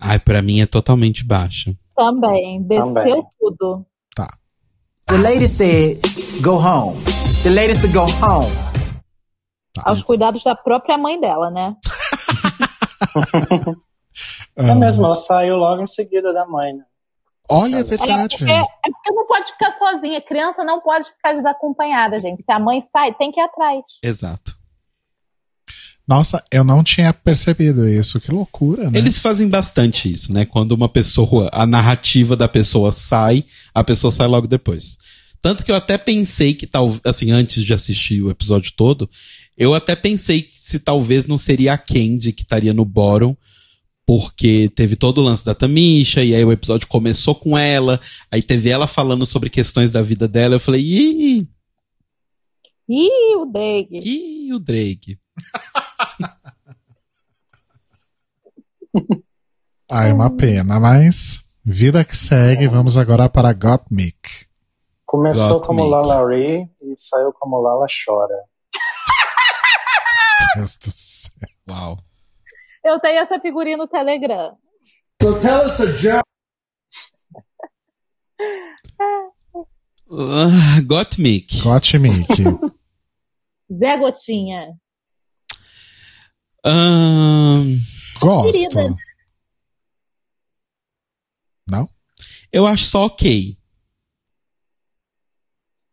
[0.00, 1.76] Ai, pra mim é totalmente baixa.
[1.96, 2.62] Também.
[2.62, 3.22] Desceu Também.
[3.40, 3.84] tudo.
[5.12, 6.00] The lady said,
[6.42, 7.04] go home.
[7.44, 8.50] The lady said, go home.
[9.84, 11.76] Aos cuidados da própria mãe dela, né?
[14.56, 16.72] É mesmo, ela saiu logo em seguida da mãe.
[16.74, 16.84] Né?
[17.50, 18.36] Olha, é É verdade.
[18.38, 20.20] porque, é porque não pode ficar sozinha.
[20.20, 22.42] Criança não pode ficar desacompanhada, gente.
[22.42, 23.82] Se a mãe sai, tem que ir atrás.
[24.02, 24.51] Exato.
[26.06, 28.20] Nossa, eu não tinha percebido isso.
[28.20, 28.98] Que loucura, né?
[28.98, 30.44] Eles fazem bastante isso, né?
[30.44, 34.98] Quando uma pessoa, a narrativa da pessoa sai, a pessoa sai logo depois.
[35.40, 39.08] Tanto que eu até pensei que tal, assim, antes de assistir o episódio todo,
[39.56, 43.36] eu até pensei que se talvez não seria a Candy que estaria no bottom,
[44.06, 48.00] porque teve todo o lance da Tamisha, e aí o episódio começou com ela,
[48.30, 51.46] aí teve ela falando sobre questões da vida dela, eu falei, ih,
[52.88, 53.98] Ih, o Drake.
[53.98, 55.18] ih, o Drake.
[59.90, 62.66] Ai, uma pena, mas vida que segue.
[62.66, 64.46] Vamos agora para Gottmik.
[65.04, 65.84] Começou Got como.
[65.84, 68.44] Lala Ri e saiu como Lala Chora.
[70.56, 71.32] Deus do céu.
[71.68, 71.98] Uau.
[72.84, 74.56] Eu tenho essa figurinha no Telegram.
[75.22, 76.22] So tell us a joke.
[80.10, 81.62] Uh, Gottmik.
[81.62, 82.26] Gottmik.
[83.72, 84.76] Zé Gotinha.
[86.64, 87.78] Ahn,
[88.20, 88.52] Gosto.
[88.52, 88.96] Querida.
[91.68, 91.88] Não?
[92.52, 93.56] eu acho só ok.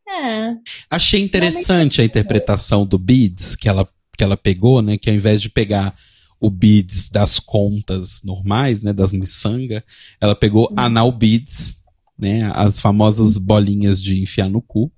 [0.08, 0.56] É.
[0.90, 3.88] Achei interessante a interpretação do Bids que ela,
[4.18, 4.98] que ela pegou, né?
[4.98, 5.96] Que ao invés de pegar
[6.40, 8.92] o Bids das contas normais, né?
[8.92, 9.84] Das miçanga,
[10.20, 11.78] ela pegou anal Bids,
[12.18, 12.52] né?
[12.54, 14.92] As famosas bolinhas de enfiar no cu.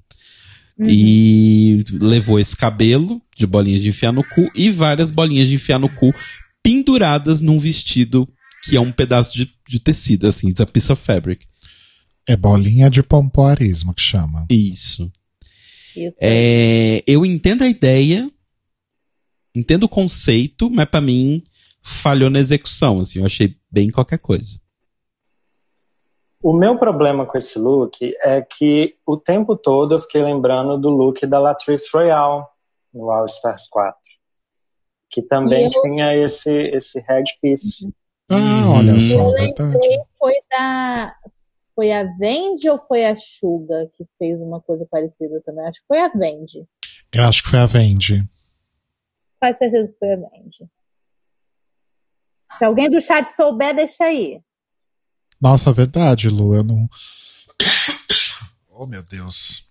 [0.80, 5.80] E levou esse cabelo de bolinhas de enfiar no cu e várias bolinhas de enfiar
[5.80, 6.14] no cu
[6.64, 8.28] penduradas num vestido
[8.64, 11.46] que é um pedaço de, de tecido, assim, it's a piece of fabric.
[12.28, 14.46] É bolinha de pompoarismo que chama.
[14.50, 15.12] Isso.
[15.96, 16.16] Isso.
[16.22, 18.30] É, eu entendo a ideia,
[19.56, 21.44] entendo o conceito, mas pra mim
[21.82, 24.61] falhou na execução, assim, eu achei bem qualquer coisa.
[26.44, 30.90] O meu problema com esse look é que o tempo todo eu fiquei lembrando do
[30.90, 32.46] look da Latrice Royale
[32.94, 34.00] no All Stars 4.
[35.10, 37.94] Que também eu- tinha esse, esse headpiece.
[38.30, 39.02] Ah, olha Uhum.
[39.02, 39.62] só, Eu verdade.
[39.74, 41.16] lembrei, foi da.
[41.76, 45.66] Foi a Vendi ou foi a Suga que fez uma coisa parecida também?
[45.66, 46.66] Acho que foi a Vendi.
[47.14, 48.24] Eu acho que foi a Vendi.
[49.40, 50.68] Faz certeza que foi a Vendi.
[52.58, 54.42] Se alguém do chat souber, deixa aí.
[55.42, 56.88] Nossa, verdade, Lu, eu não.
[58.70, 59.64] Oh, meu Deus.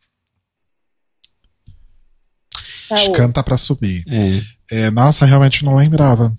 [2.89, 3.13] Saúde.
[3.13, 4.05] Canta pra subir.
[4.09, 4.43] É.
[4.71, 6.37] É, nossa, realmente não lembrava.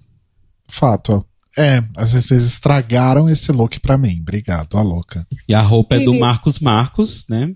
[0.68, 1.26] Fato.
[1.58, 4.20] É, às vezes vocês estragaram esse look pra mim.
[4.22, 5.28] Obrigado, a louca.
[5.48, 6.18] E a roupa é do.
[6.18, 7.54] Marcos Marcos, né?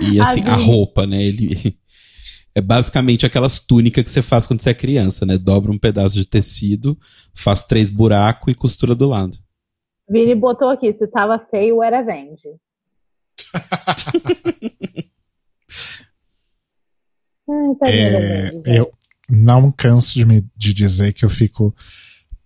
[0.00, 0.64] E assim, a Sim.
[0.64, 1.22] roupa, né?
[1.22, 1.78] Ele
[2.54, 5.36] é basicamente aquelas túnicas que você faz quando você é criança, né?
[5.36, 6.98] Dobra um pedaço de tecido,
[7.34, 9.36] faz três buracos e costura do lado.
[10.08, 12.56] Vini botou aqui, se tava feio, era Vendi.
[17.50, 18.92] Ai, tá É, eu
[19.30, 21.74] não canso de, me, de dizer que eu fico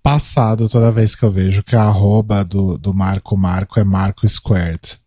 [0.03, 4.29] passado toda vez que eu vejo que a arroba do, do Marco Marco é Marco
[4.29, 5.01] Squared.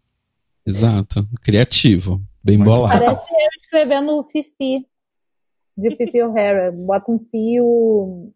[0.65, 1.27] Exato.
[1.41, 2.21] Criativo.
[2.43, 2.99] Bem Muito bolado.
[2.99, 4.87] Parece eu escrevendo Fifi.
[5.77, 6.71] De Fifi O'Hara.
[6.71, 8.33] Bota um fio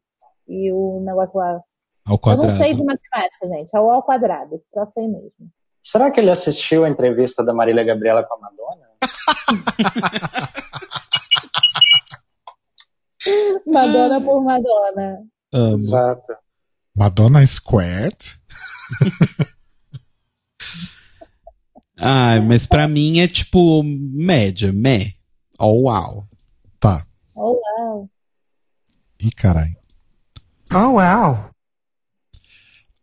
[0.47, 1.61] e o negócio lá.
[2.09, 2.51] Ao Eu quadrado.
[2.51, 3.69] não sei de matemática, gente.
[3.75, 4.55] É o ao quadrado.
[4.55, 5.31] Esse troço aí mesmo.
[5.81, 8.89] Será que ele assistiu a entrevista da Marília Gabriela com a Madonna?
[13.67, 15.23] Madonna por Madonna.
[15.53, 15.75] Amo.
[15.75, 16.33] Exato.
[16.95, 18.17] Madonna Squared?
[22.01, 25.11] Ah, mas pra mim é tipo média, meh.
[25.59, 26.25] Oh, uau.
[26.79, 27.05] Tá.
[27.35, 28.09] Oh, wow.
[29.19, 29.75] Ih, caralho.
[30.73, 31.48] Oh, wow.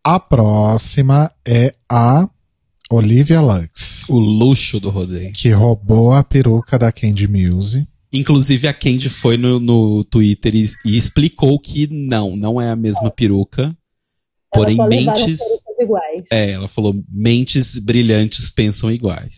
[0.08, 2.28] A próxima é a
[2.88, 5.32] Olivia Lux, O luxo do rodeio.
[5.32, 7.88] que roubou a peruca da Candy Muse.
[8.12, 12.76] Inclusive a Candy foi no, no Twitter e, e explicou que não, não é a
[12.76, 13.76] mesma peruca.
[14.52, 15.40] Porém, só levaram mentes.
[16.30, 19.34] É, ela falou: mentes brilhantes pensam iguais.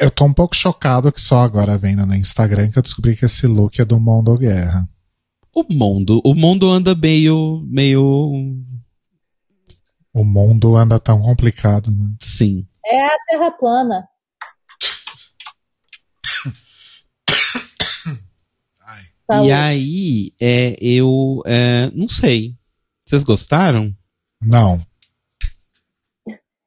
[0.00, 3.26] Eu tô um pouco chocado que só agora vendo no Instagram que eu descobri que
[3.26, 4.88] esse look é do Mundo Guerra.
[5.54, 8.02] O mundo, o mundo anda meio, meio,
[10.12, 12.16] O mundo anda tão complicado, né?
[12.20, 12.66] sim.
[12.84, 14.08] É a Terra plana.
[19.30, 19.48] Saúde.
[19.48, 22.54] E aí, é, eu, é, não sei.
[23.06, 23.90] Vocês gostaram?
[24.42, 24.80] Não.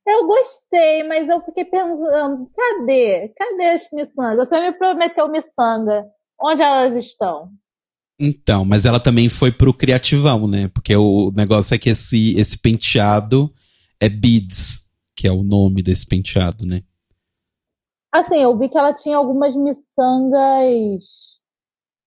[0.08, 3.30] Eu gostei, mas eu fiquei pensando, cadê?
[3.38, 4.48] Cadê as miçangas?
[4.48, 6.06] Você me prometeu miçanga.
[6.42, 7.52] Onde elas estão?
[8.20, 10.68] Então, mas ela também foi pro criativão, né?
[10.70, 13.54] Porque o negócio é que esse, esse penteado
[14.00, 16.82] é beads, que é o nome desse penteado, né?
[18.12, 21.04] Assim, eu vi que ela tinha algumas miçangas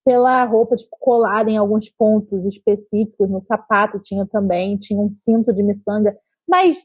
[0.05, 3.31] pela roupa, tipo, colada em alguns pontos específicos.
[3.31, 6.17] No sapato tinha também, tinha um cinto de miçanga.
[6.49, 6.79] Mas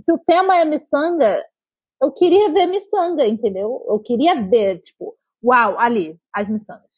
[0.00, 1.44] se o tema é miçanga,
[2.00, 3.84] eu queria ver miçanga, entendeu?
[3.88, 6.93] Eu queria ver, tipo, uau, ali, as miçangas.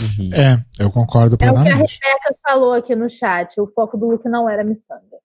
[0.00, 0.32] Uhum.
[0.34, 1.98] É, eu concordo É o que a plenamente.
[2.02, 3.60] Rebeca falou aqui no chat.
[3.60, 5.18] O foco do look não era miçanga.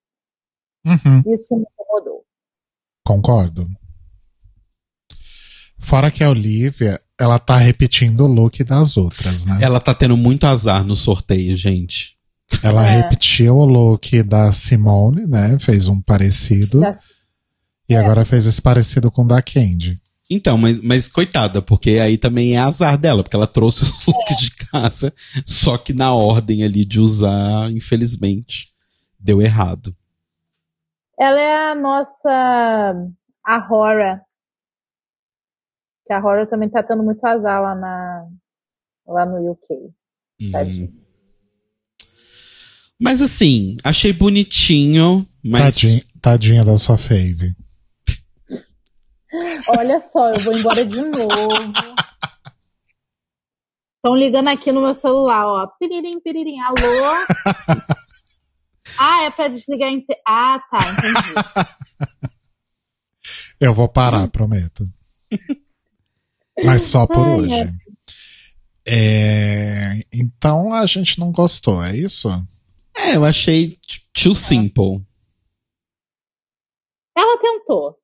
[0.86, 2.24] Uhum, Isso que me incomodou.
[3.06, 3.68] concordo.
[5.80, 9.60] Fora que a Olivia, ela tá repetindo o look das outras, né?
[9.62, 12.18] Ela tá tendo muito azar no sorteio, gente.
[12.64, 12.98] Ela É.
[13.02, 15.58] repetiu o look da Simone, né?
[15.60, 16.80] Fez um parecido.
[16.80, 16.98] Já-
[17.90, 20.02] E agora fez esse parecido com o da Candy.
[20.30, 24.38] Então, mas, mas coitada, porque aí também é azar dela, porque ela trouxe os looks
[24.38, 25.14] de casa,
[25.46, 28.70] só que na ordem ali de usar, infelizmente,
[29.20, 29.96] deu errado.
[31.20, 32.96] Ela é a nossa
[33.44, 34.22] Ahora.
[36.06, 38.28] Que a Ahora também tá tendo muito azar lá, na,
[39.06, 39.94] lá no UK.
[40.42, 40.94] Uhum.
[43.00, 45.76] Mas assim, achei bonitinho, mas.
[45.76, 47.56] Tadinha, tadinha da sua fave.
[49.78, 51.48] Olha só, eu vou embora de novo.
[53.96, 55.68] Estão ligando aqui no meu celular, ó.
[55.80, 56.60] Piririm, piririm.
[56.60, 56.76] Alô?
[58.98, 60.14] Ah, é pra desligar a inte...
[60.28, 61.34] Ah, tá, entendi.
[63.60, 64.84] Eu vou parar, prometo.
[66.64, 67.74] Mas só por Ai, hoje.
[68.88, 72.30] É, Então a gente não gostou, é isso?
[72.96, 73.80] É, eu achei
[74.14, 75.02] too simple.
[77.18, 77.98] Ela tentou.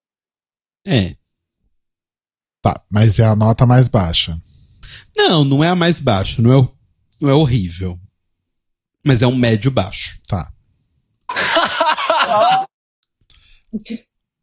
[0.87, 1.15] É.
[2.61, 4.37] Tá, mas é a nota mais baixa.
[5.15, 6.69] Não, não é a mais baixa, não é,
[7.21, 7.99] não é horrível.
[9.05, 10.19] Mas é um médio baixo.
[10.27, 10.51] Tá.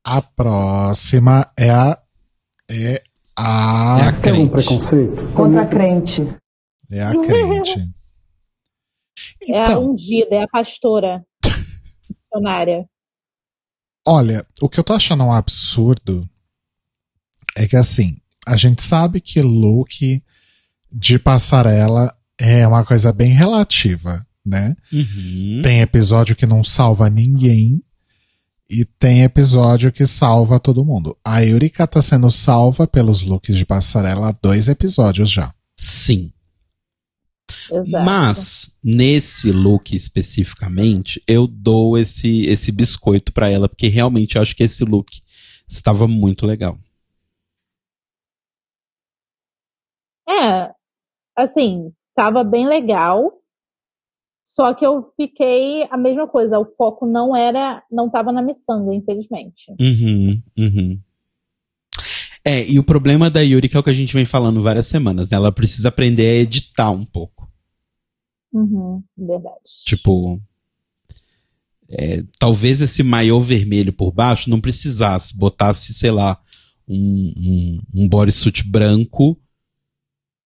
[0.05, 1.99] A próxima é a.
[2.71, 3.03] É
[3.37, 3.99] a.
[4.01, 4.65] É a crente.
[5.35, 6.23] Contra crente.
[6.91, 7.91] É a crente.
[9.49, 11.25] É a Então, ungida, é a pastora.
[12.11, 12.87] Missionária.
[14.07, 16.29] olha, o que eu tô achando um absurdo
[17.57, 20.23] é que assim, a gente sabe que look
[20.93, 24.77] de passarela é uma coisa bem relativa, né?
[24.93, 25.63] Uhum.
[25.63, 27.83] Tem episódio que não salva ninguém
[28.69, 31.17] e tem episódio que salva todo mundo.
[31.25, 35.53] A Eureka tá sendo salva pelos looks de passarela há dois episódios já.
[35.75, 36.31] Sim.
[37.73, 38.05] Exato.
[38.05, 44.55] Mas, nesse look especificamente, eu dou esse, esse biscoito pra ela, porque realmente eu acho
[44.55, 45.21] que esse look
[45.69, 46.77] estava muito legal.
[50.29, 50.71] É,
[51.37, 53.33] assim, tava bem legal.
[54.45, 56.59] Só que eu fiquei a mesma coisa.
[56.59, 59.73] O foco não era, não tava na miçanga, infelizmente.
[59.81, 61.01] Uhum, uhum.
[62.45, 64.87] É, e o problema da Yuri, que é o que a gente vem falando várias
[64.87, 65.37] semanas, né?
[65.37, 67.51] Ela precisa aprender a editar um pouco.
[68.53, 69.85] Uhum, verdade.
[69.85, 70.41] Tipo.
[71.91, 76.41] é, talvez esse maiô vermelho por baixo não precisasse, botasse, sei lá,
[76.89, 79.39] um, um, um bodysuit branco,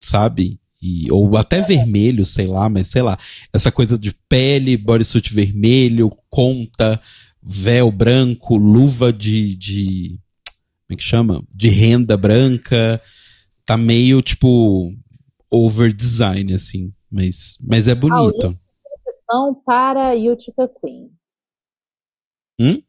[0.01, 0.59] sabe?
[0.81, 3.17] E, ou até vermelho, sei lá, mas sei lá.
[3.53, 6.99] Essa coisa de pele, bodysuit vermelho, conta,
[7.41, 9.55] véu branco, luva de.
[9.55, 10.19] de
[10.87, 11.43] como é que chama?
[11.53, 13.01] De renda branca.
[13.63, 14.91] Tá meio, tipo,
[15.49, 16.91] over design, assim.
[17.09, 18.57] Mas, mas é bonito.
[19.07, 21.11] Edição para Utica Queen.
[22.59, 22.81] Hum?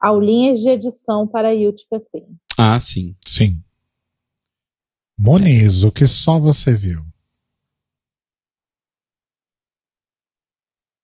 [0.00, 2.38] Aulinhas de edição para Utica Queen.
[2.56, 3.14] Ah, sim.
[3.26, 3.62] Sim.
[5.18, 7.04] Moniz, o que só você viu?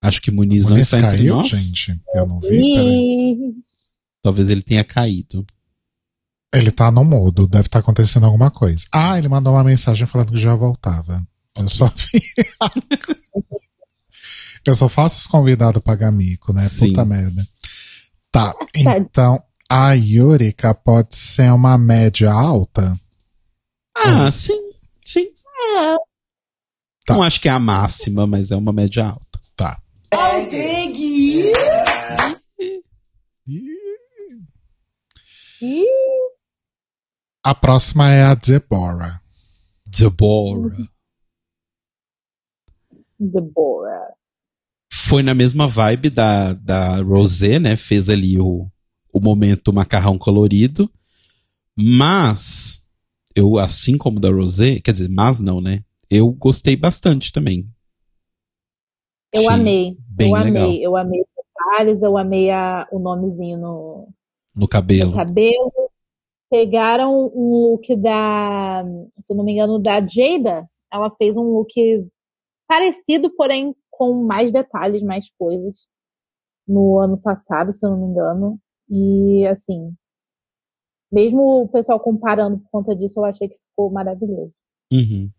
[0.02, 1.48] Acho que Muniz não Moniz está entre caiu, nós.
[1.48, 2.00] gente?
[2.14, 2.48] Eu não vi.
[2.48, 3.54] peraí.
[4.20, 5.46] Talvez ele tenha caído.
[6.52, 8.84] Ele tá no mudo, deve estar acontecendo alguma coisa.
[8.92, 11.26] Ah, ele mandou uma mensagem falando que já voltava.
[11.56, 12.20] Eu só vi.
[14.64, 16.68] Eu só faço os convidados pagar mico, né?
[16.68, 16.88] Sim.
[16.88, 17.46] Puta merda.
[18.30, 22.98] Tá, então a Yurika pode ser uma média alta?
[23.96, 24.72] Ah, sim,
[25.04, 25.26] sim.
[25.76, 25.96] é,
[27.04, 27.14] Tá.
[27.14, 29.40] Não acho que é a máxima, mas é uma média alta.
[29.56, 29.82] Tá.
[35.60, 35.84] e
[37.44, 39.20] A próxima é a Deborah.
[39.84, 40.76] Deborah.
[43.18, 44.14] Deborah.
[44.92, 47.76] Foi na mesma vibe da, da Rosé, né?
[47.76, 48.68] Fez ali o,
[49.12, 50.90] o momento macarrão colorido.
[51.76, 52.81] Mas,
[53.34, 55.82] eu, assim como da Rosé, quer dizer, mas não, né?
[56.10, 57.66] Eu gostei bastante também.
[59.32, 59.96] Eu Achei amei.
[60.08, 60.52] bem eu amei.
[60.52, 60.72] legal.
[60.72, 64.08] Eu amei os detalhes, eu amei a, o nomezinho no,
[64.54, 65.12] No no cabelo.
[65.14, 65.72] cabelo.
[66.50, 68.84] Pegaram um look da,
[69.22, 70.68] se eu não me engano, da Jada.
[70.92, 71.72] Ela fez um look
[72.68, 75.86] parecido, porém com mais detalhes, mais coisas.
[76.68, 78.58] No ano passado, se eu não me engano.
[78.90, 79.94] E assim,
[81.12, 84.52] mesmo o pessoal comparando por conta disso, eu achei que ficou maravilhoso.
[84.92, 85.30] Uhum.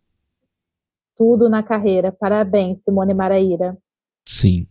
[1.16, 2.10] Tudo na carreira.
[2.12, 3.76] Parabéns, Simone Maraíra.
[4.26, 4.66] Sim,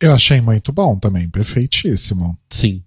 [0.00, 2.36] Eu achei muito bom também, perfeitíssimo.
[2.50, 2.82] sim.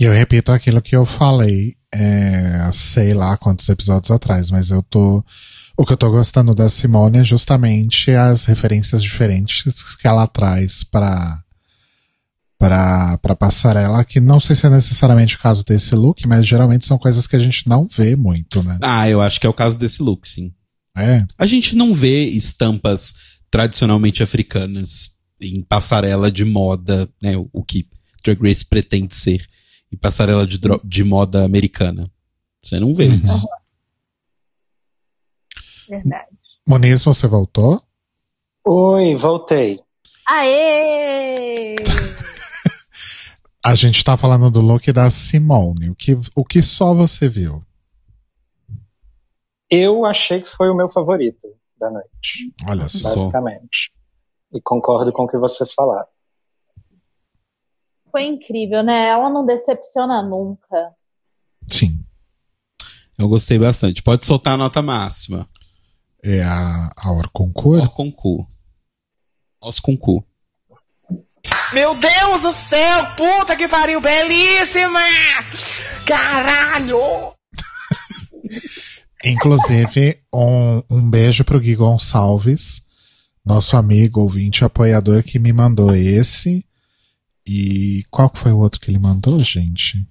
[0.00, 4.82] E eu repito aquilo que eu falei, é, sei lá quantos episódios atrás, mas eu
[4.82, 5.22] tô.
[5.76, 10.82] O que eu tô gostando da Simone é justamente as referências diferentes que ela traz
[10.82, 11.42] pra,
[12.62, 16.86] pra, pra passarela, que não sei se é necessariamente o caso desse look, mas geralmente
[16.86, 18.78] são coisas que a gente não vê muito, né?
[18.80, 20.54] Ah, eu acho que é o caso desse look, sim.
[20.96, 21.26] É.
[21.36, 23.14] A gente não vê estampas
[23.50, 25.10] tradicionalmente africanas
[25.40, 27.32] em passarela de moda, né?
[27.52, 27.88] O, que
[28.22, 29.44] Drag Race pretende ser.
[29.92, 32.08] Em passarela de, de moda americana.
[32.62, 33.14] Você não vê Uhum.
[33.14, 33.46] isso.
[35.88, 36.28] Verdade.
[36.68, 37.82] Moniz, você voltou?
[38.64, 39.78] Oi, voltei.
[40.28, 41.74] Aê!
[43.64, 45.90] A gente tá falando do look da Simone.
[45.90, 47.64] O que, o que só você viu?
[49.70, 51.48] Eu achei que foi o meu favorito
[51.78, 53.14] da noite, Olha só.
[53.14, 53.92] basicamente.
[54.52, 56.06] E concordo com o que vocês falaram.
[58.10, 59.06] Foi incrível, né?
[59.06, 60.94] Ela não decepciona nunca.
[61.66, 62.04] Sim.
[63.16, 64.02] Eu gostei bastante.
[64.02, 65.48] Pode soltar a nota máxima.
[66.22, 67.82] É a, a Orconcourt?
[67.82, 68.48] Os concurso.
[69.62, 70.31] Os concurso.
[71.72, 75.00] Meu Deus do céu, puta que pariu, belíssima!
[76.04, 77.32] Caralho!
[79.24, 82.82] Inclusive, um, um beijo pro Gui Gonçalves,
[83.42, 86.62] nosso amigo, ouvinte, apoiador, que me mandou esse.
[87.46, 90.06] E qual que foi o outro que ele mandou, gente?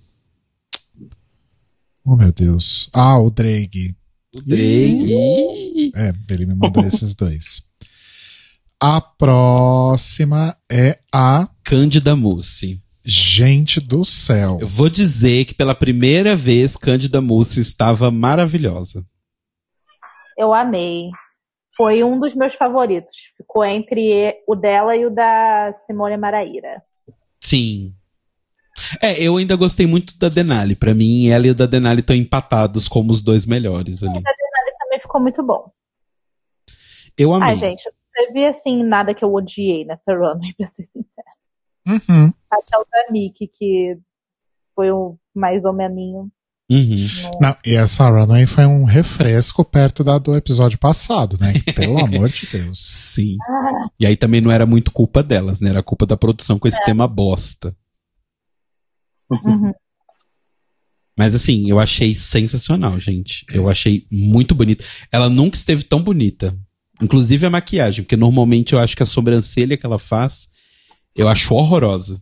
[2.03, 2.89] Oh, meu Deus.
[2.91, 3.95] Ah, o Drake.
[4.33, 5.91] O Drake.
[5.95, 7.61] É, ele me mandou esses dois.
[8.83, 12.81] A próxima é a Cândida Mousse.
[13.03, 14.59] Gente do Céu.
[14.61, 19.03] Eu vou dizer que pela primeira vez Cândida Mousse estava maravilhosa.
[20.37, 21.09] Eu amei.
[21.75, 23.13] Foi um dos meus favoritos.
[23.37, 26.81] Ficou entre o dela e o da Simone Maraíra.
[27.39, 27.95] Sim.
[29.01, 30.75] É, eu ainda gostei muito da Denali.
[30.75, 34.11] Pra mim, ela e o da Denali estão empatados como os dois melhores ali.
[34.11, 35.71] A Denali também ficou muito bom.
[37.17, 37.49] Eu amei.
[37.49, 41.30] Ai, gente, não teve assim nada que eu odiei nessa runway, pra ser sincera.
[41.87, 42.33] Uhum.
[42.49, 43.97] Até o da Nick, que
[44.75, 46.29] foi o mais ou menos.
[46.71, 47.07] Uhum.
[47.41, 51.53] Não, e essa runway foi um refresco perto da do episódio passado, né?
[51.75, 52.79] Pelo amor de Deus.
[52.79, 53.35] Sim.
[53.99, 55.69] E aí também não era muito culpa delas, né?
[55.69, 57.75] Era culpa da produção com esse tema bosta.
[59.29, 59.73] Uhum.
[61.17, 63.45] Mas assim, eu achei sensacional, gente.
[63.51, 64.83] Eu achei muito bonito.
[65.11, 66.55] Ela nunca esteve tão bonita.
[67.01, 70.47] Inclusive a maquiagem, porque normalmente eu acho que a sobrancelha que ela faz,
[71.15, 72.21] eu acho horrorosa.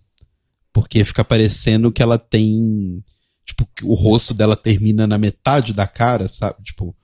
[0.72, 3.04] Porque fica parecendo que ela tem.
[3.46, 6.62] Tipo, o rosto dela termina na metade da cara, sabe?
[6.64, 6.96] Tipo,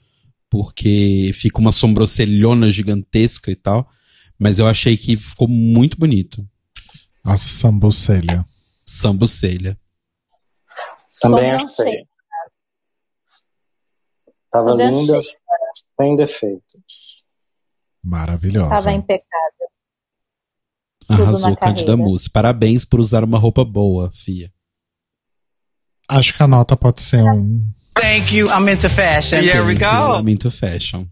[0.49, 3.89] porque fica uma sobrancelhona gigantesca e tal.
[4.37, 6.47] Mas eu achei que ficou muito bonito.
[7.23, 8.45] A sambucelha.
[8.85, 9.77] Sambucelha.
[11.19, 12.07] Também achei.
[14.51, 15.17] Tava linda,
[15.99, 17.25] sem defeitos.
[18.03, 18.69] Maravilhosa.
[18.69, 19.54] Tava impecável.
[21.09, 21.97] Arrasou, Cândida carreira.
[21.97, 22.29] Mousse.
[22.29, 24.51] Parabéns por usar uma roupa boa, Fia.
[26.07, 27.59] Acho que a nota pode ser um.
[27.99, 28.47] Thank you.
[28.47, 29.39] I'm into fashion.
[29.39, 30.19] Here we go.
[30.19, 31.07] I'm into fashion.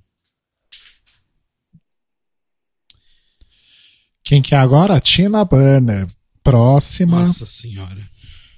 [4.24, 5.00] Quem que é agora?
[5.00, 6.08] Tina Burner.
[6.44, 7.20] Próxima.
[7.20, 8.08] Nossa senhora.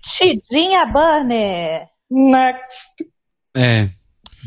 [0.03, 1.87] Tidinha Burner.
[2.09, 3.05] Next!
[3.55, 3.89] É,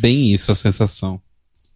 [0.00, 1.20] bem isso a sensação.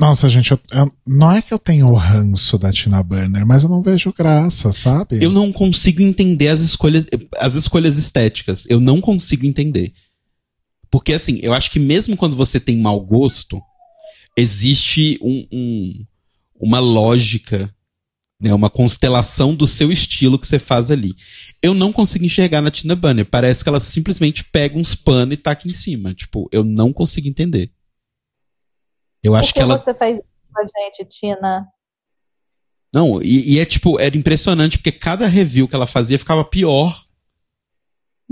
[0.02, 3.62] Nossa, gente, eu- eu- não é que eu tenho o ranço da Tina Burner, mas
[3.62, 5.22] eu não vejo graça, sabe?
[5.22, 7.06] Eu não consigo entender as escolhas,
[7.38, 8.66] as escolhas estéticas.
[8.68, 9.92] Eu não consigo entender.
[10.90, 13.60] Porque, assim, eu acho que mesmo quando você tem mau gosto,
[14.36, 16.04] existe um, um-
[16.60, 17.72] uma lógica,
[18.40, 21.14] né, uma constelação do seu estilo que você faz ali.
[21.62, 23.24] Eu não consigo enxergar na Tina Burner.
[23.24, 26.12] Parece que ela simplesmente pega uns panos e taca em cima.
[26.12, 27.70] Tipo, eu não consigo entender.
[29.22, 29.78] Eu acho Por que, que ela.
[29.78, 31.68] você faz isso com a gente, Tina?
[32.92, 36.94] Não, e, e é tipo, era impressionante, porque cada review que ela fazia ficava pior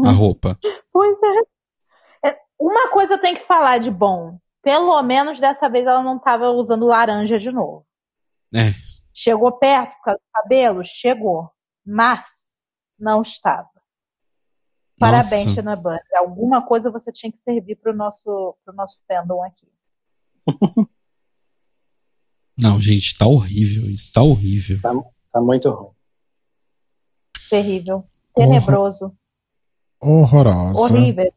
[0.04, 0.58] a roupa.
[0.92, 2.28] Pois é.
[2.28, 4.38] É, Uma coisa tenho que falar de bom.
[4.62, 7.86] Pelo menos dessa vez ela não tava usando laranja de novo.
[8.54, 8.74] É.
[9.12, 10.82] Chegou perto por causa do cabelo?
[10.84, 11.50] Chegou.
[11.84, 12.28] Mas
[12.98, 13.68] não estava.
[14.98, 15.54] Parabéns.
[15.54, 16.02] Tina Burner.
[16.18, 19.66] Alguma coisa você tinha que servir pro nosso, pro nosso fandom aqui.
[22.58, 24.78] Não, gente, tá horrível isso, tá horrível.
[25.32, 25.90] Tá muito ruim.
[27.48, 28.04] Terrível.
[28.34, 29.12] Tenebroso.
[30.00, 30.78] Horrorosa.
[30.80, 31.32] Horrível.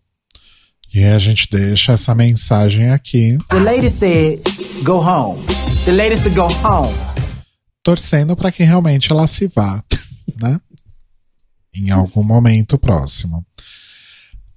[0.94, 4.42] E a gente deixa essa mensagem aqui, The lady said,
[4.84, 5.44] go home.
[5.86, 6.94] The lady said, go home.
[7.82, 9.84] torcendo para que realmente ela se vá,
[10.40, 10.60] né?
[11.74, 13.44] Em algum momento próximo.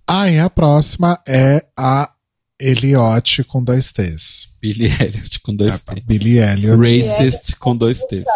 [0.07, 2.13] Aí a próxima é a
[2.61, 4.49] Elliot com dois T's.
[4.61, 6.01] Billy Elliot com dois A T.
[6.01, 6.77] Billy Elliot.
[6.77, 8.27] Racist com dois T's.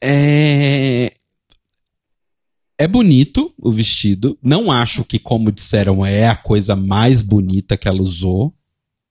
[0.00, 1.12] É...
[2.78, 4.38] É bonito o vestido.
[4.42, 8.54] Não acho que, como disseram, é a coisa mais bonita que ela usou.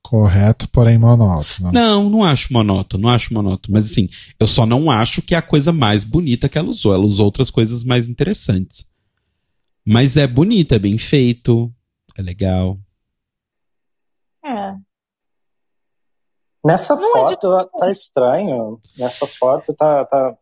[0.04, 1.72] Correto, porém monótono.
[1.72, 3.74] Não, não acho monótono, não acho monótono.
[3.74, 4.08] Mas assim,
[4.40, 6.94] eu só não acho que é a coisa mais bonita que ela usou.
[6.94, 8.86] Ela usou outras coisas mais interessantes.
[9.86, 11.72] Mas é bonita, é bem feito,
[12.18, 12.78] é legal.
[14.44, 14.74] É.
[16.66, 18.80] Nessa Não é foto tá estranho.
[18.98, 20.06] Nessa foto tá.
[20.06, 20.36] tá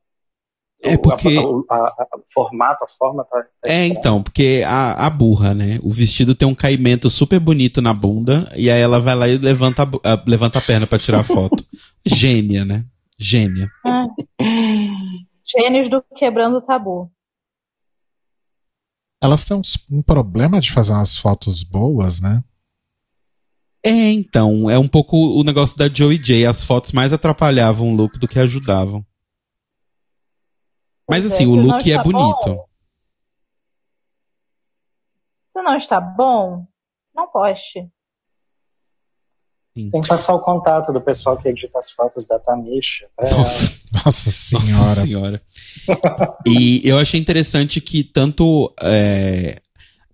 [0.81, 1.37] É o- porque-
[1.69, 3.41] a- a- a- o formato, a forma tá.
[3.41, 5.79] tá É, então, porque a, a burra, né?
[5.83, 9.37] O vestido tem um caimento super bonito na bunda, e aí ela vai lá e
[9.37, 11.65] levanta a, levanta a perna pra tirar a foto.
[12.05, 12.85] Gênia, né?
[13.17, 13.69] Gênia.
[15.45, 17.11] Gênios do Quebrando o Tabu.
[19.23, 22.43] Elas têm um problema de fazer umas fotos boas, né?
[23.81, 26.45] É, então, é um pouco o negócio da Joey J.
[26.45, 29.05] As fotos mais atrapalhavam o look do que ajudavam.
[31.09, 32.49] Mas é, assim, o look é bonito.
[32.49, 32.65] bom,
[35.47, 36.67] Se não está bom,
[37.15, 37.89] não poste.
[39.75, 43.07] Tem que passar o contato do pessoal que edita as fotos da Tamisha.
[43.19, 43.73] Nossa,
[44.05, 44.71] Nossa senhora.
[44.71, 45.41] nossa senhora.
[46.45, 49.59] e eu achei interessante que tanto é,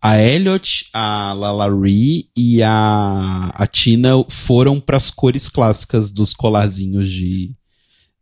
[0.02, 7.54] a Elliot, a Lalaurie e a, a Tina foram pras cores clássicas dos colarzinhos de,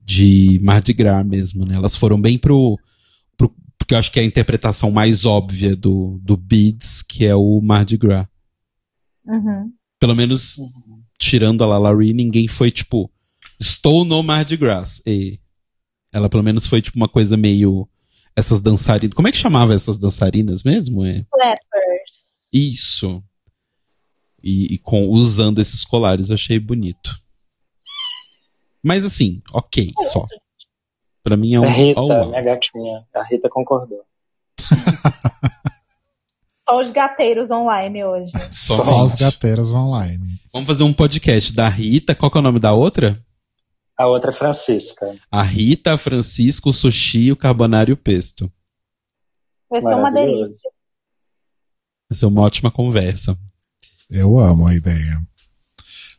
[0.04, 1.76] de Mardi Gras mesmo, né?
[1.76, 2.80] Elas foram bem pro,
[3.38, 3.54] pro.
[3.78, 7.62] Porque eu acho que é a interpretação mais óbvia do, do Beads, que é o
[7.62, 8.26] Mardi Gras.
[9.24, 9.72] Uhum.
[10.00, 10.58] Pelo menos,
[11.18, 13.12] tirando a Lalaurie, ninguém foi tipo,
[13.60, 15.02] estou no Mardi Gras.
[15.06, 15.40] E
[16.12, 17.88] ela pelo menos foi tipo uma coisa meio.
[18.36, 19.16] Essas dançarinas.
[19.16, 21.04] Como é que chamava essas dançarinas mesmo?
[21.04, 22.50] É Flappers.
[22.54, 23.24] isso.
[24.44, 27.20] E, e com usando esses colares, eu achei bonito.
[28.84, 30.24] Mas assim, ok, só.
[31.24, 31.64] Pra mim é um.
[31.64, 33.06] A Rita, oh, minha gatinha.
[33.14, 34.06] A Rita concordou.
[36.70, 38.32] Só os gateiros online hoje.
[38.52, 38.86] Somente.
[38.86, 40.40] Só os gateiros online.
[40.58, 42.16] Vamos fazer um podcast da Rita.
[42.16, 43.24] Qual que é o nome da outra?
[43.96, 45.14] A outra é Francisca.
[45.30, 48.52] A Rita, a Francisco, o Sushi, o Carbonara e o Pesto.
[49.70, 50.72] Vai ser uma delícia.
[52.10, 53.38] Vai ser uma ótima conversa.
[54.10, 55.22] Eu amo a ideia.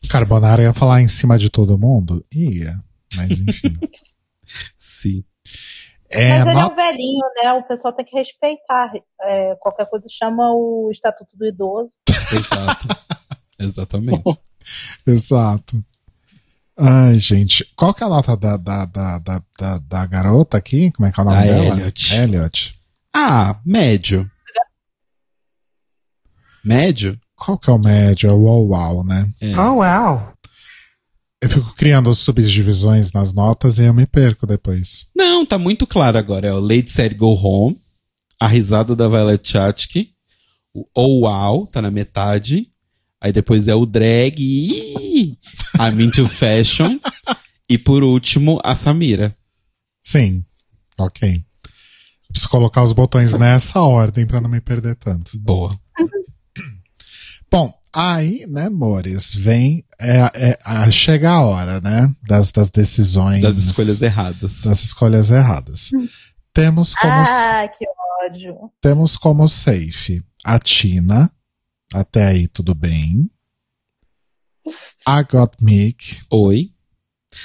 [0.09, 2.23] Carbonara ia falar em cima de todo mundo?
[2.33, 2.79] Ia.
[3.17, 3.77] Mas enfim.
[4.77, 5.25] Sim.
[6.09, 7.53] É, Mas ele é um velhinho, né?
[7.55, 8.89] O pessoal tem que respeitar.
[9.21, 11.91] É, qualquer coisa chama o Estatuto do Idoso.
[12.07, 12.87] Exato.
[13.59, 14.23] Exatamente.
[15.05, 15.83] Exato.
[16.77, 17.65] Ai, gente.
[17.75, 20.91] Qual que é a nota da, da, da, da, da, da garota aqui?
[20.91, 21.75] Como é que é o nome Da dela?
[21.75, 22.15] Elliot.
[22.15, 22.79] Elliot.
[23.13, 24.29] Ah, médio.
[26.63, 27.19] Médio?
[27.35, 28.29] Qual que é o médio?
[28.29, 29.29] É o Uau Uau, né?
[29.41, 29.57] É.
[29.59, 30.33] Oh, wow.
[31.41, 35.05] Eu fico criando subdivisões nas notas e eu me perco depois.
[35.15, 36.47] Não, tá muito claro agora.
[36.47, 37.77] É o Lady Said Go Home,
[38.39, 40.11] a risada da Violet Chachki,
[40.73, 42.69] o Oh Wow, tá na metade.
[43.21, 45.37] Aí depois é o drag, ih,
[45.79, 46.99] I'm into fashion.
[47.69, 49.33] e por último, a Samira.
[50.01, 50.43] Sim.
[50.97, 51.43] Ok.
[52.29, 55.37] Preciso colocar os botões nessa ordem pra não me perder tanto.
[55.39, 55.77] Boa.
[57.51, 59.83] Bom, aí, né, amores, vem.
[59.99, 60.19] É,
[60.51, 62.13] é, a- chega a hora, né?
[62.27, 63.41] Das, das decisões.
[63.41, 64.61] Das escolhas erradas.
[64.61, 65.89] Das escolhas erradas.
[66.53, 67.85] Temos como, Ah, que
[68.25, 68.55] ódio.
[68.81, 71.31] temos como safe a Tina.
[71.93, 73.29] Até aí, tudo bem.
[75.05, 76.21] A Gottmik.
[76.31, 76.73] Oi.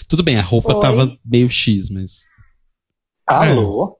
[0.08, 0.80] Tudo bem, a roupa Oi.
[0.80, 2.26] tava meio X, mas.
[3.26, 3.98] Alô?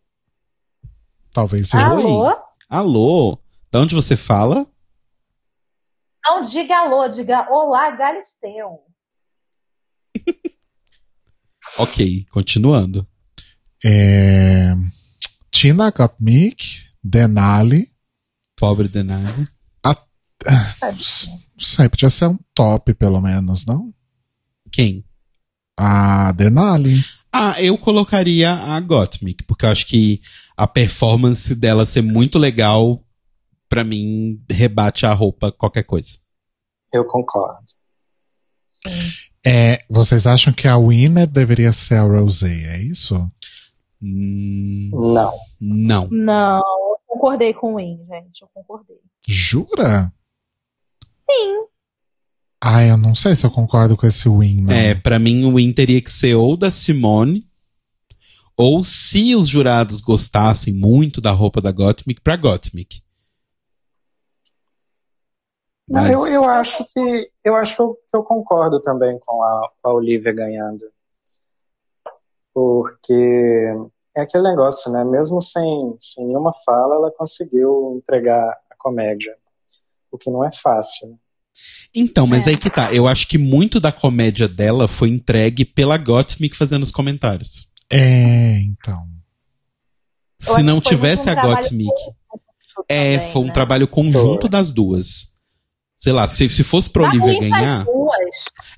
[1.33, 1.87] Talvez seja.
[1.87, 2.31] Alô?
[2.69, 3.39] Alô?
[3.71, 4.67] Da onde você fala?
[6.25, 8.81] Não diga alô, diga olá, Galisteu.
[11.77, 13.05] Ok, continuando.
[13.85, 14.75] É,
[15.51, 17.93] Tina Gottmik, Denali.
[18.55, 19.49] Pobre Denali.
[20.47, 23.93] Não sei, podia ser um top, pelo menos, não?
[24.71, 25.05] Quem?
[25.79, 27.03] A Denali.
[27.33, 30.21] Ah, eu colocaria a Gottmik, porque eu acho que
[30.57, 33.03] a performance dela ser muito legal,
[33.69, 36.19] pra mim, rebate a roupa qualquer coisa.
[36.93, 37.65] Eu concordo.
[39.45, 43.17] É, vocês acham que a winner deveria ser a Rosé, é isso?
[44.01, 45.33] Hum, Não.
[45.61, 46.09] não.
[46.11, 48.43] Não, eu concordei com o Win, gente.
[48.43, 48.97] Eu concordei.
[49.27, 50.13] Jura?
[51.31, 51.61] Sim.
[52.63, 54.73] Ah, eu não sei se eu concordo com esse win, não.
[54.73, 57.47] É, pra mim o win teria que ser ou da Simone,
[58.57, 63.03] ou se os jurados gostassem muito da roupa da Gottmik, pra Gottmik.
[65.87, 69.43] Não, Mas- eu, eu acho que eu acho que eu, que eu concordo também com
[69.43, 70.85] a, com a Olivia ganhando.
[72.55, 73.13] Porque
[74.17, 75.05] é aquele negócio, né?
[75.05, 79.37] Mesmo sem, sem nenhuma fala, ela conseguiu entregar a comédia.
[80.15, 81.09] O que não é fácil.
[81.09, 81.17] né?
[81.93, 82.93] Então, mas aí que tá.
[82.93, 87.69] Eu acho que muito da comédia dela foi entregue pela Gottmik fazendo os comentários.
[87.91, 89.09] É, então.
[90.39, 91.91] Se não tivesse um a Gottmik.
[92.89, 93.53] É, também, foi um né?
[93.53, 95.33] trabalho conjunto das duas.
[95.97, 97.87] Sei lá, se, se fosse pra Olivia ganhar.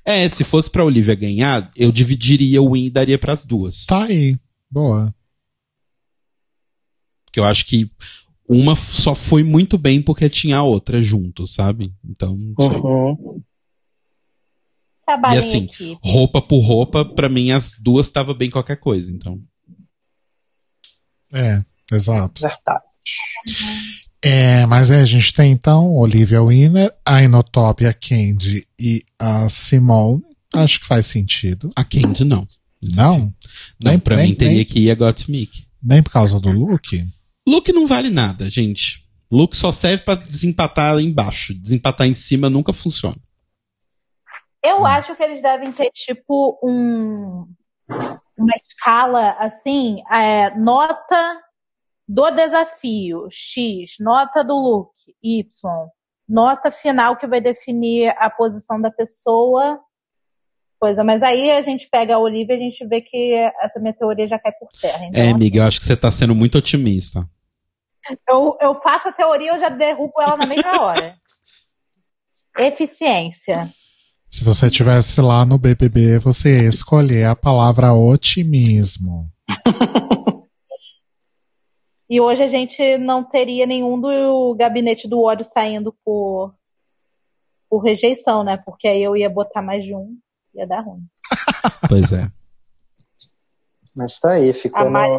[0.05, 3.85] É, se fosse pra Olivia ganhar, eu dividiria o win e daria pras duas.
[3.85, 4.37] Tá aí.
[4.71, 5.13] Boa.
[7.25, 7.91] Porque eu acho que
[8.47, 11.93] uma só foi muito bem porque tinha a outra junto, sabe?
[12.03, 12.33] Então.
[12.57, 13.41] Uhum.
[15.33, 15.97] E assim, equipe.
[16.03, 19.41] roupa por roupa, pra mim as duas tava bem qualquer coisa, então.
[21.31, 21.61] É,
[21.91, 22.41] exato.
[22.41, 22.83] Verdade.
[24.21, 29.47] É, mas é, a gente tem então Olivia Winner, a Inotop, a Candy e a
[29.47, 30.23] Simone.
[30.53, 31.71] Acho que faz sentido.
[31.75, 32.45] A Candy não.
[32.81, 33.19] Não?
[33.19, 35.65] Não, Nem- pra nem- mim teria nem- que ir a Gottmik.
[35.81, 37.07] Nem por causa do look?
[37.47, 39.05] Look não vale nada, gente.
[39.31, 41.53] Look só serve pra desempatar embaixo.
[41.53, 43.15] Desempatar em cima nunca funciona.
[44.63, 44.85] Eu Hum.
[44.85, 47.47] acho que eles devem ter, tipo, um,
[48.37, 51.39] uma escala assim, é, nota
[52.07, 54.91] do desafio, X, nota do look,
[55.23, 55.45] Y,
[56.27, 59.79] nota final que vai definir a posição da pessoa,
[60.79, 61.03] coisa.
[61.03, 64.25] Mas aí a gente pega a Olivia e a gente vê que essa minha teoria
[64.27, 65.05] já cai por terra.
[65.05, 67.27] Então, É, amiga, eu acho que você tá sendo muito otimista.
[68.29, 71.15] Eu, eu faço a teoria e eu já derrubo ela na mesma hora.
[72.57, 73.69] Eficiência.
[74.29, 79.29] Se você tivesse lá no BBB, você ia escolher a palavra otimismo.
[82.09, 86.55] E hoje a gente não teria nenhum do gabinete do ódio saindo por,
[87.69, 88.55] por rejeição, né?
[88.65, 90.17] Porque aí eu ia botar mais de um,
[90.55, 91.01] ia dar ruim.
[91.89, 92.31] Pois é.
[93.97, 95.17] Mas tá aí, ficou A no,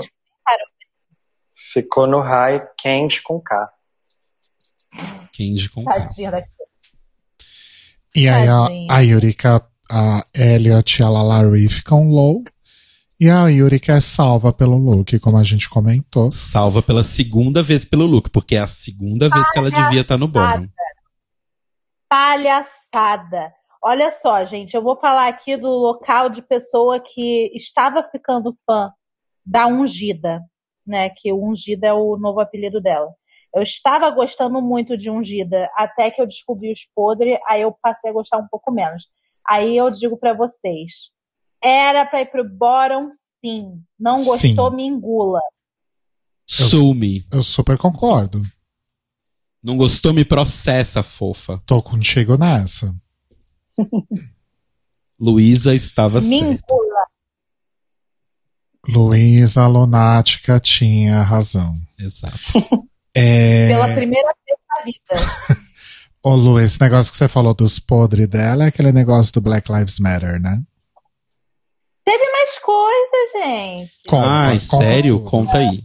[1.73, 3.69] ficou no high quente com K.
[5.37, 5.93] Candy com K.
[5.93, 6.43] tadinha da
[8.17, 8.87] E aí a, Tadinha.
[8.91, 12.43] a Yurika, a Elliot e a Lalari ficam low.
[13.21, 16.31] E a Yurika é salva pelo look, como a gente comentou.
[16.31, 20.17] Salva pela segunda vez pelo look, porque é a segunda vez que ela devia estar
[20.17, 20.69] no bottom.
[22.09, 23.53] palhaçada.
[23.83, 28.91] Olha só, gente, eu vou falar aqui do local de pessoa que estava ficando fã
[29.45, 30.41] da Ungida,
[30.89, 31.11] né?
[31.11, 33.13] Que o Ungida é o novo apelido dela.
[33.55, 38.11] Eu estava gostando muito de Ungida, até que eu descobri os podres, aí eu passei
[38.11, 39.05] a gostar um pouco menos.
[39.47, 41.11] Aí eu digo pra vocês,
[41.63, 43.11] era pra ir pro bottom,
[43.43, 43.83] sim.
[43.99, 44.77] Não gostou, Sim.
[44.77, 45.41] me engula.
[46.47, 47.25] Sumi.
[47.33, 48.43] Eu super concordo.
[49.63, 51.61] Não gostou, me processa, fofa.
[51.67, 52.95] Tô contigo nessa.
[55.19, 56.65] Luísa estava Me certa.
[56.73, 56.88] engula.
[58.89, 61.75] Luísa Lunática tinha razão.
[61.99, 62.89] Exato.
[63.15, 63.69] É...
[63.69, 65.63] Pela primeira vez na vida.
[66.25, 69.71] Ô Lu, esse negócio que você falou dos podres dela é aquele negócio do Black
[69.71, 70.63] Lives Matter, né?
[72.05, 74.03] Teve mais coisa, gente.
[74.09, 75.19] Conta, Ai, conta sério?
[75.19, 75.31] tudo.
[75.31, 75.83] Conta aí.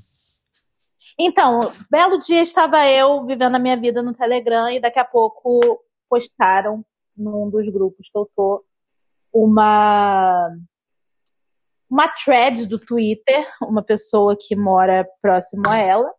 [1.20, 5.80] Então, belo dia estava eu vivendo a minha vida no Telegram e daqui a pouco
[6.10, 6.84] postaram
[7.16, 8.64] num dos grupos que eu tô
[9.32, 10.50] uma
[11.94, 16.12] uma thread do Twitter, uma pessoa que mora próximo a ela,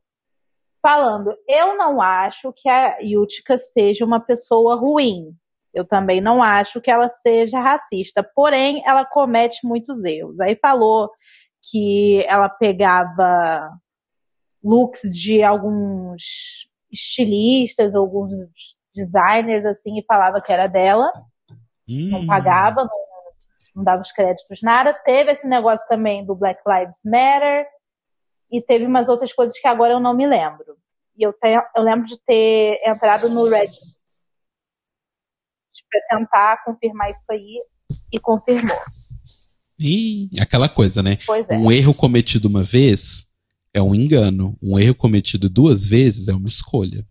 [0.81, 5.37] falando: "Eu não acho que a Yutka seja uma pessoa ruim.
[5.73, 10.39] Eu também não acho que ela seja racista, porém ela comete muitos erros".
[10.39, 11.11] Aí falou
[11.69, 13.69] que ela pegava
[14.63, 18.31] looks de alguns estilistas, alguns
[18.95, 21.11] designers, assim, e falava que era dela,
[22.13, 23.04] não pagava, não,
[23.75, 24.93] não dava os créditos, nada.
[24.93, 27.67] Teve esse negócio também do Black Lives Matter,
[28.53, 30.77] e teve umas outras coisas que agora eu não me lembro.
[31.17, 33.79] E eu, te- eu lembro de ter entrado no Reddit
[35.91, 37.61] para tentar confirmar isso aí,
[38.13, 38.79] e confirmou.
[39.79, 41.19] Ih, aquela coisa, né?
[41.27, 41.57] Pois é.
[41.57, 43.27] Um erro cometido uma vez
[43.73, 44.57] é um engano.
[44.63, 47.05] Um erro cometido duas vezes é uma escolha.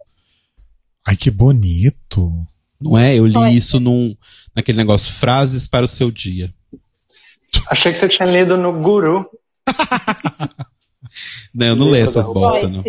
[1.06, 2.31] Ai, que bonito.
[2.84, 3.15] Não é?
[3.15, 3.51] Eu li é.
[3.51, 4.15] isso num,
[4.53, 6.53] naquele negócio, frases para o seu dia.
[7.68, 9.30] Achei que você tinha lido no Guru.
[11.53, 12.84] Não, eu não leio essas Foi bosta, não.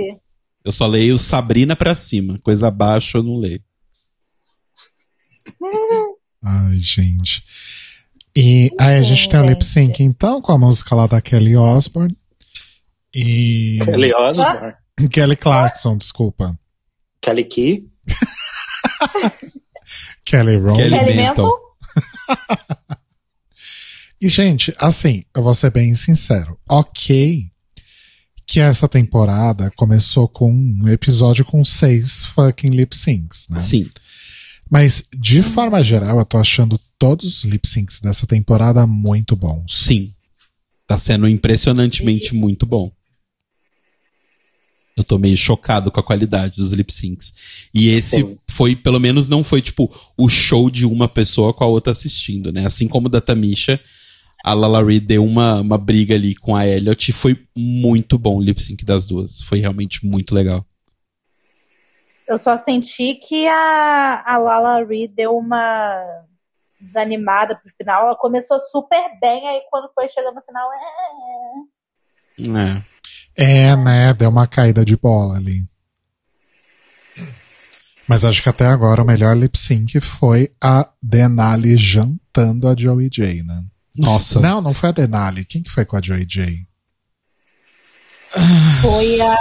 [0.65, 2.39] Eu só leio Sabrina pra cima.
[2.43, 3.63] Coisa abaixo eu não leio.
[6.43, 7.45] Ai, gente.
[8.35, 11.55] E aí a gente tem o lip sync, então, com a música lá da Kelly
[11.55, 12.17] Osbourne.
[13.15, 13.79] E.
[13.85, 14.75] Kelly Osbourne.
[15.11, 16.59] Kelly Clarkson, desculpa.
[17.21, 17.87] Kelly Key.
[20.25, 20.91] Kelly Rowland.
[20.91, 21.17] Kelly.
[21.17, 21.51] Mental?
[24.21, 26.59] E, gente, assim, eu vou ser bem sincero.
[26.67, 27.53] Ok
[28.47, 33.61] que essa temporada começou com um episódio com seis fucking lip syncs, né?
[33.61, 33.89] Sim.
[34.71, 39.85] Mas, de forma geral, eu tô achando todos os lip syncs dessa temporada muito bons.
[39.87, 40.13] Sim.
[40.87, 42.93] Tá sendo impressionantemente muito bom.
[44.97, 47.35] Eu tô meio chocado com a qualidade dos lip syncs.
[47.75, 48.39] E esse Sim.
[48.55, 52.53] Foi, pelo menos não foi tipo o show de uma pessoa com a outra assistindo,
[52.53, 52.65] né?
[52.65, 53.81] Assim como o da Tamisha,
[54.45, 58.37] a Lala Reed deu uma, uma briga ali com a Elliot e foi muito bom
[58.37, 59.43] o lip sync das duas.
[59.43, 60.65] Foi realmente muito legal.
[62.29, 66.01] Eu só senti que a, a Lala Reed deu uma
[66.81, 68.07] desanimada pro final.
[68.07, 70.79] Ela começou super bem, aí quando foi chegando no final, é.
[73.37, 73.73] É.
[73.73, 74.15] É, né?
[74.15, 75.74] Deu uma caída de bola ali.
[78.07, 83.09] Mas acho que até agora o melhor lip sync foi a Denali jantando a Joey
[83.11, 83.65] J, né?
[83.97, 84.41] Nossa.
[84.41, 85.45] Não, não foi a Denali.
[85.45, 86.67] Quem que foi com a Joey J?
[88.83, 89.33] Foi a.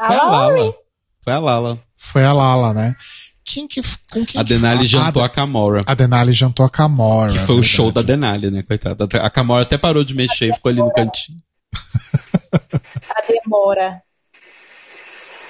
[0.00, 0.74] a Foi a Lala.
[1.22, 1.78] Foi a Lala.
[1.96, 2.96] Foi a Lala, né?
[3.44, 4.86] Quem que, com quem A que Denali foi?
[4.86, 5.82] jantou a, a Camora.
[5.86, 7.32] a Denali jantou a Camora.
[7.32, 7.74] Que foi o verdade.
[7.76, 9.04] show da Denali, né, coitada.
[9.20, 11.38] A Camora até parou de mexer e ficou ali no cantinho.
[12.52, 14.02] A demora.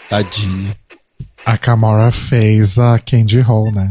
[0.09, 0.77] Tadinha.
[1.45, 3.91] A Camora fez a Candy Hall, né?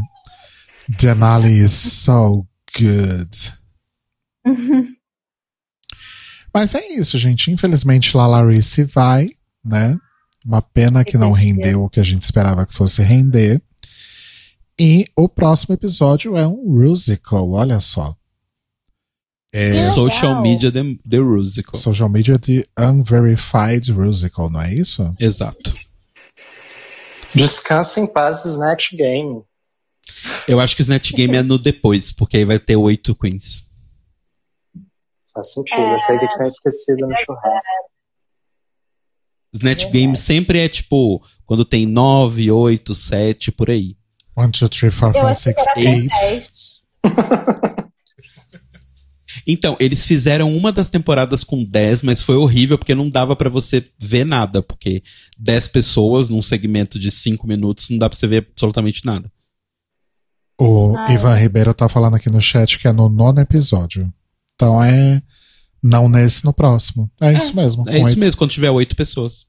[0.88, 2.46] Denali is so
[2.76, 3.30] good.
[6.52, 7.50] Mas é isso, gente.
[7.50, 9.30] Infelizmente, Lalarice vai,
[9.64, 9.96] né?
[10.44, 13.62] Uma pena que não rendeu o que a gente esperava que fosse render.
[14.78, 18.16] E o próximo episódio é um musical, olha só.
[19.52, 19.74] É.
[19.92, 21.78] Social Media The, The Rusical.
[21.78, 25.12] social media de Unverified Musical, não é isso?
[25.18, 25.74] Exato.
[27.34, 29.42] Descansa em paz, Snatch Game.
[30.46, 33.62] Eu acho que o Snatch Game é no depois, porque aí vai ter oito queens.
[35.32, 35.94] Faz sentido, é...
[35.94, 37.90] achei que tinha esquecido no churrasco.
[39.52, 39.90] Snatch é.
[39.90, 43.96] Game sempre é tipo, quando tem nove, oito, sete, por aí.
[44.36, 46.12] 1, 2, 3, 4, 5, 6,
[47.04, 47.79] 8.
[49.50, 53.48] Então, eles fizeram uma das temporadas com 10, mas foi horrível porque não dava pra
[53.50, 55.02] você ver nada, porque
[55.38, 59.30] 10 pessoas num segmento de 5 minutos não dá pra você ver absolutamente nada.
[60.60, 64.12] O Ah, Ivan Ribeiro tá falando aqui no chat que é no nono episódio.
[64.54, 65.22] Então é.
[65.82, 67.10] Não nesse, no próximo.
[67.18, 67.88] É, isso mesmo.
[67.88, 69.46] É isso oito- mesmo, quando tiver 8 pessoas.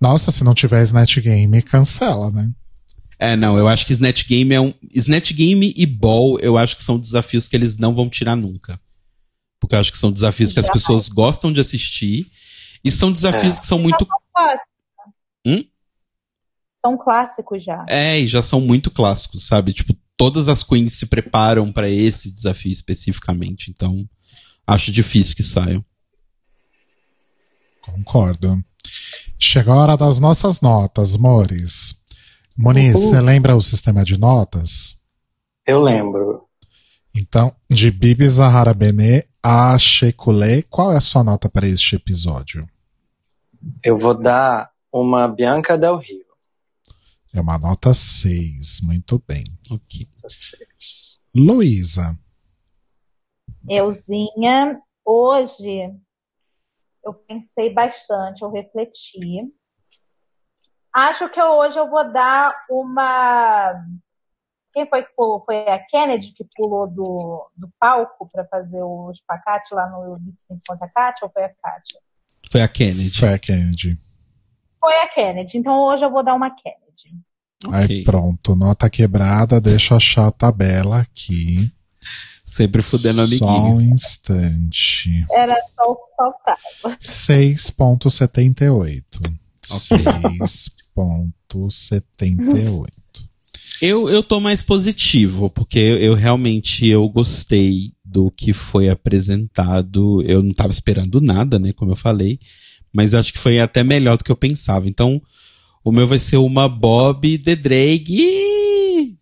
[0.00, 2.50] Nossa, se não tiver Snatch Game, cancela, né?
[3.20, 4.72] É, não, eu acho que Snatch Game é um.
[4.94, 8.80] Snatch Game e Ball, eu acho que são desafios que eles não vão tirar nunca.
[9.60, 12.30] Porque eu acho que são desafios que as pessoas gostam de assistir.
[12.84, 13.60] E são desafios É.
[13.60, 14.06] que são muito.
[14.34, 14.68] Clássicos.
[15.46, 15.64] Hum?
[16.84, 17.84] São clássicos já.
[17.88, 19.72] É, e já são muito clássicos, sabe?
[19.72, 23.70] Tipo, todas as queens se preparam pra esse desafio especificamente.
[23.70, 24.08] Então,
[24.66, 25.84] acho difícil que saiam.
[27.82, 28.62] Concordo.
[29.38, 31.96] Chegou a hora das nossas notas, Mores.
[32.56, 34.96] Moniz, você lembra o sistema de notas?
[35.66, 36.44] Eu lembro.
[37.14, 42.68] Então, de Bibi Zahara Benet a Shekulé, qual é a sua nota para este episódio?
[43.82, 46.24] Eu vou dar uma Bianca Del Rio.
[47.34, 48.80] É uma nota 6.
[48.82, 49.44] Muito bem.
[49.70, 50.08] Ok.
[51.34, 52.18] Luísa.
[53.68, 55.94] Euzinha, hoje
[57.04, 59.52] eu pensei bastante, eu refleti.
[60.92, 63.84] Acho que hoje eu vou dar uma.
[64.78, 65.42] Quem foi que pulou?
[65.44, 70.60] Foi a Kennedy que pulou do, do palco para fazer o espacate lá no 25
[70.68, 72.00] contra a Kátia, ou foi a Kátia?
[72.52, 73.10] Foi a Kennedy.
[73.10, 73.98] Foi a Kennedy.
[74.80, 76.78] Foi a Kennedy, então hoje eu vou dar uma Kennedy.
[77.72, 78.04] Aí Ok.
[78.04, 81.72] pronto, nota quebrada, deixa eu achar a tabela aqui.
[82.44, 83.74] Sempre fudendo Só amiguinho.
[83.74, 85.24] um instante.
[85.32, 86.96] Era só o que faltava.
[87.00, 89.02] 6.78.
[89.72, 89.96] Ok.
[90.38, 93.27] 6.78.
[93.80, 100.22] Eu, eu tô mais positivo, porque eu, eu realmente eu gostei do que foi apresentado.
[100.22, 101.72] Eu não tava esperando nada, né?
[101.72, 102.38] Como eu falei.
[102.92, 104.88] Mas acho que foi até melhor do que eu pensava.
[104.88, 105.20] Então,
[105.84, 109.16] o meu vai ser uma Bob The Drag.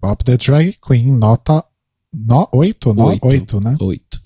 [0.00, 1.64] Bob the Drag Queen, nota
[2.12, 3.26] no, 8, no, Oito.
[3.26, 3.76] 8, né?
[3.80, 4.20] Oito.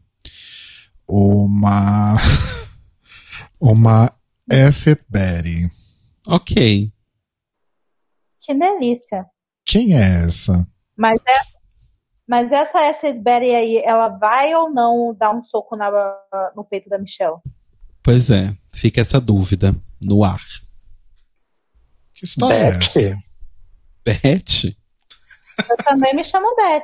[1.08, 2.18] uma
[3.62, 4.12] uma
[5.08, 5.70] Betty.
[6.28, 6.92] Ok.
[8.40, 9.26] Que delícia.
[9.66, 10.68] Quem é essa?
[10.96, 11.34] Mas, é,
[12.28, 15.90] mas essa Acid Betty aí, ela vai ou não dar um soco na,
[16.56, 17.38] no peito da Michelle?
[18.02, 18.54] Pois é.
[18.74, 20.42] Fica essa dúvida no ar.
[22.14, 23.06] Que história é Betty.
[23.06, 23.18] essa?
[24.06, 24.76] Beth?
[25.70, 26.84] Eu também me chamo Beth.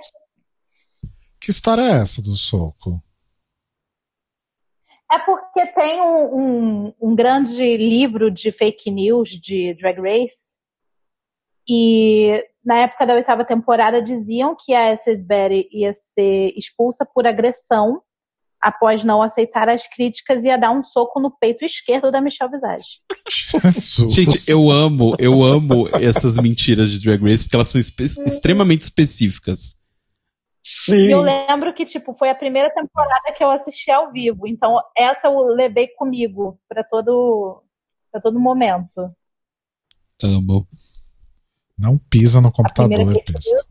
[1.40, 3.02] Que história é essa do soco?
[5.11, 10.49] É porque tem um, um, um grande livro de fake news de Drag Race.
[11.68, 17.26] E na época da oitava temporada, diziam que a Acid Betty ia ser expulsa por
[17.26, 18.02] agressão
[18.61, 22.52] após não aceitar as críticas e ia dar um soco no peito esquerdo da Michelle
[22.52, 22.99] Visage.
[24.10, 28.81] Gente, eu amo, eu amo essas mentiras de Drag Race porque elas são espe- extremamente
[28.81, 29.78] específicas.
[30.64, 31.07] Sim.
[31.07, 34.48] E eu lembro que, tipo, foi a primeira temporada que eu assisti ao vivo.
[34.48, 37.64] Então, essa eu levei comigo pra todo,
[38.11, 39.14] pra todo momento.
[40.22, 40.68] Amo.
[41.77, 43.49] Não pisa no A primeira, computador, Cristo.
[43.52, 43.64] news,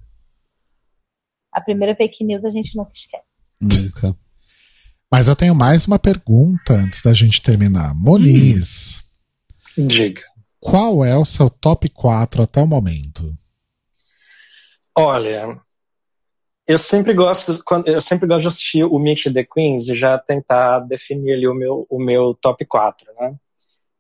[1.53, 3.25] a primeira fake news a gente nunca esquece.
[3.61, 4.17] Nunca.
[5.11, 7.95] Mas eu tenho mais uma pergunta antes da gente terminar.
[7.95, 9.03] Moniz,
[9.77, 10.23] Diga.
[10.61, 13.37] qual é o seu top 4 até o momento?
[14.97, 15.61] Olha,
[16.69, 20.19] eu sempre gosto, quando- eu sempre gosto de assistir o Meet the Queens e já
[20.19, 23.35] tentar definir ali o meu, o meu top 4, né?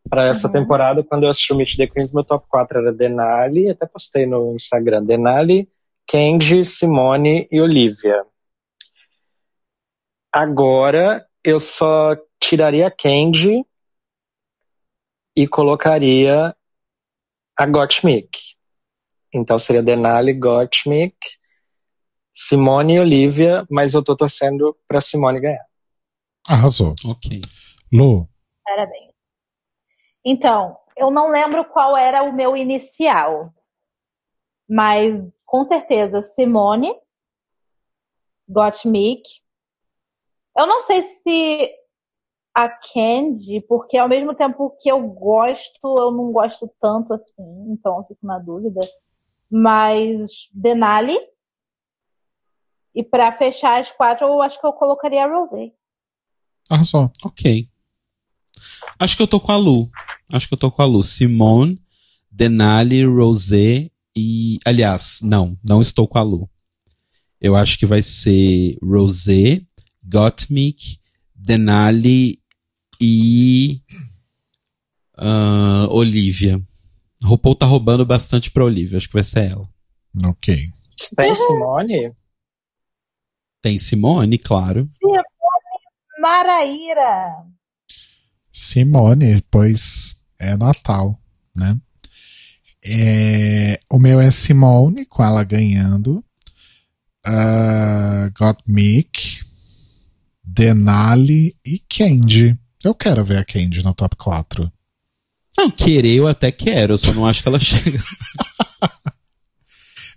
[0.09, 0.53] Para essa Uhum.
[0.53, 4.27] temporada, quando eu assisti o Meet the Queens, meu top 4 era Denali, até postei
[4.27, 5.69] no Instagram, Denali,
[6.07, 8.23] Candy, Simone e Olivia.
[10.31, 13.65] Agora, eu só tiraria a Candy
[15.35, 16.55] e colocaria
[17.57, 18.29] a Gottmik.
[19.33, 21.17] Então seria Denali, Gottmik,
[22.41, 25.67] Simone e Olivia, mas eu tô torcendo pra Simone ganhar.
[26.47, 26.95] Arrasou.
[27.05, 27.43] Ok.
[27.93, 28.29] Lu,
[28.65, 29.13] Parabéns.
[30.25, 33.53] Então, eu não lembro qual era o meu inicial.
[34.69, 36.95] Mas, com certeza, Simone,
[38.49, 39.23] Gottmik.
[40.57, 41.75] Eu não sei se
[42.55, 47.97] a Candy, porque ao mesmo tempo que eu gosto, eu não gosto tanto assim, então
[47.99, 48.81] eu fico na dúvida.
[49.51, 51.19] Mas Denali.
[52.99, 55.71] E pra fechar as quatro, eu acho que eu colocaria a Rosé.
[56.69, 57.13] arrasou.
[57.23, 57.69] Ok.
[58.99, 59.89] Acho que eu tô com a Lu.
[60.33, 61.05] Acho que eu tô com a Lu.
[61.05, 61.81] Simone,
[62.29, 64.59] Denali, Rosé e.
[64.65, 66.51] Aliás, não, não estou com a Lu.
[67.41, 69.63] Eu acho que vai ser Rosé,
[70.03, 70.99] Gottmik,
[71.33, 72.43] Denali
[73.01, 73.81] e.
[75.17, 76.61] ah, Olivia.
[77.23, 78.99] RuPaul tá roubando bastante pra Olivia.
[78.99, 79.69] Acho que vai ser ela.
[80.25, 80.69] Ok.
[81.17, 82.13] Tem Simone?
[83.61, 84.87] Tem Simone, claro.
[84.87, 85.23] Simone
[86.21, 87.45] Maraíra.
[88.51, 91.21] Simone, pois é Natal,
[91.57, 91.81] né?
[92.85, 96.25] É, o meu é Simone, com ela ganhando.
[97.27, 99.45] Uh, Gottmik,
[100.43, 102.59] Denali e Candy.
[102.83, 104.73] Eu quero ver a Candy no top 4.
[105.57, 108.03] Não, querer eu até quero, eu só não acho que ela chega.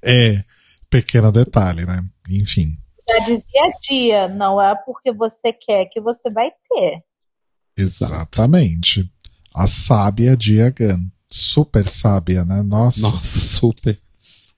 [0.03, 0.43] É,
[0.89, 2.03] pequeno detalhe, né?
[2.29, 2.80] Enfim.
[3.11, 7.03] Já dizia dia, não é porque você quer que você vai ter.
[7.77, 9.11] Exatamente.
[9.55, 11.11] A sábia Diagan.
[11.29, 12.61] Super sábia, né?
[12.61, 13.01] Nossa.
[13.01, 13.99] Nossa, super.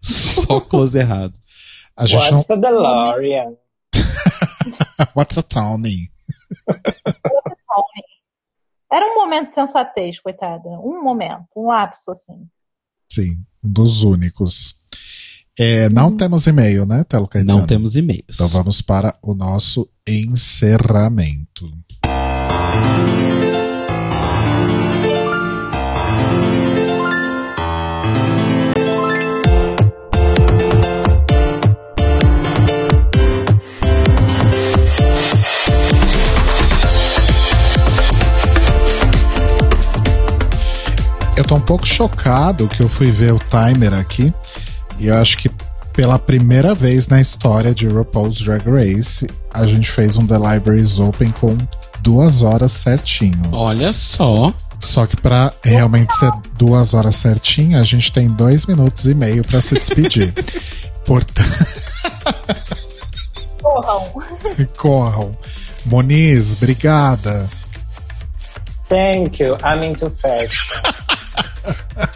[0.02, 1.34] Só close errado.
[1.96, 2.44] A gente What's não.
[2.44, 3.56] the DeLorean?
[5.16, 6.12] What's a Tony?
[8.92, 10.70] Era um momento de sensatez, coitada.
[10.70, 12.48] Um momento, um lapso, assim.
[13.12, 14.76] Sim, um dos únicos.
[15.58, 17.60] É, não temos e-mail, né, Telo Caetano?
[17.60, 18.24] Não temos e-mails.
[18.34, 21.72] Então vamos para o nosso encerramento.
[41.38, 44.34] Eu tô um pouco chocado que eu fui ver o timer aqui
[45.04, 45.50] e eu acho que
[45.92, 50.98] pela primeira vez na história de RuPaul's Drag Race a gente fez um The Libraries
[50.98, 51.58] Open com
[52.00, 53.42] duas horas certinho.
[53.52, 54.54] Olha só.
[54.80, 59.44] Só que pra realmente ser duas horas certinho, a gente tem dois minutos e meio
[59.44, 60.34] pra se despedir.
[61.06, 61.66] Portanto,
[63.62, 64.24] Corram.
[64.78, 65.38] corram.
[65.86, 67.50] Moniz, obrigada.
[68.88, 70.82] Thank you, I'm into fashion.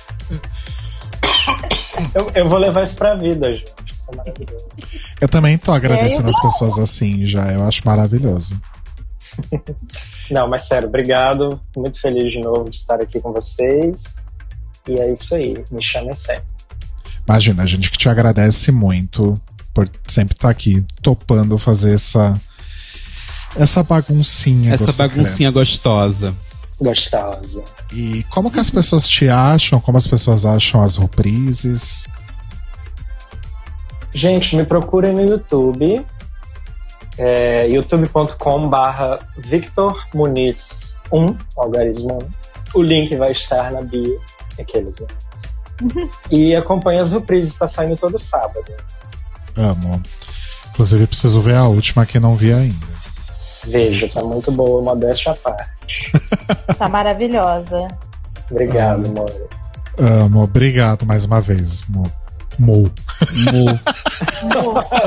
[2.13, 3.73] eu, eu vou levar isso pra vida, gente.
[3.97, 4.65] Isso é maravilhoso.
[5.19, 8.59] Eu também tô agradecendo É, as pessoas assim já, eu acho maravilhoso.
[10.29, 11.59] Não, mas sério, obrigado.
[11.75, 14.17] Muito feliz de novo de estar aqui com vocês.
[14.87, 15.63] E é isso aí.
[15.71, 16.45] Me chamem sempre.
[17.27, 19.33] Imagina, a gente que te agradece muito
[19.73, 22.39] por sempre estar aqui topando fazer essa
[23.55, 24.73] essa baguncinha.
[24.73, 25.09] Essa gostosa.
[25.09, 26.35] baguncinha gostosa.
[26.79, 27.63] Gostosa.
[27.93, 29.79] E como que as pessoas te acham?
[29.79, 32.03] Como as pessoas acham as reprises?
[34.13, 36.05] Gente, me procurem no YouTube.
[37.17, 42.19] É, youtube.com barra Victor Muniz 1, algarismo
[42.75, 42.79] 1.
[42.79, 44.19] O link vai estar na bio.
[44.59, 45.07] Aqueles, né?
[46.31, 48.73] E acompanha as reprises, tá saindo todo sábado.
[49.55, 50.01] Amo.
[50.69, 52.96] Inclusive, preciso ver a última que não vi ainda.
[53.67, 56.11] Veja, tá muito boa, modéstia à parte.
[56.77, 57.87] Tá maravilhosa.
[58.49, 59.49] Obrigado, amor.
[59.99, 60.43] Amo.
[60.43, 62.03] Obrigado mais uma vez, Mo.
[62.59, 62.83] Mo.
[62.83, 62.91] Mo.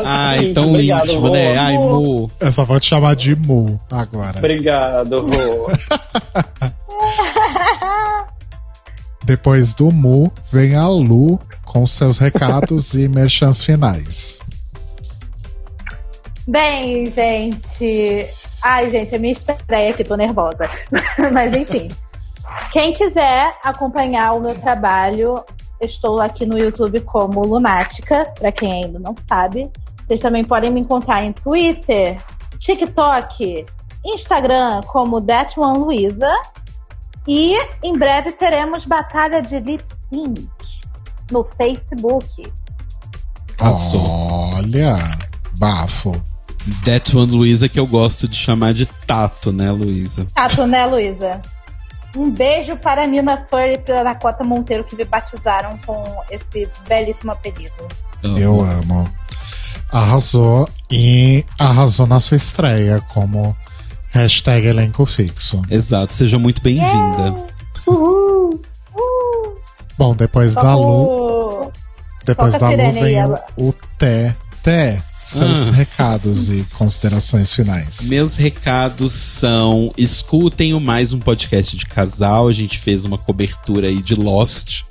[0.04, 1.32] Ai, tão Obrigado, íntimo, Rô.
[1.32, 1.56] né?
[1.56, 2.30] Ai, Mo.
[2.38, 4.38] Eu só vou te chamar de Mo agora.
[4.38, 5.70] Obrigado, Rô.
[9.24, 14.38] Depois do Mu, vem a Lu com seus recados e merchans finais.
[16.48, 18.26] Bem, gente.
[18.62, 20.70] Ai, gente, é minha estreia aqui, tô nervosa.
[21.32, 21.88] Mas enfim.
[22.72, 25.42] Quem quiser acompanhar o meu trabalho,
[25.80, 29.70] estou aqui no YouTube como Lunática, pra quem ainda não sabe.
[30.06, 32.20] Vocês também podem me encontrar em Twitter,
[32.58, 33.64] TikTok,
[34.04, 36.32] Instagram como That One Luiza.
[37.26, 40.48] E em breve teremos batalha de lip sync
[41.30, 42.52] no Facebook.
[43.60, 44.96] Olha,
[45.58, 46.29] bafo.
[46.84, 50.26] That One Luísa, que eu gosto de chamar de Tato, né, Luísa?
[50.34, 51.40] Tato, né, Luísa?
[52.16, 56.04] Um beijo para a Nina Furry e para a Dakota Monteiro que me batizaram com
[56.30, 57.88] esse belíssimo apelido.
[58.22, 59.08] Eu amo.
[59.90, 63.56] Arrasou e arrasou na sua estreia como
[64.10, 65.62] hashtag elenco fixo.
[65.70, 67.34] Exato, seja muito bem-vinda.
[67.86, 68.60] Uhul!
[68.94, 69.60] Uhul!
[69.96, 71.72] Bom, depois da Lu,
[72.24, 74.34] depois toca da a Lu vem o, o Té.
[74.62, 75.70] Té, seus Ah.
[75.72, 78.00] recados e considerações finais.
[78.02, 82.48] Meus recados são: escutem o mais um podcast de casal.
[82.48, 84.82] A gente fez uma cobertura aí de Lost.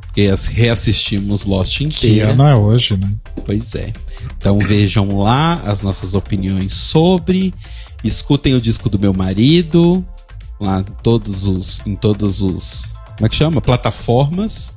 [0.00, 2.30] Porque as- reassistimos Lost Que inteira.
[2.32, 3.10] ano é hoje, né?
[3.44, 3.92] Pois é.
[4.38, 7.52] Então vejam lá as nossas opiniões sobre.
[8.02, 10.04] Escutem o disco do meu marido.
[10.60, 11.82] Lá em todos os.
[11.86, 12.94] Em todos os.
[13.16, 13.60] Como é que chama?
[13.60, 14.74] Plataformas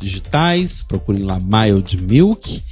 [0.00, 0.82] digitais.
[0.82, 2.62] Procurem lá Mild Milk.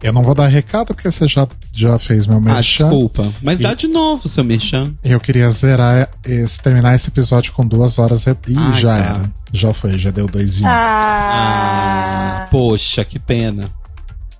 [0.00, 2.84] Eu não vou dar recado porque você já, já fez meu Ah, merchan.
[2.88, 3.32] desculpa.
[3.42, 4.94] Mas dá de novo, seu merchan.
[5.02, 8.26] Eu queria zerar, esse, terminar esse episódio com duas horas.
[8.26, 9.04] e- Ih, Ai, já tá.
[9.04, 9.32] era.
[9.52, 10.68] Já foi, já deu dois em um.
[10.68, 13.68] Ah, Ah, poxa, que pena.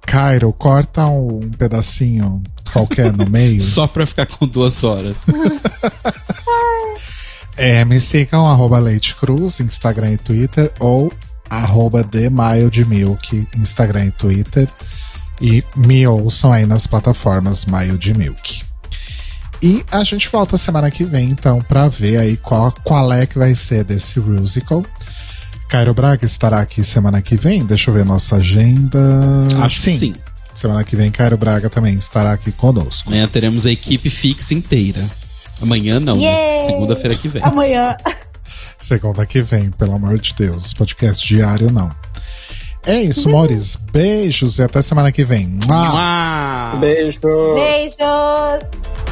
[0.07, 2.43] Cairo, corta um pedacinho
[2.73, 3.63] qualquer no meio.
[3.63, 5.17] Só pra ficar com duas horas.
[7.57, 11.13] É, me sigam, arroba Leite Cruz, Instagram e Twitter, ou
[11.51, 14.69] arroba TheMildMilk, Instagram e Twitter.
[15.41, 18.63] E me ouçam aí nas plataformas Mild Milk.
[19.63, 23.39] E a gente volta semana que vem, então, pra ver aí qual, qual é que
[23.39, 24.83] vai ser desse musical.
[25.73, 27.65] Cairo Braga estará aqui semana que vem.
[27.65, 28.99] Deixa eu ver nossa agenda.
[29.63, 30.15] Acho que sim.
[30.55, 33.09] Semana que vem, Cairo Braga também estará aqui conosco.
[33.09, 35.03] Amanhã teremos a equipe fixa inteira.
[35.63, 36.61] Amanhã não, né?
[36.67, 37.43] Segunda-feira que vem.
[37.43, 37.97] amanhã.
[38.79, 40.75] Segunda que vem, pelo amor de Deus.
[40.75, 41.91] Podcast diário, não.
[42.85, 43.75] É isso, Mores.
[43.75, 45.59] Beijos e até semana que vem.
[45.67, 46.77] Mua!
[46.81, 47.55] Beijo.
[47.55, 49.12] Beijos!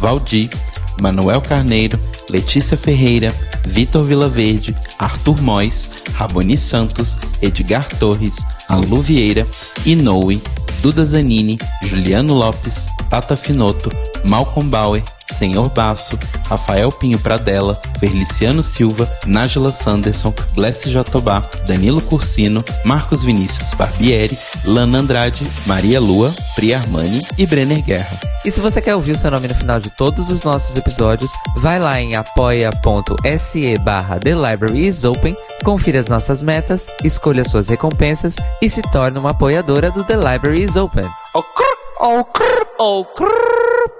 [0.00, 0.48] Valdir,
[1.00, 2.00] Manuel Carneiro,
[2.30, 3.34] Letícia Ferreira,
[3.66, 9.46] Vitor Vilaverde, Arthur Mois, Raboni Santos, Edgar Torres, Alu Vieira,
[9.84, 10.40] Inoue,
[10.82, 13.90] Duda Zanini, Juliano Lopes, Tata Finoto,
[14.24, 15.02] Malcolm Bauer,
[15.34, 23.72] Senhor Basso, Rafael Pinho Pradella, Feliciano Silva, Nájila Sanderson, Glessi Jatobá, Danilo Cursino, Marcos Vinícius
[23.74, 28.30] Barbieri, Lana Andrade, Maria Lua, Pri Armani e Brenner Guerra.
[28.44, 31.30] E se você quer ouvir o seu nome no final de todos os nossos episódios,
[31.58, 37.68] vai lá em apoia.se barra The Library is Open, confira as nossas metas, escolha suas
[37.68, 41.06] recompensas e se torne uma apoiadora do The Library is Open.
[41.34, 43.99] Oh, crrr, oh, crrr, oh, crrr.